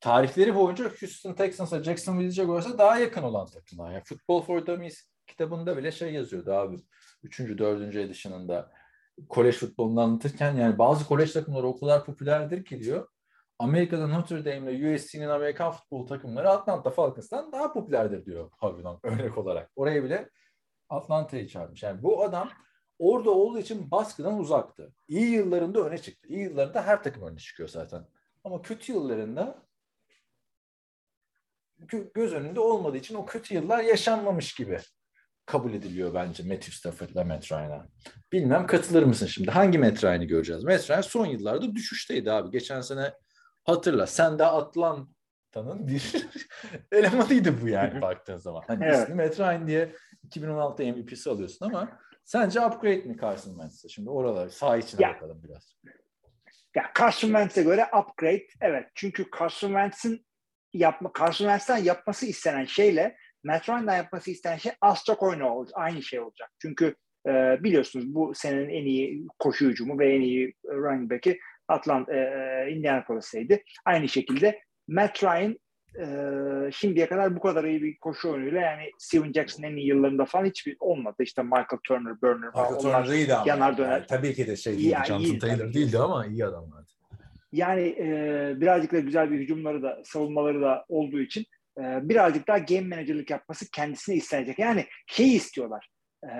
[0.00, 3.92] tarihleri boyunca Houston Texans'a, Jacksonville Jaguars'a daha yakın olan takımlar.
[3.92, 6.76] Yani Football for Dummies kitabında bile şey yazıyordu abi.
[7.22, 8.72] Üçüncü, dördüncü edition'ında
[9.28, 13.08] kolej futbolunu anlatırken yani bazı kolej takımları o kadar popülerdir ki diyor.
[13.58, 19.38] Amerika'da Notre Dame ile USC'nin Amerikan futbol takımları Atlanta Falcons'tan daha popülerdir diyor harbiden örnek
[19.38, 19.70] olarak.
[19.76, 20.30] Oraya bile
[20.88, 21.82] Atlanta'yı çağırmış.
[21.82, 22.50] Yani bu adam
[22.98, 24.94] orada olduğu için baskıdan uzaktı.
[25.08, 26.28] İyi yıllarında öne çıktı.
[26.28, 28.06] İyi yıllarında her takım öne çıkıyor zaten.
[28.44, 29.62] Ama kötü yıllarında
[31.80, 34.78] gö- göz önünde olmadığı için o kötü yıllar yaşanmamış gibi
[35.46, 37.88] kabul ediliyor bence Matthew Stafford ve Matt Ryan'a.
[38.32, 39.50] Bilmem katılır mısın şimdi?
[39.50, 40.64] Hangi Matt Ryan'ı göreceğiz?
[40.64, 42.50] Matt Ryan son yıllarda düşüşteydi abi.
[42.50, 43.14] Geçen sene
[43.68, 46.26] hatırla sen de Atlanta'nın bir
[46.92, 48.62] elemanıydı bu yani baktığın zaman.
[48.66, 48.98] Hani Evet.
[49.08, 49.92] ismi Matt Ryan diye
[50.24, 53.88] 2016 MVP'si alıyorsun ama sence upgrade mi Carson Wentz'e?
[53.88, 55.14] Şimdi oralar sağ içine Ya.
[55.14, 55.76] bakalım biraz.
[56.76, 58.86] Ya Carson Wentz'e göre upgrade evet.
[58.94, 60.26] Çünkü Carson Wentz'in
[60.72, 65.74] yapma Carson Wentz'ten yapması istenen şeyle Matt Ryan'dan yapması istenen şey az çok oyunu olacak.
[65.78, 66.50] Aynı şey olacak.
[66.62, 66.96] Çünkü
[67.26, 67.30] e,
[67.64, 71.38] biliyorsunuz bu senenin en iyi koşu hücumu ve en iyi running back'i
[71.68, 73.64] Atlanta, e, Indianapolis'teydi.
[73.84, 75.58] Aynı şekilde Matt Ryan
[75.98, 76.06] e,
[76.72, 80.44] şimdiye kadar bu kadar iyi bir koşu oyunuyla yani Steven Jackson'ın en iyi yıllarında falan
[80.44, 81.16] hiçbir olmadı.
[81.20, 82.78] İşte Michael Turner, Burner falan.
[82.78, 83.48] onlar iyiydi ama.
[83.48, 84.06] yanar döner.
[84.08, 86.88] tabii ki de şey değildi, Ya, Jonathan iyi, Taylor değildi ama iyi adamlardı.
[87.52, 91.44] Yani e, birazcık da güzel bir hücumları da savunmaları da olduğu için
[91.78, 94.58] e, birazcık daha game managerlık yapması kendisine istenecek.
[94.58, 95.88] Yani şeyi istiyorlar.
[96.24, 96.30] E,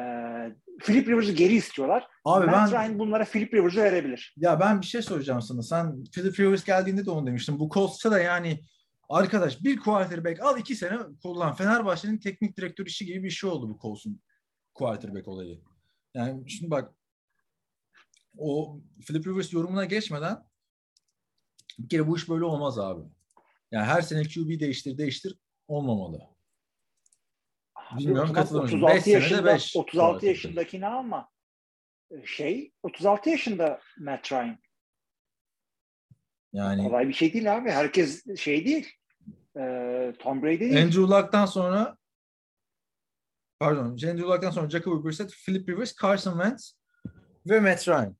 [0.84, 2.06] Philip Rivers'ı geri istiyorlar.
[2.24, 4.34] Abi Matt ben Ryan bunlara Philip Rivers'ı verebilir.
[4.36, 5.62] Ya ben bir şey soracağım sana.
[5.62, 7.58] Sen Philip Rivers geldiğinde de onu demiştin.
[7.58, 8.64] Bu Colts'ta da yani
[9.08, 11.54] arkadaş bir quarterback al iki sene kullan.
[11.54, 14.22] Fenerbahçe'nin teknik direktör işi gibi bir şey oldu bu Colts'un
[14.74, 15.60] quarterback olayı.
[16.14, 16.94] Yani şimdi bak
[18.38, 20.38] o Philip Rivers yorumuna geçmeden
[21.78, 23.02] bir kere bu iş böyle olmaz abi.
[23.72, 26.37] Yani her sene QB değiştir değiştir olmamalı.
[27.98, 28.58] Bilmiyorum mısın?
[28.58, 30.24] 36 Beş senede yaşında, beş 36 quarterback.
[30.24, 31.28] yaşındakini alma.
[32.10, 34.58] E, Şey 36 yaşında Matt Ryan.
[36.52, 37.70] Yani Kolay bir şey değil abi.
[37.70, 38.92] Herkes şey değil.
[39.56, 40.82] E, Tom Brady değil.
[40.82, 41.96] Andrew Luck'tan sonra
[43.60, 46.74] pardon Andrew Luck'tan sonra Jacoby Brissett, Philip Rivers, Carson Wentz
[47.46, 48.16] ve Matt Ryan.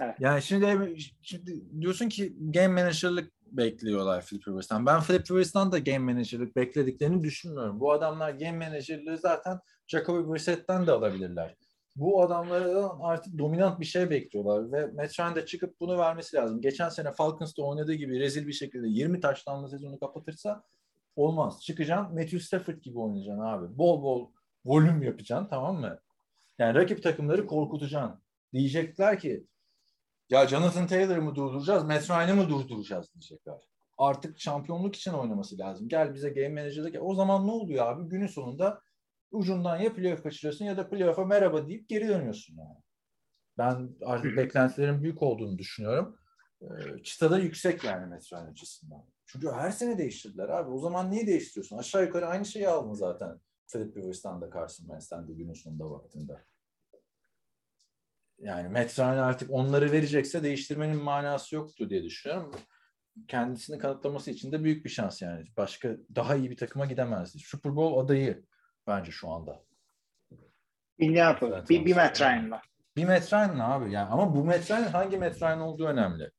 [0.00, 0.16] Evet.
[0.20, 4.86] Yani şimdi, şimdi diyorsun ki game manager'lık bekliyorlar Philip Rivers'tan.
[4.86, 7.80] Ben Philip Rivers'tan da game manager'lık beklediklerini düşünmüyorum.
[7.80, 11.56] Bu adamlar game manager'lığı zaten Jacoby Brissett'ten de alabilirler.
[11.96, 16.60] Bu adamlardan artık dominant bir şey bekliyorlar ve Matt Ryan da çıkıp bunu vermesi lazım.
[16.60, 20.64] Geçen sene Falcons'ta oynadığı gibi rezil bir şekilde 20 taştanlı sezonu kapatırsa
[21.16, 21.62] olmaz.
[21.62, 23.78] Çıkacaksın Matthew Stafford gibi oynayacaksın abi.
[23.78, 24.30] Bol bol
[24.64, 25.98] volüm yapacaksın tamam mı?
[26.58, 28.20] Yani rakip takımları korkutacaksın.
[28.52, 29.46] Diyecekler ki
[30.32, 33.68] ya Jonathan Taylor'ı mı durduracağız, Matt Ryan'ı mı durduracağız diyecekler.
[33.98, 35.88] Artık şampiyonluk için oynaması lazım.
[35.88, 36.96] Gel bize game manager'lık.
[37.00, 38.08] O zaman ne oluyor abi?
[38.08, 38.80] Günün sonunda
[39.30, 42.78] ucundan ya playoff kaçırıyorsun ya da playoff'a merhaba deyip geri dönüyorsun yani.
[43.58, 46.16] Ben artık beklentilerin büyük olduğunu düşünüyorum.
[46.62, 49.04] Ee, Çıtada yüksek yani Matt Ryan açısından.
[49.26, 50.70] Çünkü her sene değiştirdiler abi.
[50.70, 51.78] O zaman niye değiştiriyorsun?
[51.78, 53.40] Aşağı yukarı aynı şeyi aldın zaten.
[53.72, 56.44] Philip Rivers'tan da Carson Wentz'ten de günün sonunda baktığında.
[58.42, 62.50] Yani Matt Ryan artık onları verecekse değiştirmenin manası yoktu diye düşünüyorum.
[63.28, 65.44] Kendisini kanıtlaması için de büyük bir şans yani.
[65.56, 67.38] Başka daha iyi bir takıma gidemezdi.
[67.38, 68.44] Super Bowl adayı
[68.86, 69.64] bence şu anda.
[70.98, 71.70] Indianapolis.
[71.70, 72.20] Bir, bir Matt.
[72.20, 72.62] Ryan'la.
[72.96, 73.92] Bir Matt Ryan ne abi?
[73.92, 76.30] Yani ama bu Matt Ryan hangi Matt Ryan olduğu önemli.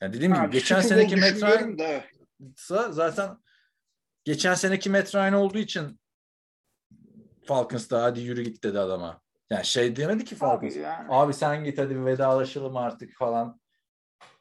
[0.00, 3.36] Yani dediğim gibi Abi, geçen Super seneki Matt Ryan da, zaten
[4.24, 6.00] geçen seneki Matt Ryan olduğu için
[7.46, 9.23] Falcons'ta hadi yürü git dedi adama.
[9.50, 10.72] Yani şey demedi ki Falcons.
[10.76, 11.06] Abi yani.
[11.10, 13.60] Abi sen git hadi vedalaşalım artık falan.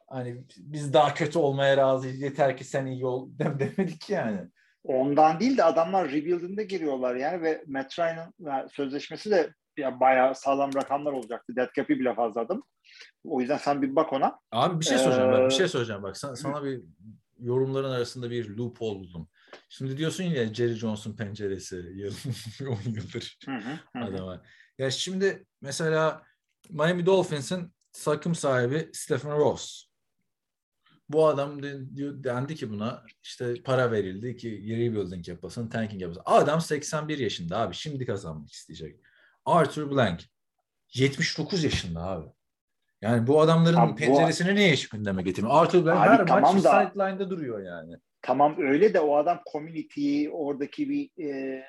[0.10, 2.22] Hani biz daha kötü olmaya razıyız.
[2.22, 4.40] Yeter ki sen iyi ol dem demedik yani.
[4.84, 10.36] Ondan değil de adamlar rebuild'inde giriyorlar yani ve Matt Ryan'ın yani sözleşmesi de ya bayağı
[10.36, 11.56] sağlam rakamlar olacaktı.
[11.56, 12.64] Dead cap'i bile fazladım.
[13.24, 14.40] O yüzden sen bir bak ona.
[14.52, 15.42] Abi bir şey soracağım ben.
[15.42, 16.18] Ee, Bir şey soracağım bak.
[16.18, 16.82] Sana, sana bir
[17.40, 19.30] yorumların arasında bir loophole buldum.
[19.70, 22.14] Şimdi diyorsun ya Jerry Johnson penceresi yıl-
[22.88, 23.38] 10 yıldır
[23.96, 24.42] adama.
[24.78, 26.24] Ya şimdi mesela
[26.70, 27.74] Miami Dolphins'in
[28.04, 29.86] takım sahibi Stephen Ross.
[31.10, 36.22] Bu adam de, diyor, dendi ki buna işte para verildi ki rebuilding yapasın, tanking yapasın.
[36.26, 37.76] Adam 81 yaşında abi.
[37.76, 39.00] Şimdi kazanmak isteyecek.
[39.46, 40.22] Arthur Blank
[40.94, 42.28] 79 yaşında abi.
[43.02, 45.56] Yani bu adamların Abi bu- penceresini niye hiç gündeme getirmiyor?
[45.64, 47.96] Arthur Blank Abi her tamam maç da- sideline'da duruyor yani.
[48.22, 51.64] Tamam öyle de o adam community'yi oradaki bir e,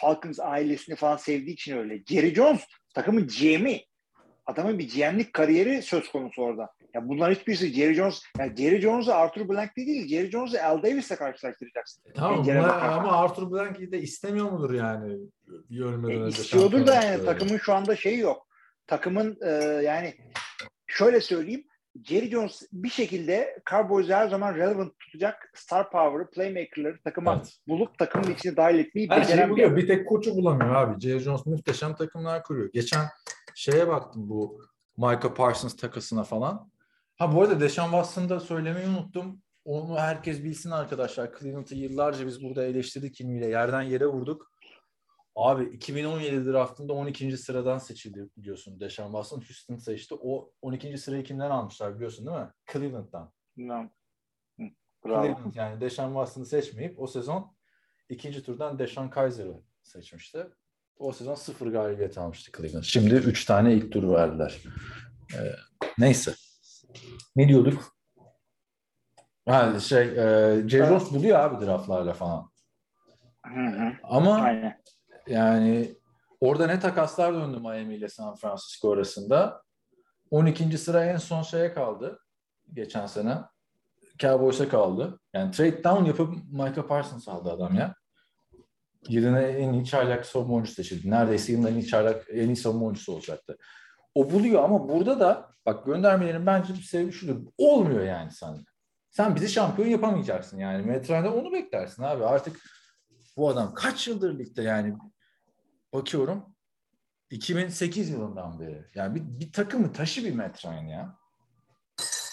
[0.00, 2.04] Falcons ailesini falan sevdiği için öyle.
[2.04, 2.60] Jerry Jones
[2.94, 3.80] takımın GM'i.
[4.46, 6.68] Adamın bir GM'lik kariyeri söz konusu orada.
[6.94, 11.16] Ya bunların hiçbirisi Jerry Jones, yani Jerry Jones'u Arthur Blank değil, Jerry Jones'u Al Davis'le
[11.16, 12.02] karşılaştıracaksın.
[12.14, 15.16] Tamam Pencere bunlar- ama Arthur Blank'i de istemiyor mudur yani?
[15.46, 18.48] Bir ölmeden E, istiyordur da yani takımın şu anda şeyi yok.
[18.86, 19.50] Takımın e,
[19.84, 20.14] yani
[20.86, 21.64] şöyle söyleyeyim.
[22.04, 27.58] Jerry Jones bir şekilde Cowboys'u her zaman relevant tutacak star power'ı, playmaker'ları takıma Evet.
[27.68, 29.76] bulup takımın içine dahil etmeyi Her beceren bir buluyor.
[29.76, 31.00] Bir tek koçu bulamıyor abi.
[31.00, 32.70] Jerry Jones muhteşem takımlar kuruyor.
[32.72, 33.04] Geçen
[33.54, 34.60] şeye baktım bu
[34.96, 36.70] Michael Parsons takasına falan.
[37.18, 39.42] Ha bu arada Deshaun Watson'ı da söylemeyi unuttum.
[39.64, 41.30] Onu herkes bilsin arkadaşlar.
[41.38, 43.46] Cleveland'ı yıllarca biz burada eleştirdik ilmiyle.
[43.46, 44.52] Yerden yere vurduk.
[45.38, 47.36] Abi 2017 draftında 12.
[47.36, 49.36] sıradan seçildi biliyorsun Deshaun Watson.
[49.36, 50.14] Houston seçti.
[50.20, 50.98] O 12.
[50.98, 52.48] sırayı kimden almışlar biliyorsun değil mi?
[52.72, 53.32] Cleveland'dan.
[55.04, 55.22] Bravo.
[55.22, 57.56] Cleveland yani Deshaun Watson'ı seçmeyip o sezon
[58.08, 60.46] ikinci turdan Deshaun Kaiser'ı seçmişti.
[60.96, 62.84] O sezon sıfır galibiyet almıştı Cleveland.
[62.84, 64.58] Şimdi üç tane ilk tur verdiler.
[65.34, 65.52] Ee,
[65.98, 66.34] neyse.
[67.36, 67.96] Ne diyorduk?
[69.48, 72.50] Ha, şey, e, Jerry Jones buluyor abi draftlarla falan.
[73.46, 73.92] Hı hı.
[74.02, 74.82] Ama Aynen.
[75.30, 75.94] Yani
[76.40, 79.62] orada ne takaslar döndü Miami ile San Francisco arasında.
[80.30, 80.78] 12.
[80.78, 82.18] sıra en son şeye kaldı.
[82.72, 83.38] Geçen sene.
[84.18, 85.20] Cowboys'a kaldı.
[85.34, 87.94] Yani trade down yapıp Michael Parsons aldı adam ya.
[89.08, 91.10] Yılın en iyi çaylak savunma oyuncusu seçildi.
[91.10, 93.58] Neredeyse yılın en iyi çaylak, en iyi savunma oyuncusu olacaktı.
[94.14, 97.36] O buluyor ama burada da bak göndermelerin bence bir sebebi şudur.
[97.58, 98.60] Olmuyor yani sende.
[99.10, 100.86] Sen bizi şampiyon yapamayacaksın yani.
[100.86, 102.24] Metrende onu beklersin abi.
[102.24, 102.56] Artık
[103.36, 104.94] bu adam kaç yıldır ligde yani
[105.92, 106.56] bakıyorum
[107.30, 108.84] 2008 yılından beri.
[108.94, 111.18] Yani bir, bir takımı taşı bir Metrain ya.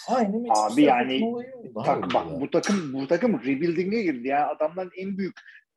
[0.08, 1.22] Aynı Metin Abi yani
[1.86, 4.50] Tak, bak bu takım bu takım rebuilding'e girdi ya.
[4.50, 5.36] Adamların en büyük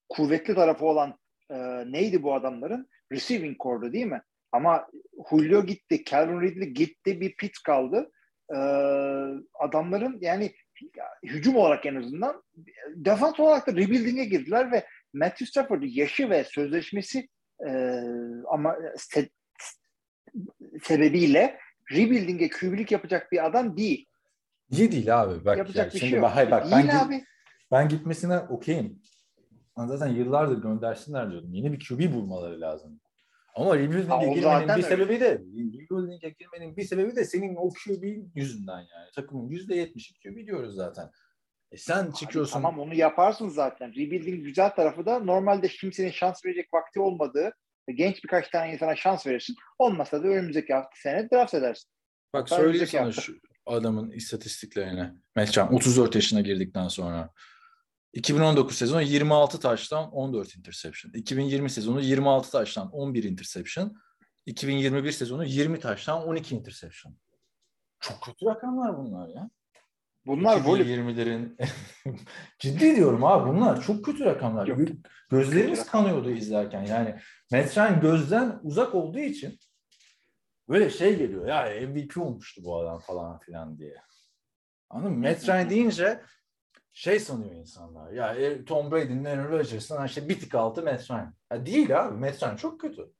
[0.09, 1.19] kuvvetli tarafı olan
[1.51, 1.57] e,
[1.93, 2.89] neydi bu adamların?
[3.13, 4.23] Receiving core'du değil mi?
[4.53, 4.87] Ama
[5.31, 8.11] Julio gitti, Calvin Ridley gitti, bir Pitts kaldı.
[8.51, 8.59] E,
[9.61, 10.53] adamların yani
[11.23, 12.43] hücum olarak en azından
[12.95, 17.29] defans olarak da rebuilding'e girdiler ve Matthew Stafford yaşı ve sözleşmesi
[17.67, 17.71] e,
[18.49, 19.31] ama se-
[20.83, 21.59] sebebiyle
[21.93, 24.07] rebuilding'e kübülük yapacak bir adam değil.
[24.71, 25.45] İyi değil abi.
[25.45, 26.23] Bak, yapacak yani bir şimdi şey yok.
[26.23, 27.25] bak, hayır, bak, değil ben, abi.
[27.71, 29.03] ben gitmesine okeyim.
[29.77, 31.55] Zaten yıllardır göndersinler diyordum.
[31.55, 33.01] Yeni bir QB bulmaları lazım.
[33.55, 34.83] Ama rebuilding'e girmenin bir öyle.
[34.83, 38.05] sebebi de rebuilding'e girmenin bir sebebi de senin o QB
[38.35, 39.11] yüzünden yani.
[39.15, 41.11] Takımın %70'i QB diyoruz zaten.
[41.73, 42.53] E sen çıkıyorsun.
[42.53, 43.91] Tamam onu yaparsın zaten.
[43.91, 47.53] Rebuilding güzel tarafı da normalde kimsenin şans verecek vakti olmadığı
[47.95, 49.57] genç birkaç tane insana şans verirsin.
[49.79, 51.91] Olmasa da önümüzdeki hafta sene draft edersin.
[52.35, 53.21] Bak söyleyeyim sana hafta.
[53.21, 55.13] şu adamın istatistiklerini.
[55.37, 57.31] Metcan 34 yaşına girdikten sonra.
[58.13, 61.13] 2019 sezonu 26 taştan 14 interception.
[61.13, 63.97] 2020 sezonu 26 taştan 11 interception.
[64.47, 67.17] 2021 sezonu 20 taştan 12 interception.
[68.01, 69.51] Çok kötü rakamlar bunlar ya.
[70.29, 70.87] Bunlar volüm.
[70.87, 71.57] 2020'lerin
[72.59, 74.67] ciddi diyorum abi bunlar çok kötü rakamlar.
[74.67, 74.79] Yok.
[74.79, 74.97] Gö-
[75.31, 76.83] Gözlerimiz kanıyordu izlerken.
[76.85, 77.17] Yani
[77.53, 79.59] Metren gözden uzak olduğu için
[80.69, 83.95] böyle şey geliyor ya MVP olmuştu bu adam falan filan diye.
[84.91, 85.19] Anladın mı?
[85.19, 86.21] Metren deyince
[86.93, 88.13] şey sanıyor insanlar.
[88.13, 91.35] Ya e, Tom Brady'nin Aaron Rodgers'ın işte bir tık altı Metren.
[91.53, 92.17] Ya değil abi.
[92.17, 93.13] Metren çok kötü.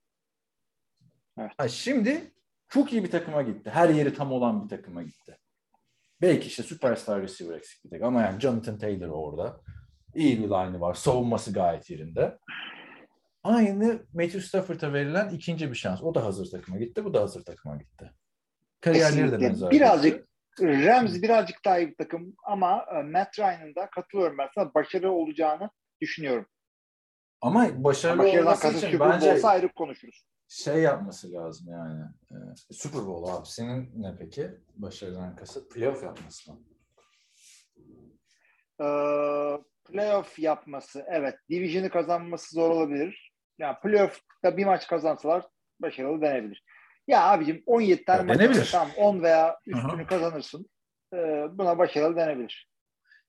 [1.39, 1.53] Evet.
[1.59, 2.33] Ha, şimdi
[2.69, 3.71] çok iyi bir takıma gitti.
[3.71, 5.39] Her yeri tam olan bir takıma gitti.
[6.23, 9.61] Belki işte süperstar receiver eksik bir tek ama yani Jonathan Taylor orada.
[10.15, 10.95] İyi bir line'ı var.
[10.95, 12.39] Savunması gayet yerinde.
[13.45, 16.03] Aynı Matthew Stafford'a verilen ikinci bir şans.
[16.03, 17.05] O da hazır takıma gitti.
[17.05, 18.13] Bu da hazır takıma gitti.
[18.81, 19.71] Kariyerleri de benzer.
[19.71, 20.29] Birazcık
[20.61, 25.13] Rams birazcık daha iyi bir takım ama e, Matt Ryan'ın da katılıyorum ben sana başarılı
[25.13, 25.71] olacağını
[26.01, 26.47] düşünüyorum.
[27.41, 30.25] Ama başarılı Başarıdan olması için bence olsa ayrı konuşuruz.
[30.49, 32.03] Şey yapması lazım yani.
[32.31, 32.35] Ee,
[32.73, 33.47] Super Bowl abi.
[33.47, 34.51] Senin ne peki?
[34.77, 36.59] Başarıdan kasıt playoff yapması mı?
[38.81, 38.85] Ee,
[39.85, 41.35] playoff yapması evet.
[41.51, 43.33] Division'ı kazanması zor olabilir.
[43.59, 45.47] Yani playoff'ta bir maç kazansalar
[45.81, 46.65] başarılı denebilir.
[47.07, 48.69] Ya abicim 17 tane maç denebilir.
[48.73, 50.07] tamam 10 veya üstünü Aha.
[50.07, 50.71] kazanırsın.
[51.15, 52.69] Ee, buna başarılı denebilir.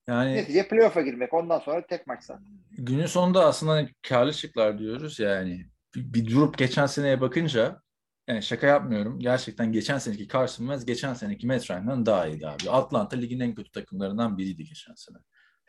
[0.08, 1.34] Yani Netice playoff'a girmek.
[1.34, 2.48] Ondan sonra tek maç zaten.
[2.72, 5.66] günün sonunda aslında karlı çıklar diyoruz yani.
[5.96, 7.82] Bir, durup geçen seneye bakınca
[8.28, 9.20] Yani şaka yapmıyorum.
[9.20, 12.70] Gerçekten geçen seneki Carson Wentz geçen seneki Matt Ryan'dan daha iyiydi abi.
[12.70, 15.18] Atlanta ligin en kötü takımlarından biriydi geçen sene.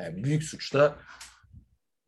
[0.00, 0.98] Yani büyük suçta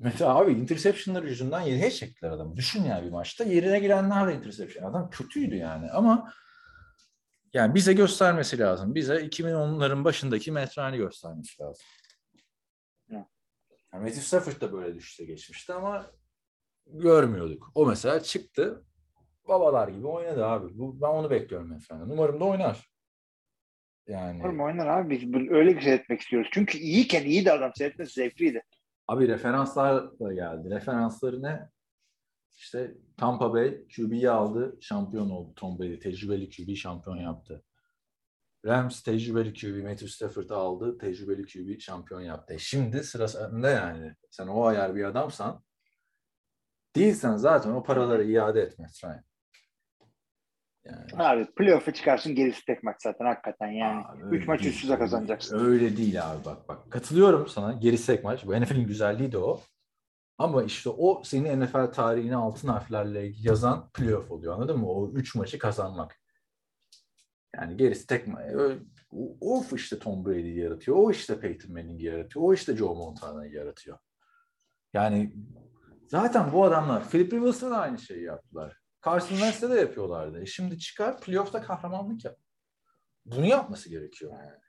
[0.02, 2.56] Mesela abi interceptionlar yüzünden yere çektiler adamı.
[2.56, 3.44] Düşün yani bir maçta.
[3.44, 4.90] Yerine girenler de interception.
[4.90, 6.32] Adam kötüydü yani ama
[7.52, 8.94] yani bize göstermesi lazım.
[8.94, 11.86] Bize 2010'ların başındaki Metrani göstermesi lazım.
[13.09, 13.28] Ya.
[13.93, 16.10] Yani Matthew Stafford da böyle düşüşe geçmişti ama
[16.86, 17.72] görmüyorduk.
[17.74, 18.84] O mesela çıktı.
[19.48, 20.78] Babalar gibi oynadı abi.
[20.78, 22.06] Bu, ben onu bekliyorum efendim.
[22.10, 22.92] Umarım da oynar.
[24.06, 25.10] Yani Umarım oynar abi.
[25.10, 26.50] Biz öyle bir seyretmek istiyoruz.
[26.52, 27.72] Çünkü iyiyken iyiydi adam.
[27.74, 28.62] Seyretmesi zevkliydi.
[29.09, 30.70] Abi referanslar da geldi.
[30.70, 31.68] Referansları ne?
[32.56, 35.98] İşte Tampa Bay QB'yi aldı, şampiyon oldu Tom Brady.
[35.98, 37.64] Tecrübeli QB şampiyon yaptı.
[38.66, 42.54] Rams tecrübeli QB Matthew Stafford'ı aldı, tecrübeli QB şampiyon yaptı.
[42.54, 44.14] E Şimdi sıra sende yani.
[44.30, 45.62] Sen o ayar bir adamsan
[46.97, 49.24] değilsen zaten o paraları iade etme Ryan.
[50.85, 54.05] Yani, Abi playoff'a çıkarsın gerisi tek maç zaten hakikaten yani.
[54.06, 54.73] Abi, Üç maç değil.
[54.74, 55.59] üst üste kazanacaksın.
[55.59, 56.90] Öyle değil abi bak bak.
[56.90, 57.73] Katılıyorum sana.
[57.73, 58.47] Gerisi tek maç.
[58.47, 59.60] Bu NFL'in güzelliği de o.
[60.39, 64.90] Ama işte o senin NFL tarihine altın harflerle yazan playoff oluyor anladın mı?
[64.90, 66.20] O üç maçı kazanmak.
[67.56, 68.44] Yani gerisi tek maç.
[69.12, 70.97] O, o işte Tom Brady'yi yaratıyor.
[70.97, 72.44] O işte Peyton Manning'i yaratıyor.
[72.44, 73.98] O işte Joe Montana'yı yaratıyor.
[74.94, 75.32] Yani
[76.12, 78.78] zaten bu adamlar Philip Rivers'ta da aynı şeyi yaptılar.
[79.05, 80.43] Carson Wentz'te de yapıyorlardı.
[80.43, 82.39] E şimdi çıkar playoff'ta kahramanlık yap.
[83.24, 84.60] Bunu yapması gerekiyor yani.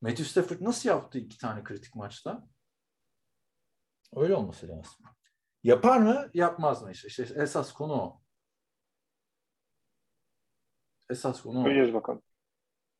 [0.00, 2.48] Matthew Stafford nasıl yaptı iki tane kritik maçta?
[4.16, 5.04] Öyle olması lazım.
[5.62, 7.08] Yapar mı, yapmaz mı işte?
[7.08, 8.22] İşte esas konu o.
[11.10, 11.64] Esas konu o.
[11.64, 12.22] Göreceğiz bakalım.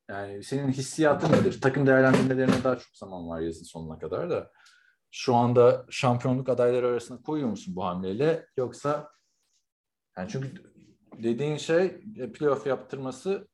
[0.09, 1.61] Yani senin hissiyatın nedir?
[1.61, 4.51] Takım değerlendirmelerine daha çok zaman var yazın sonuna kadar da.
[5.15, 8.45] Şu anda şampiyonluk adayları arasında koyuyor musun bu hamleyle?
[8.57, 9.09] Yoksa
[10.17, 10.47] yani çünkü
[11.23, 11.85] dediğin şey
[12.17, 13.47] e, playoff yaptırması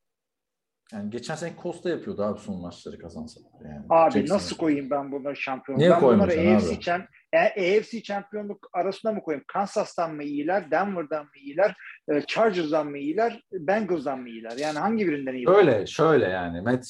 [0.92, 3.40] yani geçen sene Costa yapıyordu abi son maçları kazansa.
[3.64, 5.78] Yani Abi Jackson- nasıl koyayım ben bunları şampiyon?
[5.78, 9.44] Niye ben bunları koymayacaksın AFC, yani şampiyonluk arasında mı koyayım?
[9.48, 11.76] Kansas'tan mı iyiler, Denver'dan mı iyiler,
[12.08, 14.56] e, Chargers'dan mı iyiler, Bengals'dan mı iyiler?
[14.58, 15.54] Yani hangi birinden iyiler?
[15.54, 16.60] Şöyle, şöyle yani.
[16.60, 16.84] Matt,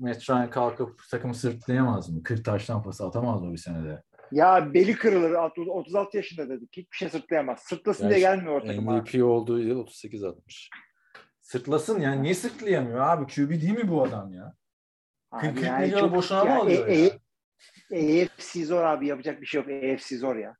[0.00, 2.22] Matt Ryan kalkıp takımı sırtlayamaz mı?
[2.22, 4.02] 40 taştan pası atamaz mı bir senede?
[4.32, 5.32] Ya beli kırılır.
[5.32, 6.76] 36 yaşında dedik.
[6.76, 7.60] Hiçbir şey sırtlayamaz.
[7.60, 8.92] Sırtlasın diye Gerçi gelmiyor o takıma.
[8.92, 10.70] MVP olduğu yıl 38 atmış.
[11.40, 13.32] Sırtlasın yani niye sırtlayamıyor abi?
[13.34, 14.54] QB değil mi bu adam ya?
[15.30, 17.10] Abi 40 yani milyonu çok- boşuna mı alıyor e- ya?
[17.90, 19.68] e- AFC zor abi yapacak bir şey yok.
[19.70, 20.56] AFC zor ya.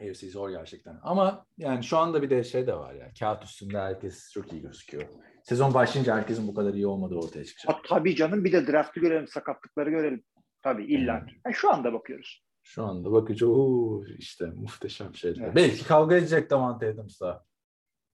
[0.00, 0.98] AFC zor gerçekten.
[1.02, 3.10] Ama yani şu anda bir de şey de var ya.
[3.18, 5.04] Kağıt üstünde herkes çok iyi gözüküyor.
[5.42, 7.76] Sezon başlayınca herkesin bu kadar iyi olmadığı ortaya çıkacak.
[7.76, 10.24] Ha, tabii canım bir de draftı görelim, sakatlıkları görelim.
[10.72, 11.32] Tabii illa ki.
[11.44, 12.44] Yani şu anda bakıyoruz.
[12.62, 15.44] Şu anda bakınca ooo işte muhteşem şeyler.
[15.44, 15.56] Evet.
[15.56, 17.44] Belki kavga edecek Davante Adams'la.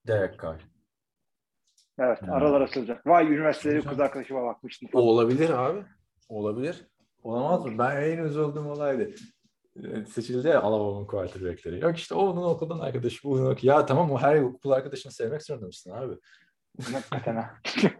[0.06, 0.60] Derek Carr.
[1.98, 2.31] Evet Hmm.
[2.32, 3.06] aralar açılacak.
[3.06, 3.90] Vay üniversitede Güzel.
[3.90, 4.89] kız arkadaşıma bakmıştım.
[4.93, 5.85] O olabilir abi.
[6.28, 6.86] Olabilir.
[7.22, 7.78] Olamaz mı?
[7.78, 9.10] Ben en üzüldüğüm olaydı.
[9.85, 11.81] Ee, Seçildi ya Alabama'nın quarterback'leri.
[11.81, 13.68] Yok işte o onun okuldan arkadaşı, bu onun okul.
[13.68, 16.14] Ya tamam o her okul arkadaşını sevmek zorunda mısın abi?
[16.93, 17.51] Hakikaten ha.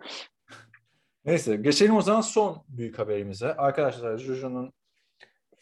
[1.24, 3.55] Neyse geçelim o zaman son büyük haberimize.
[3.55, 4.72] Arkadaşlar Juju'nun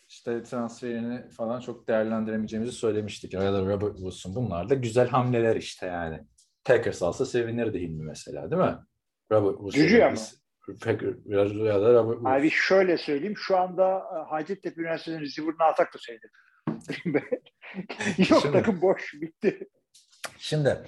[0.09, 3.33] işte transferini falan çok değerlendiremeyeceğimizi söylemiştik.
[3.35, 6.21] Ya da Robert Wilson bunlar da güzel hamleler işte yani.
[6.65, 8.77] Packers alsa sevinirdi Hilmi mesela değil mi?
[9.33, 9.81] Robert Wilson.
[9.83, 10.17] Juju'ya mı?
[10.81, 12.25] Packers ya da Robert Wilson.
[12.25, 13.35] Abi şöyle söyleyeyim.
[13.37, 16.31] Şu anda e, Hacettepe Üniversitesi'nin receiver'ını alsak da söyledim.
[18.31, 19.15] Yok Şimdi- takım boş.
[19.21, 19.69] Bitti.
[20.39, 20.79] Şimdi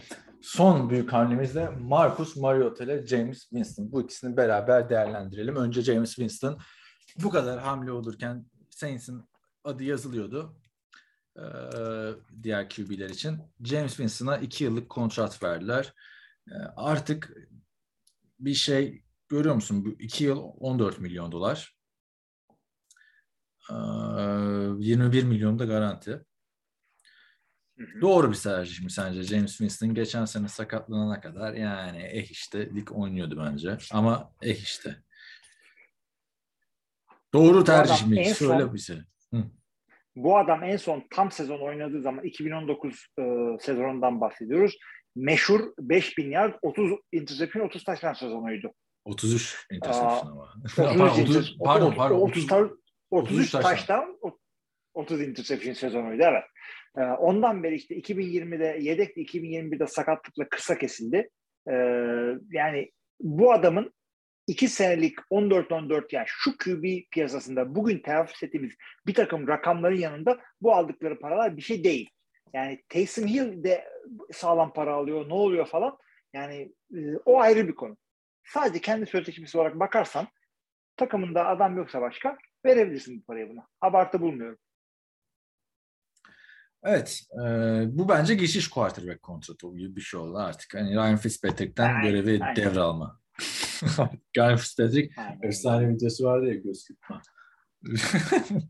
[0.45, 3.93] son büyük hamlemiz de Marcus Mariota ile James Winston.
[3.93, 5.57] Bu ikisini beraber değerlendirelim.
[5.57, 6.59] Önce James Winston
[7.23, 9.23] bu kadar hamle olurken Saints'in
[9.65, 10.57] adı yazılıyordu.
[11.39, 11.43] Ee,
[12.43, 13.39] diğer QB'ler için.
[13.65, 15.95] James Winston'a iki yıllık kontrat verdiler.
[16.51, 17.37] Ee, artık
[18.41, 19.85] bir şey görüyor musun?
[19.85, 21.77] Bu iki yıl 14 milyon dolar.
[23.71, 26.25] Ee, 21 milyon da garanti.
[28.01, 29.23] Doğru bir tercih mi sence?
[29.23, 33.79] James Winston geçen sene sakatlanana kadar yani eh işte lig oynuyordu bence.
[33.93, 34.97] Ama eh işte.
[37.35, 38.25] Doğru tercih mi?
[38.25, 38.99] Söyle son- bize.
[40.17, 43.23] Bu adam en son tam sezon oynadığı zaman 2019 e,
[43.61, 44.77] sezonundan bahsediyoruz.
[45.17, 48.73] Meşhur 5000 yard 30 interception 30 taştan sezonuydu.
[49.05, 50.53] 33 interception ama.
[50.65, 52.77] 33 pardon, 30, inter- pardon, otuz- pardon, 30 30, ta- 33
[53.11, 53.71] 33 taştan.
[53.71, 54.19] taştan
[54.95, 56.45] 30 interception sezonuydu evet.
[56.99, 61.31] Ee, ondan beri işte 2020'de yedekle 2021'de sakatlıkla kısa kesildi.
[61.71, 61.75] Ee,
[62.51, 62.91] yani
[63.21, 63.95] bu adamın
[64.47, 68.73] 2 senelik 14-14 yani şu QB piyasasında bugün telaffuz ettiğimiz
[69.07, 72.11] bir takım rakamların yanında bu aldıkları paralar bir şey değil.
[72.55, 73.85] Yani Taysom Hill de
[74.33, 75.99] sağlam para alıyor ne oluyor falan.
[76.33, 77.97] Yani e, o ayrı bir konu.
[78.45, 80.27] Sadece kendi sözleşmesi olarak bakarsan
[80.97, 83.67] takımında adam yoksa başka verebilirsin bu parayı buna.
[83.81, 84.59] Abartı bulmuyorum.
[86.85, 87.21] Evet.
[87.33, 87.45] e,
[87.99, 90.75] bu bence geçiş quarterback kontratı gibi bir şey oldu artık.
[90.75, 92.57] Hani Ryan Fitzpatrick'ten Aynen, görevi aynen.
[92.57, 93.21] devralma.
[94.37, 95.39] Ryan Fitzpatrick Aynen.
[95.43, 97.23] efsane videosu vardı ya göz kırpma.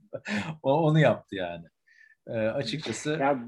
[0.62, 1.66] o onu yaptı yani.
[2.26, 3.38] E, açıkçası Ya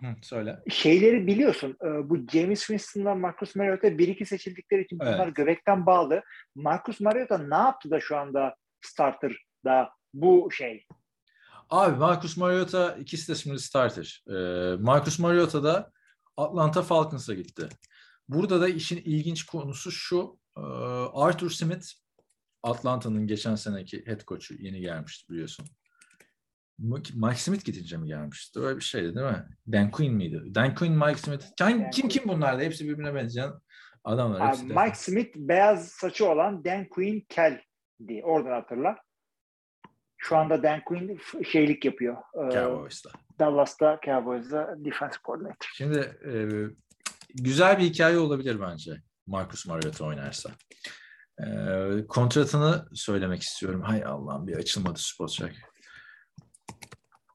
[0.00, 0.58] Hı, söyle.
[0.70, 1.76] şeyleri biliyorsun.
[2.04, 5.36] Bu James Winston'la Marcus Mariota 1-2 seçildikleri için bunlar Evet.
[5.36, 6.22] göbekten bağlı.
[6.54, 10.86] Marcus Mariota ne yaptı da şu anda starter'da bu şey?
[11.72, 14.24] Abi Marcus Mariota ikisi de şimdi starter.
[14.28, 14.32] Ee,
[14.80, 15.92] Marcus Mariota da
[16.36, 17.68] Atlanta Falcons'a gitti.
[18.28, 20.38] Burada da işin ilginç konusu şu.
[20.56, 20.60] e,
[21.14, 21.86] Arthur Smith
[22.62, 25.66] Atlanta'nın geçen seneki head coach'u yeni gelmişti biliyorsun.
[26.78, 28.60] Mike Smith gidince mi gelmişti?
[28.60, 29.44] Öyle bir şeydi değil mi?
[29.72, 30.42] Dan Quinn miydi?
[30.54, 31.44] Dan Quinn, Mike Smith.
[31.58, 32.62] Kim, kim kim bunlar da?
[32.62, 33.52] Hepsi birbirine benzeyen
[34.04, 34.40] adamlar.
[34.40, 38.20] Abi, de- Mike Smith beyaz saçı olan Dan Quinn Kell'di.
[38.24, 38.96] Oradan hatırla.
[40.22, 41.20] Şu anda Dan Quinn
[41.52, 42.16] şeylik yapıyor.
[42.34, 43.10] E, Cowboys'ta.
[43.38, 45.70] Dallas'ta Cowboys'da defense coordinator.
[45.74, 46.32] Şimdi e,
[47.34, 48.92] güzel bir hikaye olabilir bence
[49.26, 50.50] Marcus Mariota oynarsa.
[51.38, 51.46] E,
[52.08, 53.82] kontratını söylemek istiyorum.
[53.82, 55.56] Hay Allah'ım bir açılmadı Spotrack.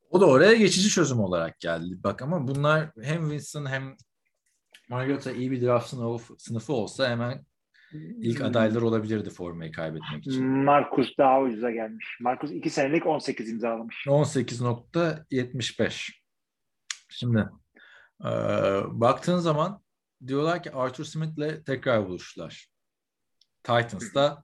[0.09, 2.03] O da oraya geçici çözüm olarak geldi.
[2.03, 3.97] Bak ama bunlar hem Winston hem
[4.89, 7.45] Mariota iyi bir draft sınıfı, sınıfı olsa hemen
[7.93, 10.45] ilk adaylar olabilirdi formayı kaybetmek için.
[10.45, 12.17] Marcus daha ucuza gelmiş.
[12.21, 14.05] Marcus 2 senelik 18 imzalamış.
[14.07, 16.11] 18.75.
[17.09, 17.49] Şimdi
[18.21, 18.29] e,
[18.87, 19.81] baktığın zaman
[20.27, 22.67] diyorlar ki Arthur Smith'le tekrar buluştular.
[23.63, 24.43] Titans'ta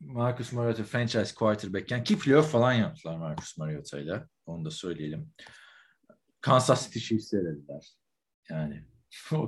[0.00, 4.24] Marcus Mariota franchise quarterback'ken ki playoff falan yaptılar Marcus Mariota ile.
[4.46, 5.32] Onu da söyleyelim.
[6.40, 7.92] Kansas City Chiefs'e elediler.
[8.50, 8.84] Yani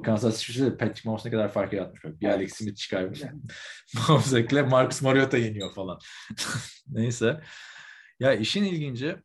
[0.05, 2.05] Kansas City Chiefs'e Patrick Mahomes ne kadar fark yaratmış.
[2.05, 3.23] Bak, Bir Alex Smith çıkarmış.
[3.95, 5.99] Mahomes'le Marcus Mariota yeniyor falan.
[6.89, 7.41] Neyse.
[8.21, 9.17] Ya işin ilginci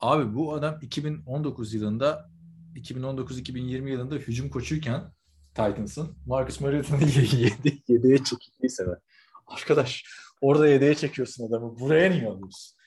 [0.00, 2.30] abi bu adam 2019 yılında
[2.74, 5.12] 2019-2020 yılında hücum koçuyken
[5.54, 7.04] Titans'ın Marcus Mariota'nı
[7.36, 8.98] yedi, yedeğe çekildiği sever.
[9.46, 10.04] Arkadaş
[10.40, 11.78] orada yedeğe çekiyorsun adamı.
[11.78, 12.78] Buraya niye alıyorsun?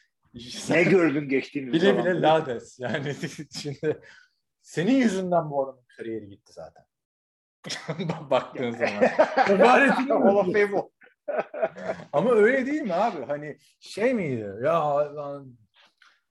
[0.70, 2.80] Ne gördün geçtiğimiz Bile bile lades.
[2.80, 3.16] Yani
[3.62, 4.00] şimdi
[4.62, 6.86] senin yüzünden bu adamın kariyeri gitti zaten.
[8.30, 9.04] Baktığın zaman.
[9.50, 10.92] Mübarek'in Hall of Fame o.
[12.14, 13.26] Ama öyle değil mi abi?
[13.26, 14.54] Hani şey miydi?
[14.64, 15.58] Ya lan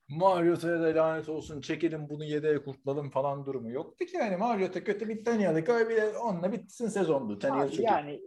[0.09, 5.09] Mariota'ya da lanet olsun çekelim bunu yedeğe kurtulalım falan durumu yoktu ki yani Mariota kötü
[5.09, 5.65] bir tanıyalım.
[5.69, 7.39] Öyle onunla bitsin sezondu.
[7.39, 8.21] Çok yani yani,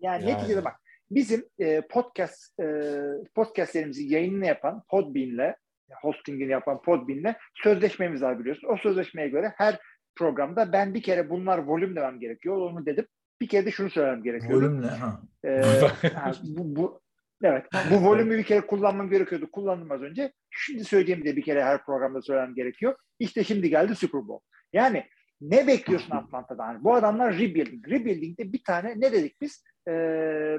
[0.00, 0.26] Yani.
[0.26, 0.76] neticede bak
[1.10, 2.92] bizim e, podcast e,
[3.34, 5.54] podcastlerimizi yayınını yapan Podbean'le
[6.02, 8.68] hostingini yapan Podbean'le sözleşmemiz var biliyorsun.
[8.68, 9.78] O sözleşmeye göre her
[10.16, 12.56] programda ben bir kere bunlar volüm demem gerekiyor.
[12.56, 13.06] Onu dedim.
[13.40, 14.52] Bir kere de şunu söylemem gerekiyor.
[14.52, 14.86] Volüm ne?
[14.86, 15.20] Ha.
[15.44, 15.60] Ee,
[16.14, 17.00] ha, bu, bu,
[17.42, 17.66] evet.
[17.90, 19.50] Bu volümü bir kere kullanmam gerekiyordu.
[19.50, 20.32] Kullandım az önce.
[20.50, 22.96] Şimdi söyleyeyim de bir kere her programda söylemem gerekiyor.
[23.18, 24.44] İşte şimdi geldi Super Bowl.
[24.72, 25.04] Yani
[25.40, 26.72] ne bekliyorsun Atlanta'dan?
[26.72, 27.88] Yani bu adamlar rebuilding.
[27.88, 29.64] Rebuilding'de bir tane ne dedik biz?
[29.88, 30.58] Ee,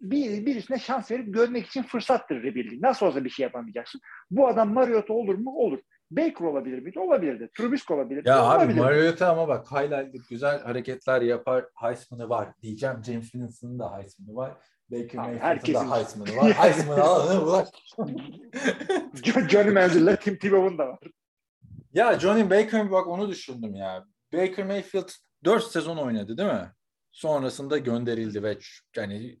[0.00, 2.82] bir, birisine şans verip görmek için fırsattır rebuilding.
[2.82, 4.00] Nasıl olsa bir şey yapamayacaksın.
[4.30, 5.50] Bu adam Mariota olur mu?
[5.56, 5.78] Olur.
[6.10, 6.98] Baker olabilir miydi?
[6.98, 7.50] Olabilirdi.
[7.56, 8.28] Trubisky olabilir miydi?
[8.28, 8.80] Ya abi Olabilirdi.
[8.80, 11.64] Mariota ama bak highlight'lık güzel hareketler yapar.
[11.74, 13.04] Heisman'ı var diyeceğim.
[13.06, 14.52] James Winston'ın da Heisman'ı var.
[14.90, 16.52] Baker Abi Mayfield'ın da Heisman'ı var.
[16.52, 17.66] Heisman'ı alanı
[19.48, 20.98] Johnny Manziel'le Tim Tebow'un da var.
[21.92, 24.04] Ya Johnny Baker bak onu düşündüm ya.
[24.32, 25.08] Baker Mayfield
[25.44, 26.72] 4 sezon oynadı değil mi?
[27.12, 28.58] Sonrasında gönderildi ve
[28.96, 29.38] yani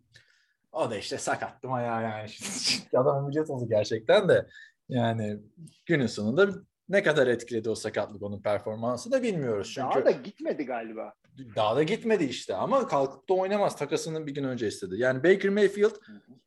[0.74, 2.30] o da işte sakattım ayağı yani.
[2.96, 4.46] Adam oldu gerçekten de.
[4.88, 5.40] Yani
[5.86, 6.48] günün sonunda
[6.88, 9.72] ne kadar etkiledi o sakatlık onun performansı da bilmiyoruz.
[9.74, 11.14] Çünkü Daha da gitmedi galiba.
[11.56, 13.76] daha da gitmedi işte ama kalkıp da oynamaz.
[13.76, 14.94] Takasını bir gün önce istedi.
[14.98, 15.94] Yani Baker Mayfield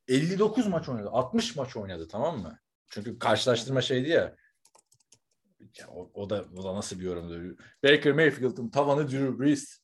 [0.07, 1.09] 59 maç oynadı.
[1.11, 2.59] 60 maç oynadı tamam mı?
[2.89, 4.35] Çünkü karşılaştırma şeydi ya.
[5.79, 7.57] ya o, o da o da nasıl bir yorumdu?
[7.83, 9.79] Baker Mayfield'ın tavanı Drew Brees,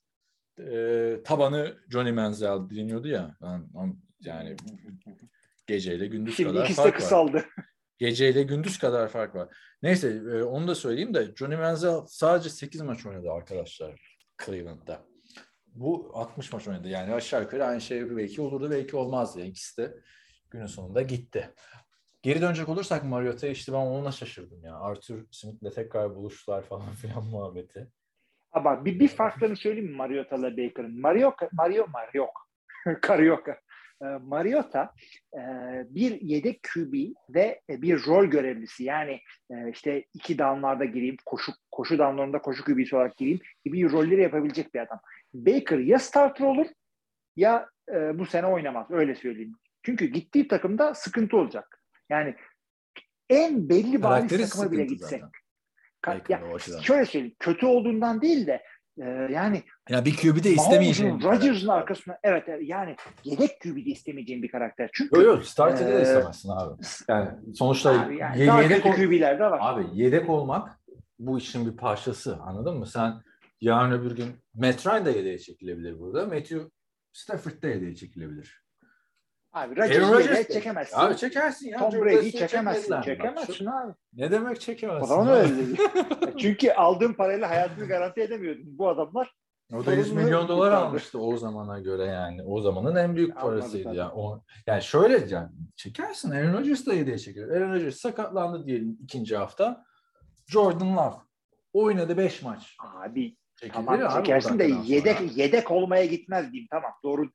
[0.59, 3.35] e, tabanı Johnny Manziel deniyordu ya.
[3.41, 4.55] Ben- ben- yani
[5.67, 6.99] geceyle gündüz Şimdi kadar ikisi de fark var.
[7.01, 7.45] kısaldı.
[7.97, 9.57] Geceyle gündüz kadar fark var.
[9.81, 15.05] Neyse e, onu da söyleyeyim de Johnny Manziel sadece 8 maç oynadı arkadaşlar Cleveland'da.
[15.67, 16.87] Bu 60 maç oynadı.
[16.87, 19.39] Yani aşağı yukarı aynı şey belki olurdu belki olmazdı.
[19.39, 19.95] Yani ikisi de
[20.51, 21.53] günün sonunda gitti.
[22.21, 24.75] Geri dönecek olursak Mariota'ya işte ben ona şaşırdım ya.
[24.75, 27.87] Arthur Smith'le tekrar buluştular falan filan muhabbeti.
[28.51, 31.01] Ama bir, bir farklarını söyleyeyim mi Mariota'la Baker'ın?
[31.01, 32.27] Mariota, Mario, Mario,
[33.07, 33.59] Carioca.
[34.01, 34.93] Ee, Mariota
[35.33, 35.41] e,
[35.89, 36.93] bir yedek QB
[37.29, 38.83] ve e, bir rol görevlisi.
[38.83, 39.19] Yani
[39.51, 44.73] e, işte iki downlarda gireyim, koşu koşu downlarında koşu QB'si olarak gireyim gibi rolleri yapabilecek
[44.73, 44.99] bir adam.
[45.33, 46.67] Baker ya starter olur
[47.35, 47.69] ya
[48.13, 48.91] bu sene oynamaz.
[48.91, 49.55] Öyle söyleyeyim.
[49.83, 51.81] Çünkü gittiği takımda sıkıntı olacak.
[52.09, 52.35] Yani
[53.29, 55.23] en belli bariz takıma bile gitsek.
[56.03, 57.35] Ka- ya, şöyle söyleyeyim.
[57.39, 58.63] Kötü olduğundan değil de
[59.01, 61.13] e, yani Ya bir QB'de istemeyeceğim.
[61.15, 64.89] Mahomes'un, Rodgers'ın arkasına evet yani yedek QB'de istemeyeceğim bir karakter.
[64.93, 66.81] Çünkü Yok yok starter'ı da Ee, istemezsin abi.
[67.09, 69.59] Yani sonuçta abi yani ye- yedek, QB'ler de var.
[69.61, 70.79] abi yedek olmak
[71.19, 72.87] bu işin bir parçası anladın mı?
[72.87, 73.13] Sen
[73.61, 76.25] yarın öbür gün Matt Ryan da yedeğe çekilebilir burada.
[76.25, 76.61] Matthew
[77.13, 78.63] Stafford da yedeğe çekilebilir.
[79.53, 80.97] Abi Rodgers'ı de- çekemezsin.
[80.97, 81.79] Abi çekersin ya.
[81.79, 83.01] Tom Brady'yi çekemezsin.
[83.01, 83.93] Çekemezsin abi.
[84.13, 85.03] Ne demek çekemezsin?
[85.03, 85.77] O zaman öyle dedi.
[86.37, 88.63] Çünkü aldığın parayla hayatını garanti edemiyordun.
[88.77, 89.33] Bu adamlar
[89.73, 90.85] O da 100 Sorumlu milyon dolar kurtardı.
[90.87, 92.43] almıştı o zamana göre yani.
[92.43, 93.97] O zamanın en büyük parasıydı tabii.
[93.97, 94.11] yani.
[94.15, 96.31] O, yani şöyle yani çekersin.
[96.31, 97.49] Aaron Rodgers da yedeğe çekiyor.
[97.55, 99.83] Aaron Rodgers sakatlandı diyelim ikinci hafta.
[100.47, 101.15] Jordan Love
[101.73, 102.75] oynadı 5 maç.
[103.05, 105.29] abi Çekilir tamam abi çekersin de yedek sonra.
[105.35, 106.67] yedek olmaya gitmez diyeyim.
[106.71, 107.29] Tamam doğru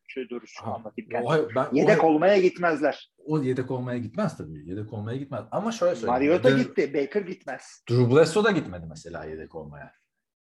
[0.60, 1.10] Ha, anlatayım.
[1.12, 1.26] Yani.
[1.26, 3.12] o, ben, Yedek o, olmaya gitmezler.
[3.26, 4.68] o yedek olmaya gitmez tabii.
[4.70, 5.44] Yedek olmaya gitmez.
[5.50, 6.12] Ama şöyle söyleyeyim.
[6.32, 6.94] Mariota gitti.
[6.94, 7.84] Baker gitmez.
[7.90, 9.92] Drew Bledsoe da gitmedi mesela yedek olmaya.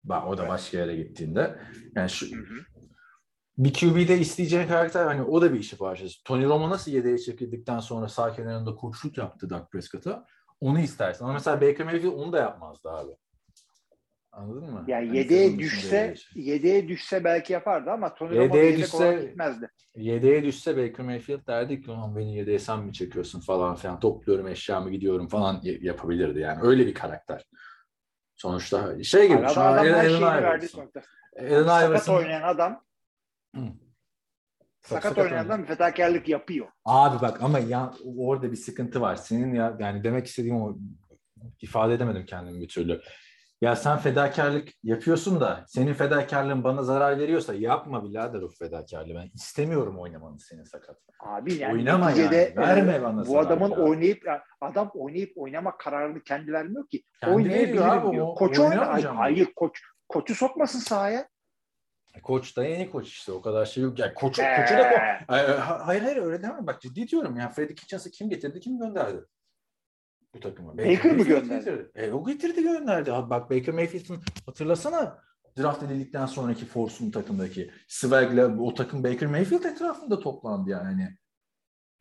[0.08, 1.58] O da başka yere gittiğinde.
[1.96, 2.26] Yani şu,
[3.58, 6.24] bir QB'de isteyeceğin karakter hani o da bir işi parçası.
[6.24, 10.26] Tony Romo nasıl yedeğe çekildikten sonra sağ kenarında koçluk yaptı Dak Prescott'a.
[10.60, 11.24] Onu istersin.
[11.24, 13.12] Ama mesela Baker Mayfield onu da yapmazdı abi.
[14.32, 14.84] Anladın mı?
[14.88, 19.26] Yani Hani yedeğe düşse yedeğe düşse belki yapardı ama Tony Romo Yedeğe da yedek düşse-
[19.26, 19.68] gitmezdi.
[19.96, 24.48] yedeğe düşse Baker Mayfield derdi ki ulan beni yedeğe sen mi çekiyorsun falan filan topluyorum
[24.48, 26.62] eşyamı gidiyorum falan yapabilirdi yani.
[26.62, 27.44] Öyle bir karakter.
[28.38, 29.38] Sonuçta şey gibi.
[29.38, 30.90] Abi şu adam, an verdi Iverson.
[31.40, 32.84] Sakat Iverson- oynayan adam
[33.56, 33.62] Hı.
[34.80, 36.66] sakat oynayan adam fedakarlık yapıyor.
[36.84, 39.16] Abi bak ama ya orada bir sıkıntı var.
[39.16, 40.78] Senin ya yani demek istediğim o
[41.60, 43.02] ifade edemedim kendimi bir türlü.
[43.60, 49.14] Ya sen fedakarlık yapıyorsun da senin fedakarlığın bana zarar veriyorsa yapma birader o fedakarlığı.
[49.14, 50.96] Ben istemiyorum oynamanı senin sakat.
[51.20, 52.52] Abi yani Oynama yani.
[52.56, 53.76] Verme e, bana bu adamın ya.
[53.76, 54.22] oynayıp
[54.60, 57.02] adam oynayıp oynama kararını kendi vermiyor ki.
[57.20, 58.26] Kendi Oynayabilirim abi, diyor.
[58.28, 59.16] o- Koçu oyna.
[59.16, 59.82] Hayır koç.
[60.08, 61.28] Koçu sokmasın sahaya.
[62.22, 63.98] Koç da yeni koç işte o kadar şey yok.
[63.98, 66.66] Ya koç, Ee, koçu da ko- ay, hayır hayır öyle demem.
[66.66, 67.48] Bak ciddi diyorum ya.
[67.48, 69.24] Freddie Kitchens'ı kim getirdi kim gönderdi?
[70.38, 70.78] Bu takıma.
[70.78, 71.64] Baker mı Mayfield gönderdi?
[71.64, 71.90] getirdi.
[71.94, 73.12] E, o getirdi gönderdi.
[73.12, 75.18] Abi bak Baker Mayfield'ın hatırlasana
[75.58, 81.08] draft edildikten sonraki Force'un takımdaki Swag'la o takım Baker Mayfield etrafında toplandı yani.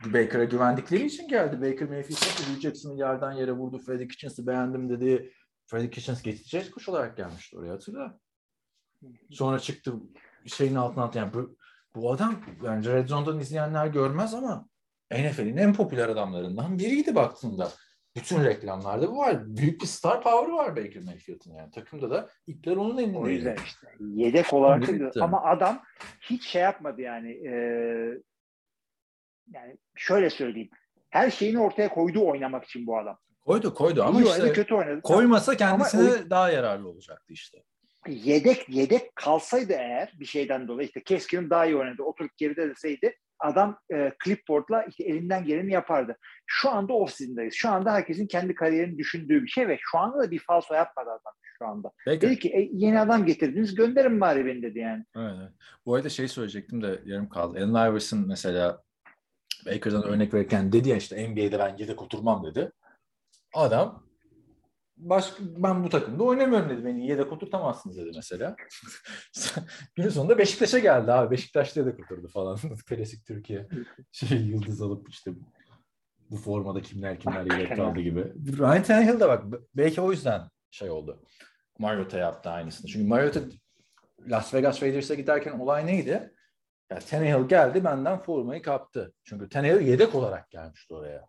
[0.05, 1.61] Baker'a güvendikleri için geldi.
[1.61, 3.77] Baker Mayfield nasıl Hugh Jackson'ı yerden yere vurdu.
[3.77, 5.33] Freddie Kitchens'ı beğendim dedi.
[5.65, 8.19] Freddie Kitchens geçeceğiz koç olarak gelmişti oraya hatırla.
[9.31, 9.93] Sonra çıktı
[10.45, 11.17] şeyin altına attı.
[11.17, 11.57] Yani bu,
[11.95, 14.67] bu adam yani Red Zone'dan izleyenler görmez ama
[15.11, 17.71] NFL'in en popüler adamlarından biriydi baktığında.
[18.17, 19.57] Bütün reklamlarda bu var.
[19.57, 21.71] Büyük bir star power'ı var Baker Mayfield'ın yani.
[21.71, 23.31] Takımda da ipler onun O elindeydi.
[23.33, 25.83] yüzden işte yedek olarak da- ama adam
[26.21, 27.31] hiç şey yapmadı yani.
[27.31, 27.51] e,
[29.53, 30.69] yani şöyle söyleyeyim.
[31.09, 33.17] Her şeyini ortaya koydu oynamak için bu adam.
[33.45, 35.01] Koydu koydu ama İyi işte oynadı, kötü oynadı.
[35.01, 37.63] koymasa kendisine Ama daha yararlı olacaktı işte.
[38.07, 42.03] yedek yedek kalsaydı eğer bir şeyden dolayı işte Keskin'in daha iyi oynadı.
[42.03, 46.17] Oturup geride deseydi adam e, clipboardla işte elinden geleni yapardı.
[46.45, 47.53] Şu anda off season'dayız.
[47.53, 51.09] Şu anda herkesin kendi kariyerini düşündüğü bir şey ve şu anda da bir falso yapmadı
[51.09, 51.91] adam şu anda.
[52.07, 52.21] Baker.
[52.21, 55.05] Dedi ki e, yeni adam getirdiniz gönderin bari beni dedi yani.
[55.15, 55.51] Evet, evet.
[55.85, 57.57] Bu arada şey söyleyecektim de yarım kaldı.
[57.57, 58.81] Allen Iverson mesela
[59.65, 62.71] Baker'dan örnek verirken dedi ya işte NBA'de ben yedek oturmam dedi.
[63.53, 64.06] Adam
[64.97, 66.85] başka, ben bu takımda oynamıyorum dedi.
[66.85, 68.55] Beni yedek oturtamazsınız dedi mesela.
[69.95, 71.31] Günün sonunda Beşiktaş'a geldi abi.
[71.31, 72.57] Beşiktaş'ta yedek oturdu falan.
[72.89, 73.67] Klasik Türkiye.
[74.11, 75.31] Şey yıldız alıp işte
[76.31, 78.33] bu formada kimler kimler yedek kaldı gibi.
[78.57, 79.43] Ryan Tannehill de bak
[79.75, 80.41] belki o yüzden
[80.71, 81.23] şey oldu.
[81.79, 82.87] Mariota yaptı aynısını.
[82.87, 83.39] Çünkü Mariota
[84.27, 86.33] Las Vegas Raiders'a giderken olay neydi?
[86.91, 89.13] Ya Tannehill geldi benden formayı kaptı.
[89.23, 91.27] Çünkü Tannehill yedek olarak gelmişti oraya.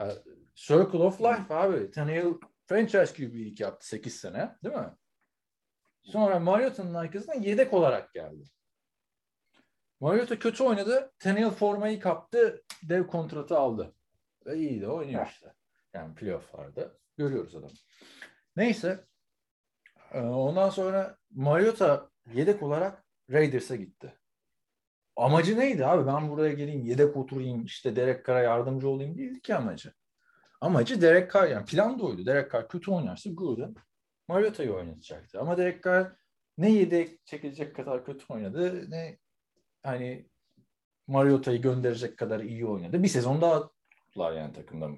[0.00, 0.12] Ya,
[0.54, 1.90] Circle of Life abi.
[1.90, 2.34] Tannehill
[2.66, 4.94] franchise QB'lik yaptı 8 sene değil mi?
[6.02, 8.44] Sonra Mariota'nın arkasından yedek olarak geldi.
[10.00, 11.12] Mariota kötü oynadı.
[11.18, 12.62] Tannehill formayı kaptı.
[12.82, 13.94] Dev kontratı aldı.
[14.46, 15.54] Ve iyi de oynuyor işte.
[15.94, 16.92] Yani playofflarda.
[17.16, 17.72] Görüyoruz adamı.
[18.56, 19.04] Neyse.
[20.12, 24.14] Ee, Ondan sonra Mariota yedek olarak Raiders'a gitti.
[25.16, 26.06] Amacı neydi abi?
[26.06, 29.92] Ben buraya geleyim, yedek oturayım, işte Derek Carr'a yardımcı olayım değildi ki amacı.
[30.60, 32.26] Amacı Derek Carr, yani plan da oydu.
[32.26, 33.74] Derek Carr kötü oynarsa Gruden
[34.28, 35.40] Mariota'yı oynatacaktı.
[35.40, 36.16] Ama Derek Carr
[36.58, 39.18] ne yedek çekilecek kadar kötü oynadı, ne
[39.82, 40.28] hani
[41.06, 43.02] Mariota'yı gönderecek kadar iyi oynadı.
[43.02, 44.90] Bir sezon daha tuttular yani takımda.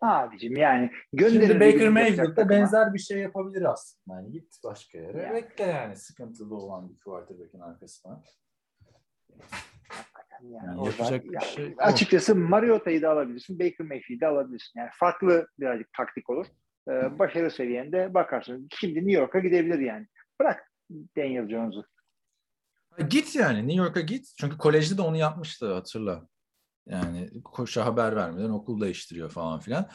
[0.00, 1.60] Abicim yani Şimdi gönderin.
[1.60, 4.16] Baker Mayfield de benzer bir şey yapabilir aslında.
[4.16, 5.22] Yani git başka yere.
[5.22, 5.34] Yani.
[5.34, 8.22] Bekle yani sıkıntılı olan bir quarterback'in arkasına.
[10.42, 11.74] Yani Yani yapacak bir yani şey.
[11.78, 13.58] Açıkçası Mariota'yı da alabilirsin.
[13.58, 14.80] Baker Mayfield'i de alabilirsin.
[14.80, 16.46] Yani farklı birazcık taktik olur.
[16.88, 18.68] Ee, başarı seviyende bakarsın.
[18.74, 20.06] Şimdi New York'a gidebilir yani.
[20.40, 20.72] Bırak
[21.16, 21.84] Daniel Jones'u.
[23.08, 24.32] Git yani New York'a git.
[24.40, 26.28] Çünkü kolejde de onu yapmıştı hatırla.
[26.86, 29.88] Yani koşa haber vermeden okul değiştiriyor falan filan.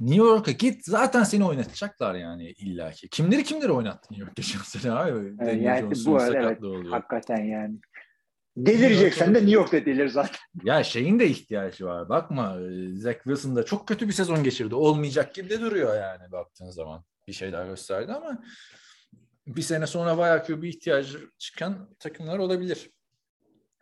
[0.00, 0.84] New York'a git.
[0.84, 3.08] Zaten seni oynatacaklar yani illaki.
[3.08, 5.38] Kimleri kimleri oynattı New York geçen sene abi.
[5.38, 6.90] Daniel yani Jones'un bu arada evet, oluyor.
[6.90, 7.78] Hakikaten yani.
[8.66, 10.36] Delireceksen de New York'ta delir zaten.
[10.64, 12.08] Ya şeyin de ihtiyacı var.
[12.08, 12.56] Bakma
[12.94, 14.74] Zach Wilson da çok kötü bir sezon geçirdi.
[14.74, 17.04] Olmayacak gibi de duruyor yani baktığın zaman.
[17.28, 18.42] Bir şeyler gösterdi ama
[19.46, 22.90] bir sene sonra bayağı bir ihtiyacı çıkan takımlar olabilir.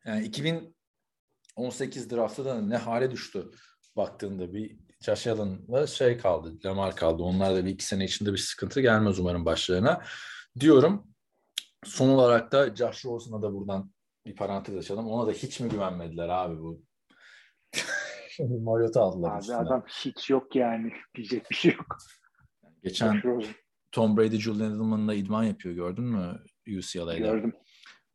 [0.06, 3.50] Yani 2018 draftı da ne hale düştü
[3.96, 7.22] baktığında bir Josh Allen'la şey kaldı, Lamar kaldı.
[7.22, 10.02] Onlar da bir iki sene içinde bir sıkıntı gelmez umarım başlarına.
[10.60, 11.09] Diyorum.
[11.84, 13.90] Son olarak da Josh Rosen'a da buradan
[14.28, 15.06] bir parantez açalım.
[15.06, 16.82] Ona da hiç mi güvenmediler abi bu?
[18.30, 19.56] Şimdi Mariota aldılar Abi üstüne.
[19.56, 20.92] adam hiç yok yani.
[21.16, 21.98] Diyecek bir şey yok.
[22.82, 23.55] Geçen Rosen.
[23.92, 26.42] Tom Brady Julian Edelman'la idman yapıyor gördün mü
[26.78, 27.18] UCLA'da?
[27.18, 27.52] Gördüm.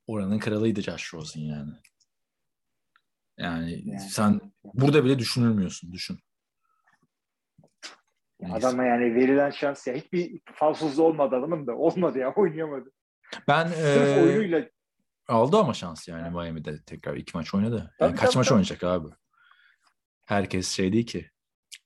[0.07, 1.71] Oranın kralıydı Josh Rosen yani.
[3.37, 3.99] Yani, Yani.
[3.99, 6.19] sen burada bile düşünülmüyorsun düşün.
[8.39, 8.55] Neyse.
[8.57, 9.93] Adama yani verilen şans ya.
[9.93, 11.75] Hiçbir falsızlığı olmadı adamın da.
[11.75, 12.33] Olmadı ya.
[12.33, 12.91] Oynayamadı.
[13.47, 14.69] Ben Sırf e, oyunuyla
[15.27, 17.75] aldı ama şans yani Miami'de tekrar iki maç oynadı.
[17.75, 18.53] Yani Tabii, kaç tabii, maç tabii.
[18.53, 19.07] oynayacak abi?
[20.25, 21.29] Herkes şey değil ki.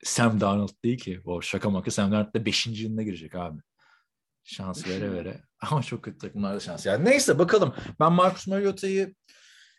[0.03, 1.21] Sam Darnold değil ki.
[1.25, 2.67] O şaka maka Sam Darnold da 5.
[2.67, 3.61] yılına girecek abi.
[4.43, 5.41] Şans vere vere.
[5.71, 6.85] Ama çok kötü takımlarda şans.
[6.85, 7.75] Yani neyse bakalım.
[7.99, 9.15] Ben Marcus Mariota'yı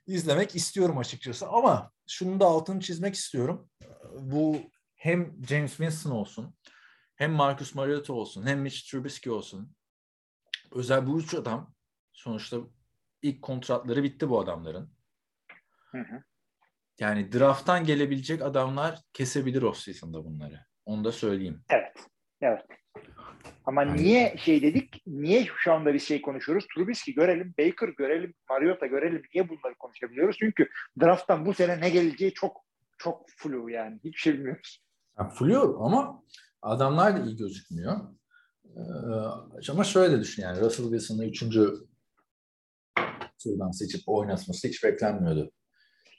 [0.06, 1.48] izlemek istiyorum açıkçası.
[1.48, 3.70] Ama şunu da altını çizmek istiyorum.
[4.20, 4.58] Bu
[4.94, 6.54] hem James Winston olsun,
[7.16, 9.74] hem Marcus Mariota olsun, hem Mitch Trubisky olsun.
[10.72, 11.74] Özel bu üç adam
[12.12, 12.56] sonuçta
[13.22, 14.90] ilk kontratları bitti bu adamların.
[15.90, 16.22] Hı hı.
[17.00, 20.60] Yani drafttan gelebilecek adamlar kesebilir off-season'da bunları.
[20.84, 21.62] Onu da söyleyeyim.
[21.70, 21.96] Evet.
[22.40, 22.62] Evet.
[23.64, 25.02] Ama Yani- niye şey dedik?
[25.06, 26.66] Niye şu anda bir şey konuşuyoruz?
[26.74, 29.22] Trubisky görelim, Baker görelim, Mariota görelim.
[29.34, 30.36] Niye bunları konuşabiliyoruz?
[30.40, 30.68] Çünkü
[31.00, 32.56] drafttan bu sene ne geleceği çok
[32.98, 33.96] çok flu yani.
[34.04, 34.82] Hiçbir şey bilmiyoruz.
[35.18, 36.22] Yani flu ama
[36.62, 38.00] adamlar da iyi gözükmüyor.
[38.64, 41.74] Ee, ama şöyle de düşün yani Russell Wilson'ı üçüncü
[43.42, 45.52] turdan seçip oynatması hiç beklenmiyordu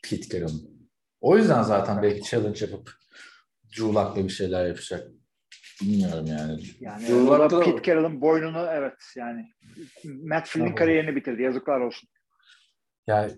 [0.04, 0.90] Pete Carroll'ın.
[1.22, 2.92] O yüzden zaten belki challenge yapıp
[3.64, 5.08] Drew Luck'la bir şeyler yapacak.
[5.82, 6.64] Bilmiyorum yani.
[6.80, 9.46] Yani Drew Pete Carroll'ın boynunu evet yani
[10.04, 11.42] Matt Flynn'in kariyerini bitirdi.
[11.42, 12.10] Yazıklar olsun.
[13.08, 13.32] Yani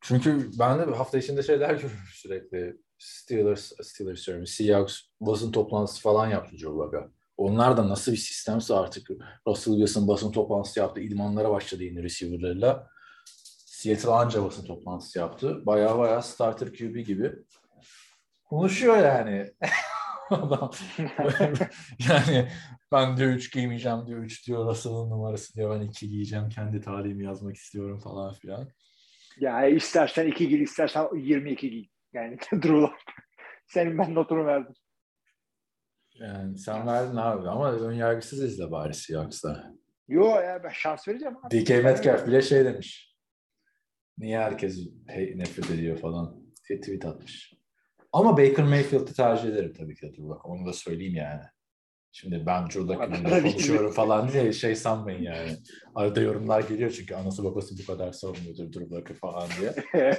[0.00, 2.76] çünkü ben de hafta içinde şeyler görüyorum sürekli.
[2.98, 7.10] Steelers, Steelers diyorum, Seahawks basın toplantısı falan yaptı Joe Luck'a.
[7.40, 9.10] Onlar da nasıl bir sistemse artık
[9.46, 11.00] Russell Wilson basın toplantısı yaptı.
[11.00, 12.88] İdmanlara başladı yeni receiver'larıyla.
[13.66, 15.66] Seattle anca basın toplantısı yaptı.
[15.66, 17.32] Baya baya starter QB gibi.
[18.44, 19.50] Konuşuyor yani.
[20.30, 20.70] Adam.
[22.08, 22.48] yani
[22.92, 24.22] ben diyor 3 giymeyeceğim diyor.
[24.22, 25.80] 3 diyor Russell'ın numarası diyor.
[25.80, 26.48] Ben 2 giyeceğim.
[26.48, 28.68] Kendi tarihimi yazmak istiyorum falan filan.
[29.38, 31.86] Ya istersen iki giy, istersen 22 giy.
[32.12, 32.86] Yani Drew.
[33.66, 34.74] Senin ben notunu verdim.
[36.20, 39.74] Yani sen verdin abi ama ön yargısız izle bari Seahawks'ta.
[40.08, 41.64] Yo ya ben şans vereceğim abi.
[41.64, 43.16] DK Metcalf bile şey demiş.
[44.18, 47.52] Niye herkes hey, nefret ediyor falan diye tweet atmış.
[48.12, 50.12] Ama Baker Mayfield'ı tercih ederim tabii ki.
[50.16, 51.42] Dur bak onu da söyleyeyim yani.
[52.12, 55.56] Şimdi ben Drew konuşuyorum falan diye şey sanmayın yani.
[55.94, 59.74] Arada yorumlar geliyor çünkü anası babası bu kadar savunmuyordur Drew falan diye.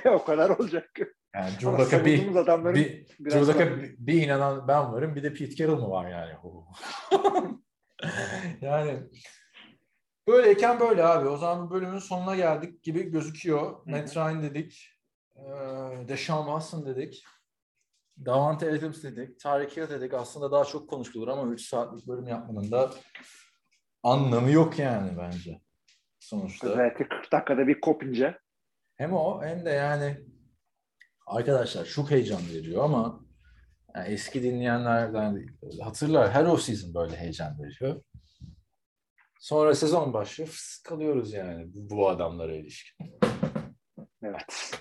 [0.14, 0.90] o kadar olacak.
[1.36, 2.28] Yani Drew Luck'a bir,
[2.76, 6.32] bir, Drew Luck'a bir, bir inanan ben varım bir de Pete Carroll mu var yani?
[8.62, 9.00] yani
[10.28, 11.28] böyleyken böyle abi.
[11.28, 13.86] O zaman bu bölümün sonuna geldik gibi gözüküyor.
[13.86, 14.90] Matt Ryan dedik.
[15.36, 15.42] Ee,
[16.08, 17.24] Deshaun Watson dedik.
[18.26, 19.40] Davante Adams dedik.
[19.40, 20.14] Tarık Hill dedik.
[20.14, 22.92] Aslında daha çok konuşulur ama 3 saatlik bölüm yapmanın da
[24.04, 25.62] anlamı yok yani bence.
[26.20, 26.68] Sonuçta.
[26.68, 28.38] Özellikle 40 dakikada bir kopince.
[28.98, 30.18] Hem o hem de yani
[31.32, 33.26] arkadaşlar çok heyecan veriyor ama
[33.96, 35.46] yani eski dinleyenlerden
[35.82, 38.02] hatırlar her off season böyle heyecan veriyor.
[39.40, 43.20] Sonra sezon başlıyor fıs kalıyoruz yani bu, bu adamlara ilişkin.
[44.24, 44.72] Evet.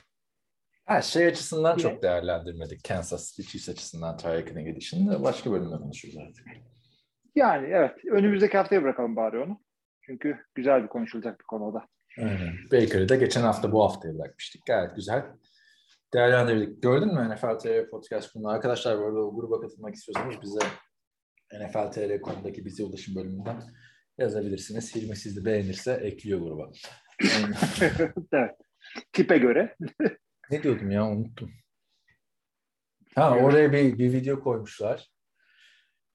[0.84, 2.84] Her şey açısından çok değerlendirmedik.
[2.84, 6.46] Kansas City Chiefs açısından Tyreek Hill'in gidişini de başka bölümde konuşuruz artık.
[7.34, 8.04] Yani evet.
[8.12, 9.60] Önümüzdeki haftaya bırakalım bari onu.
[10.02, 11.86] Çünkü güzel bir konuşulacak bir konu o da.
[12.18, 12.54] Aynen.
[12.72, 14.66] Baker'ı da geçen hafta bu haftaya bırakmıştık.
[14.66, 15.24] Gayet güzel.
[16.14, 16.82] Değerlendirdik.
[16.82, 18.48] Gördün mü NFL TR podcast bunu?
[18.48, 20.58] Arkadaşlar bu arada o gruba katılmak istiyorsanız bize
[21.52, 23.62] NFL TR konudaki bize ulaşım bölümünden
[24.18, 24.96] yazabilirsiniz.
[24.96, 26.70] Hilmi sizi beğenirse ekliyor gruba.
[28.32, 28.56] evet.
[29.12, 29.76] Tipe göre.
[30.50, 31.50] ne diyordum ya unuttum.
[33.14, 35.10] Ha oraya bir, bir video koymuşlar.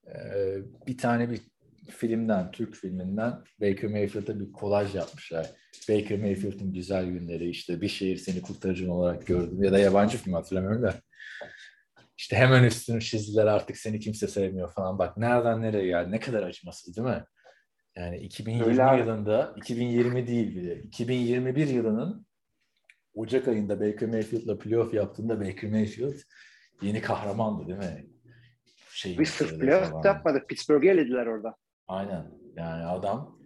[0.07, 0.57] Ee,
[0.87, 1.41] bir tane bir
[1.89, 5.51] filmden, Türk filminden Baker Mayfield'a bir kolaj yapmışlar.
[5.89, 10.33] Baker Mayfield'ın güzel günleri işte bir şehir seni kurtarıcın olarak gördüm ya da yabancı film
[10.33, 10.95] hatırlamıyorum da.
[12.17, 14.99] İşte hemen üstünü çizdiler artık seni kimse sevmiyor falan.
[14.99, 17.23] Bak nereden nereye geldi ne kadar acımasız değil mi?
[17.95, 22.25] Yani 2020 Öyle yılında 2020 değil bile 2021 yılının
[23.13, 26.19] Ocak ayında Baker Mayfield'la playoff yaptığında Baker Mayfield
[26.81, 28.07] yeni kahramandı değil mi?
[28.91, 30.49] Şey, Biz sırf playoff yapmadık.
[30.49, 31.55] Pittsburgh'e elediler orada.
[31.87, 32.31] Aynen.
[32.55, 33.39] Yani adam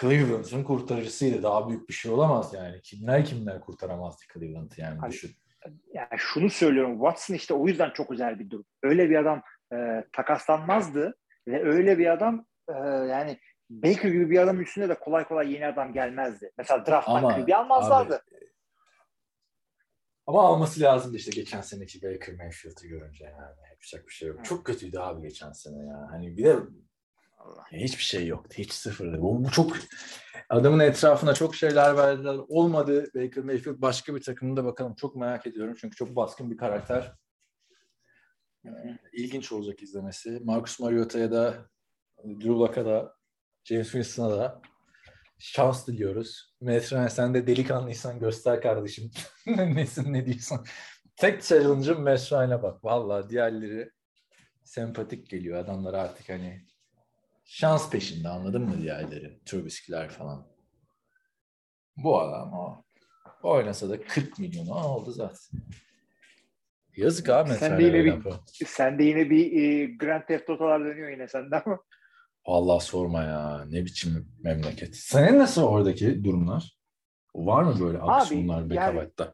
[0.00, 1.42] Cleveland'ın kurtarıcısıydı.
[1.42, 2.82] Daha büyük bir şey olamaz yani.
[2.82, 5.30] Kimler kimler kurtaramazdı Cleveland'ı yani Abi, düşün.
[5.94, 6.92] Yani şunu söylüyorum.
[6.92, 8.66] Watson işte o yüzden çok özel bir durum.
[8.82, 11.14] Öyle bir adam e, takaslanmazdı
[11.48, 12.72] ve öyle bir adam e,
[13.08, 13.38] yani
[13.70, 16.52] Baker gibi bir adam üstüne de kolay kolay yeni adam gelmezdi.
[16.58, 18.14] Mesela drafttan bir almazlardı.
[18.14, 18.22] abi,
[20.26, 23.56] ama alması lazımdı işte geçen seneki Baker Mayfield'ı görünce yani.
[23.70, 24.44] Yapacak bir şey yok.
[24.44, 26.08] Çok kötüydü abi geçen sene ya.
[26.10, 26.56] Hani bir de
[27.72, 28.54] hiçbir şey yoktu.
[28.58, 29.20] Hiç sıfırdı.
[29.20, 29.76] Bu, bu çok
[30.48, 32.36] adamın etrafına çok şeyler verdiler.
[32.48, 34.94] Olmadı Baker Mayfield başka bir takımda bakalım.
[34.94, 35.74] Çok merak ediyorum.
[35.80, 37.12] Çünkü çok baskın bir karakter.
[38.66, 38.70] Ee,
[39.12, 40.40] İlginç olacak izlemesi.
[40.44, 41.70] Marcus Mariota'ya da
[42.24, 43.14] Drew Luck'a da
[43.64, 44.62] James Winston'a da
[45.38, 46.54] şans diliyoruz.
[46.60, 49.10] Metrane sen de delikanlıysan göster kardeşim.
[49.46, 50.60] Nesin ne diyorsun?
[51.16, 52.84] Tek challenge'ım Metrane'e bak.
[52.84, 53.90] Vallahi diğerleri
[54.64, 55.58] sempatik geliyor.
[55.58, 56.67] Adamlar artık hani
[57.48, 59.40] şans peşinde anladın mı diğerleri?
[59.44, 60.46] Trubisky'ler falan.
[61.96, 62.84] Bu adam o.
[63.42, 65.60] Oynasa da 40 milyonu oldu zaten.
[66.96, 68.22] Yazık abi Sen de yine bir-.
[68.66, 71.78] Sen de yine bir e, Grand Theft Auto'lar dönüyor yine sende ama.
[72.44, 73.64] Allah sorma ya.
[73.68, 74.96] Ne biçim memleket.
[74.96, 76.78] Senin nasıl oradaki durumlar?
[77.34, 79.32] Var mı böyle aksiyonlar yani- Bekavet'te?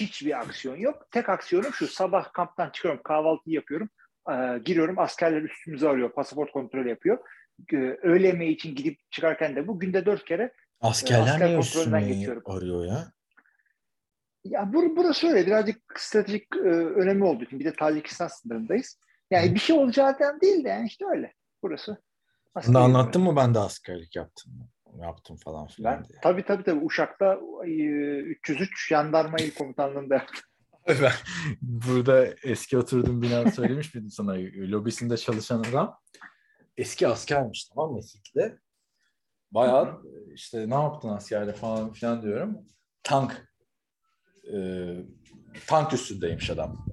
[0.00, 1.08] hiçbir aksiyon yok.
[1.10, 3.88] Tek aksiyonum şu sabah kamptan çıkıyorum kahvaltıyı yapıyorum.
[4.30, 7.18] Ee, giriyorum askerler üstümüze arıyor pasaport kontrolü yapıyor.
[7.72, 12.08] Ee, öğle yemeği için gidip çıkarken de bu günde dört kere Askerler asker niye kontrolünden
[12.08, 12.42] geçiyorum.
[12.46, 13.12] arıyor ya?
[14.44, 18.98] ya bur burası öyle birazcık stratejik e, önemi olduğu için bir de Tacikistan sınırındayız.
[19.30, 19.54] Yani Hı.
[19.54, 21.32] bir şey olacağından değil de yani işte öyle.
[21.62, 22.02] Burası.
[22.66, 24.52] Bunu anlattın mı ben de askerlik yaptım.
[25.00, 26.18] Yaptım falan filan Ben diye.
[26.22, 27.72] tabii tabii tabii Uşak'ta e,
[28.18, 30.44] 303 jandarma il komutanlığında yaptım.
[31.62, 34.32] Burada eski oturduğum bina söylemiş miydim sana?
[34.56, 35.98] Lobisinde çalışan adam
[36.76, 38.58] eski askermiş tamam mı Esik'te?
[39.50, 40.02] Bayağı
[40.34, 42.58] işte ne yaptın askerde falan filan diyorum.
[43.02, 43.48] Tank
[44.54, 44.56] e,
[45.66, 46.86] tank üstündeymiş adam.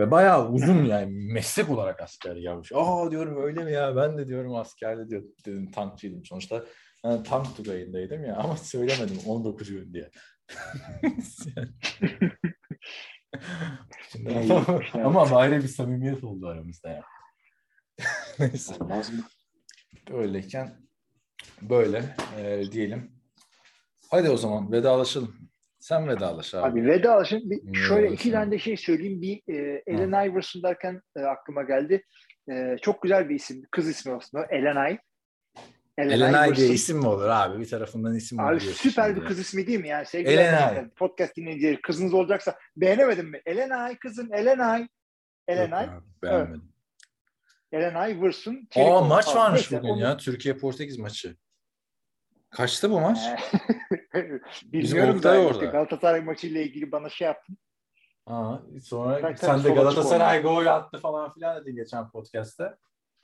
[0.00, 2.72] Ve bayağı uzun yani meslek olarak asker yapmış.
[2.74, 3.96] Aa diyorum öyle mi ya?
[3.96, 6.64] Ben de diyorum askerde diyor, dedim tankçıydım sonuçta.
[7.04, 10.10] Ben tank tugayındaydım ya ama söylemedim 19 gün diye.
[14.08, 14.48] Şimdi,
[14.94, 17.02] ne ama ayrı bir samimiyet oldu aramızda ya.
[18.38, 18.74] Neyse.
[18.80, 19.24] Olmaz mı?
[20.10, 20.70] Öyleyken
[21.62, 23.12] böyle e, diyelim.
[24.10, 25.34] Hadi o zaman vedalaşalım.
[25.80, 26.66] Sen vedalaş abi.
[26.66, 27.50] Abi vedalaşın.
[27.50, 29.22] Bir, şöyle iki tane de şey söyleyeyim.
[29.22, 32.04] Bir e, Ellen Iverson derken e, aklıma geldi.
[32.50, 33.62] E, çok güzel bir isim.
[33.70, 34.46] Kız ismi aslında.
[34.50, 34.98] Elenay.
[35.98, 37.60] Elenay diye isim mi olur abi?
[37.60, 39.88] Bir tarafından isim Abi diyorsun süper şimdi bir kız ismi değil mi?
[39.88, 43.40] Yani sevgili arkadaşlar, podcast dinleyicileri kızınız olacaksa beğenemedin mi?
[43.46, 44.28] Elenay kızım.
[45.88, 46.72] Yok abi, beğenmedim.
[47.72, 48.68] Elenay Iverson.
[48.76, 49.36] Aa maç falan.
[49.36, 50.16] varmış Neyse, bugün onu- ya.
[50.16, 51.36] Türkiye-Portekiz maçı.
[52.50, 53.18] Kaçta bu maç?
[54.64, 55.64] Bilmiyorum Oktay da orada.
[55.64, 57.58] Galatasaray maçıyla ilgili bana şey yaptın.
[58.26, 62.78] Aa, sonra Tabii, sen de Galatasaray gol attı falan filan dedin geçen podcast'ta.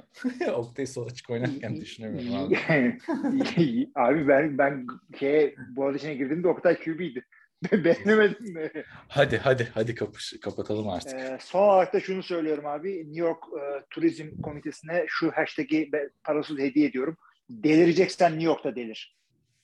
[0.55, 2.59] Oktay sol açık oynarken düşünemiyorum abi.
[3.95, 4.87] abi ben ben
[5.19, 7.25] şey, bu içine girdiğimde Oktay QB'ydi.
[7.73, 8.71] Beğenemedim mi?
[9.09, 11.15] Hadi hadi hadi kapış, kapatalım artık.
[11.21, 12.99] Ee, son olarak da şunu söylüyorum abi.
[12.99, 15.91] New York e, Turizm Komitesi'ne şu hashtag'i
[16.25, 17.17] parasız hediye ediyorum.
[17.51, 19.17] Delireceksen New York'ta delir.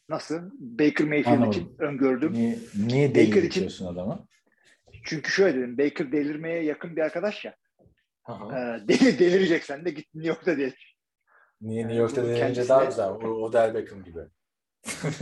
[0.09, 0.51] Nasıl?
[0.61, 1.51] Baker Mayfield Anlamadım.
[1.63, 2.33] için öngördüm.
[2.33, 4.27] Niye, niye Baker deli için- diyorsun adamı?
[5.05, 5.79] Çünkü şöyle dedim.
[5.79, 7.55] Baker delirmeye yakın bir arkadaş ya.
[8.29, 10.97] Ee, deli, delireceksen de git New York'ta delir.
[11.61, 13.09] Niye New York'ta denince kendisine- daha güzel.
[13.09, 14.21] O, Odell Beckham gibi.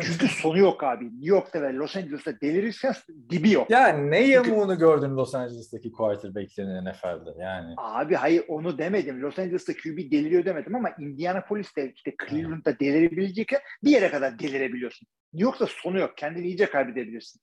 [0.02, 1.04] Çünkü sonu yok abi.
[1.04, 2.94] New York'ta ve Los Angeles'ta delirirsen
[3.30, 3.70] dibi yok.
[3.70, 7.74] Ya ne yamuğunu gördün Los Angeles'taki quarterback'lerin NFL'de yani.
[7.76, 9.22] Abi hayır onu demedim.
[9.22, 15.08] Los Angeles'ta QB deliriyor demedim ama Indianapolis'te işte Cleveland'da delirebilecekken bir yere kadar delirebiliyorsun.
[15.32, 16.16] New York'ta sonu yok.
[16.16, 17.40] Kendini iyice kaybedebilirsin.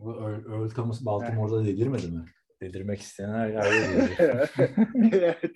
[0.00, 2.24] Bu Earl, Thomas Baltimore'da delirmedi mi?
[2.62, 5.12] Delirmek isteyenler yerde delirir.
[5.12, 5.52] evet.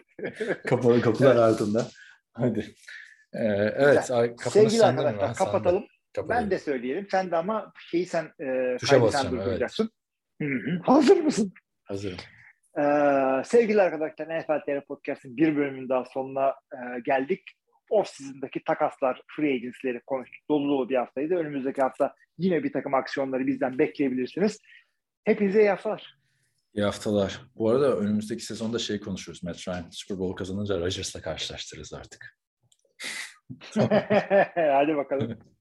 [0.66, 1.86] Kapalı kapılar ardında.
[2.32, 2.74] Hadi.
[3.34, 3.44] Ee,
[3.76, 4.00] evet.
[4.00, 4.36] Güzel.
[4.38, 5.86] Sevgili arkadaşlar Ben kapatalım.
[6.12, 6.28] Kapatalım.
[6.28, 7.06] Ben de söyleyelim.
[7.10, 9.46] Sen de ama şeyi sen e, Tuşa basacağım, sen evet.
[9.46, 9.90] durduracaksın.
[10.42, 10.46] Hı.
[10.82, 11.52] Hazır mısın?
[11.84, 12.18] Hazırım.
[12.78, 12.82] Ee,
[13.44, 17.42] sevgili arkadaşlar NFL TR Podcast'ın bir bölümünün daha sonuna e, geldik.
[17.90, 20.48] Off season'daki takaslar, free agency'leri konuştuk.
[20.50, 21.34] Dolu dolu bir haftaydı.
[21.34, 24.58] Önümüzdeki hafta yine bir takım aksiyonları bizden bekleyebilirsiniz.
[25.24, 26.19] Hepinize iyi haftalar.
[26.74, 27.40] İyi haftalar.
[27.56, 29.42] Bu arada önümüzdeki sezonda şey konuşuyoruz.
[29.42, 32.36] Matt Ryan Super Bowl kazanınca Rodgers'la karşılaştırırız artık.
[34.54, 35.38] Hadi bakalım.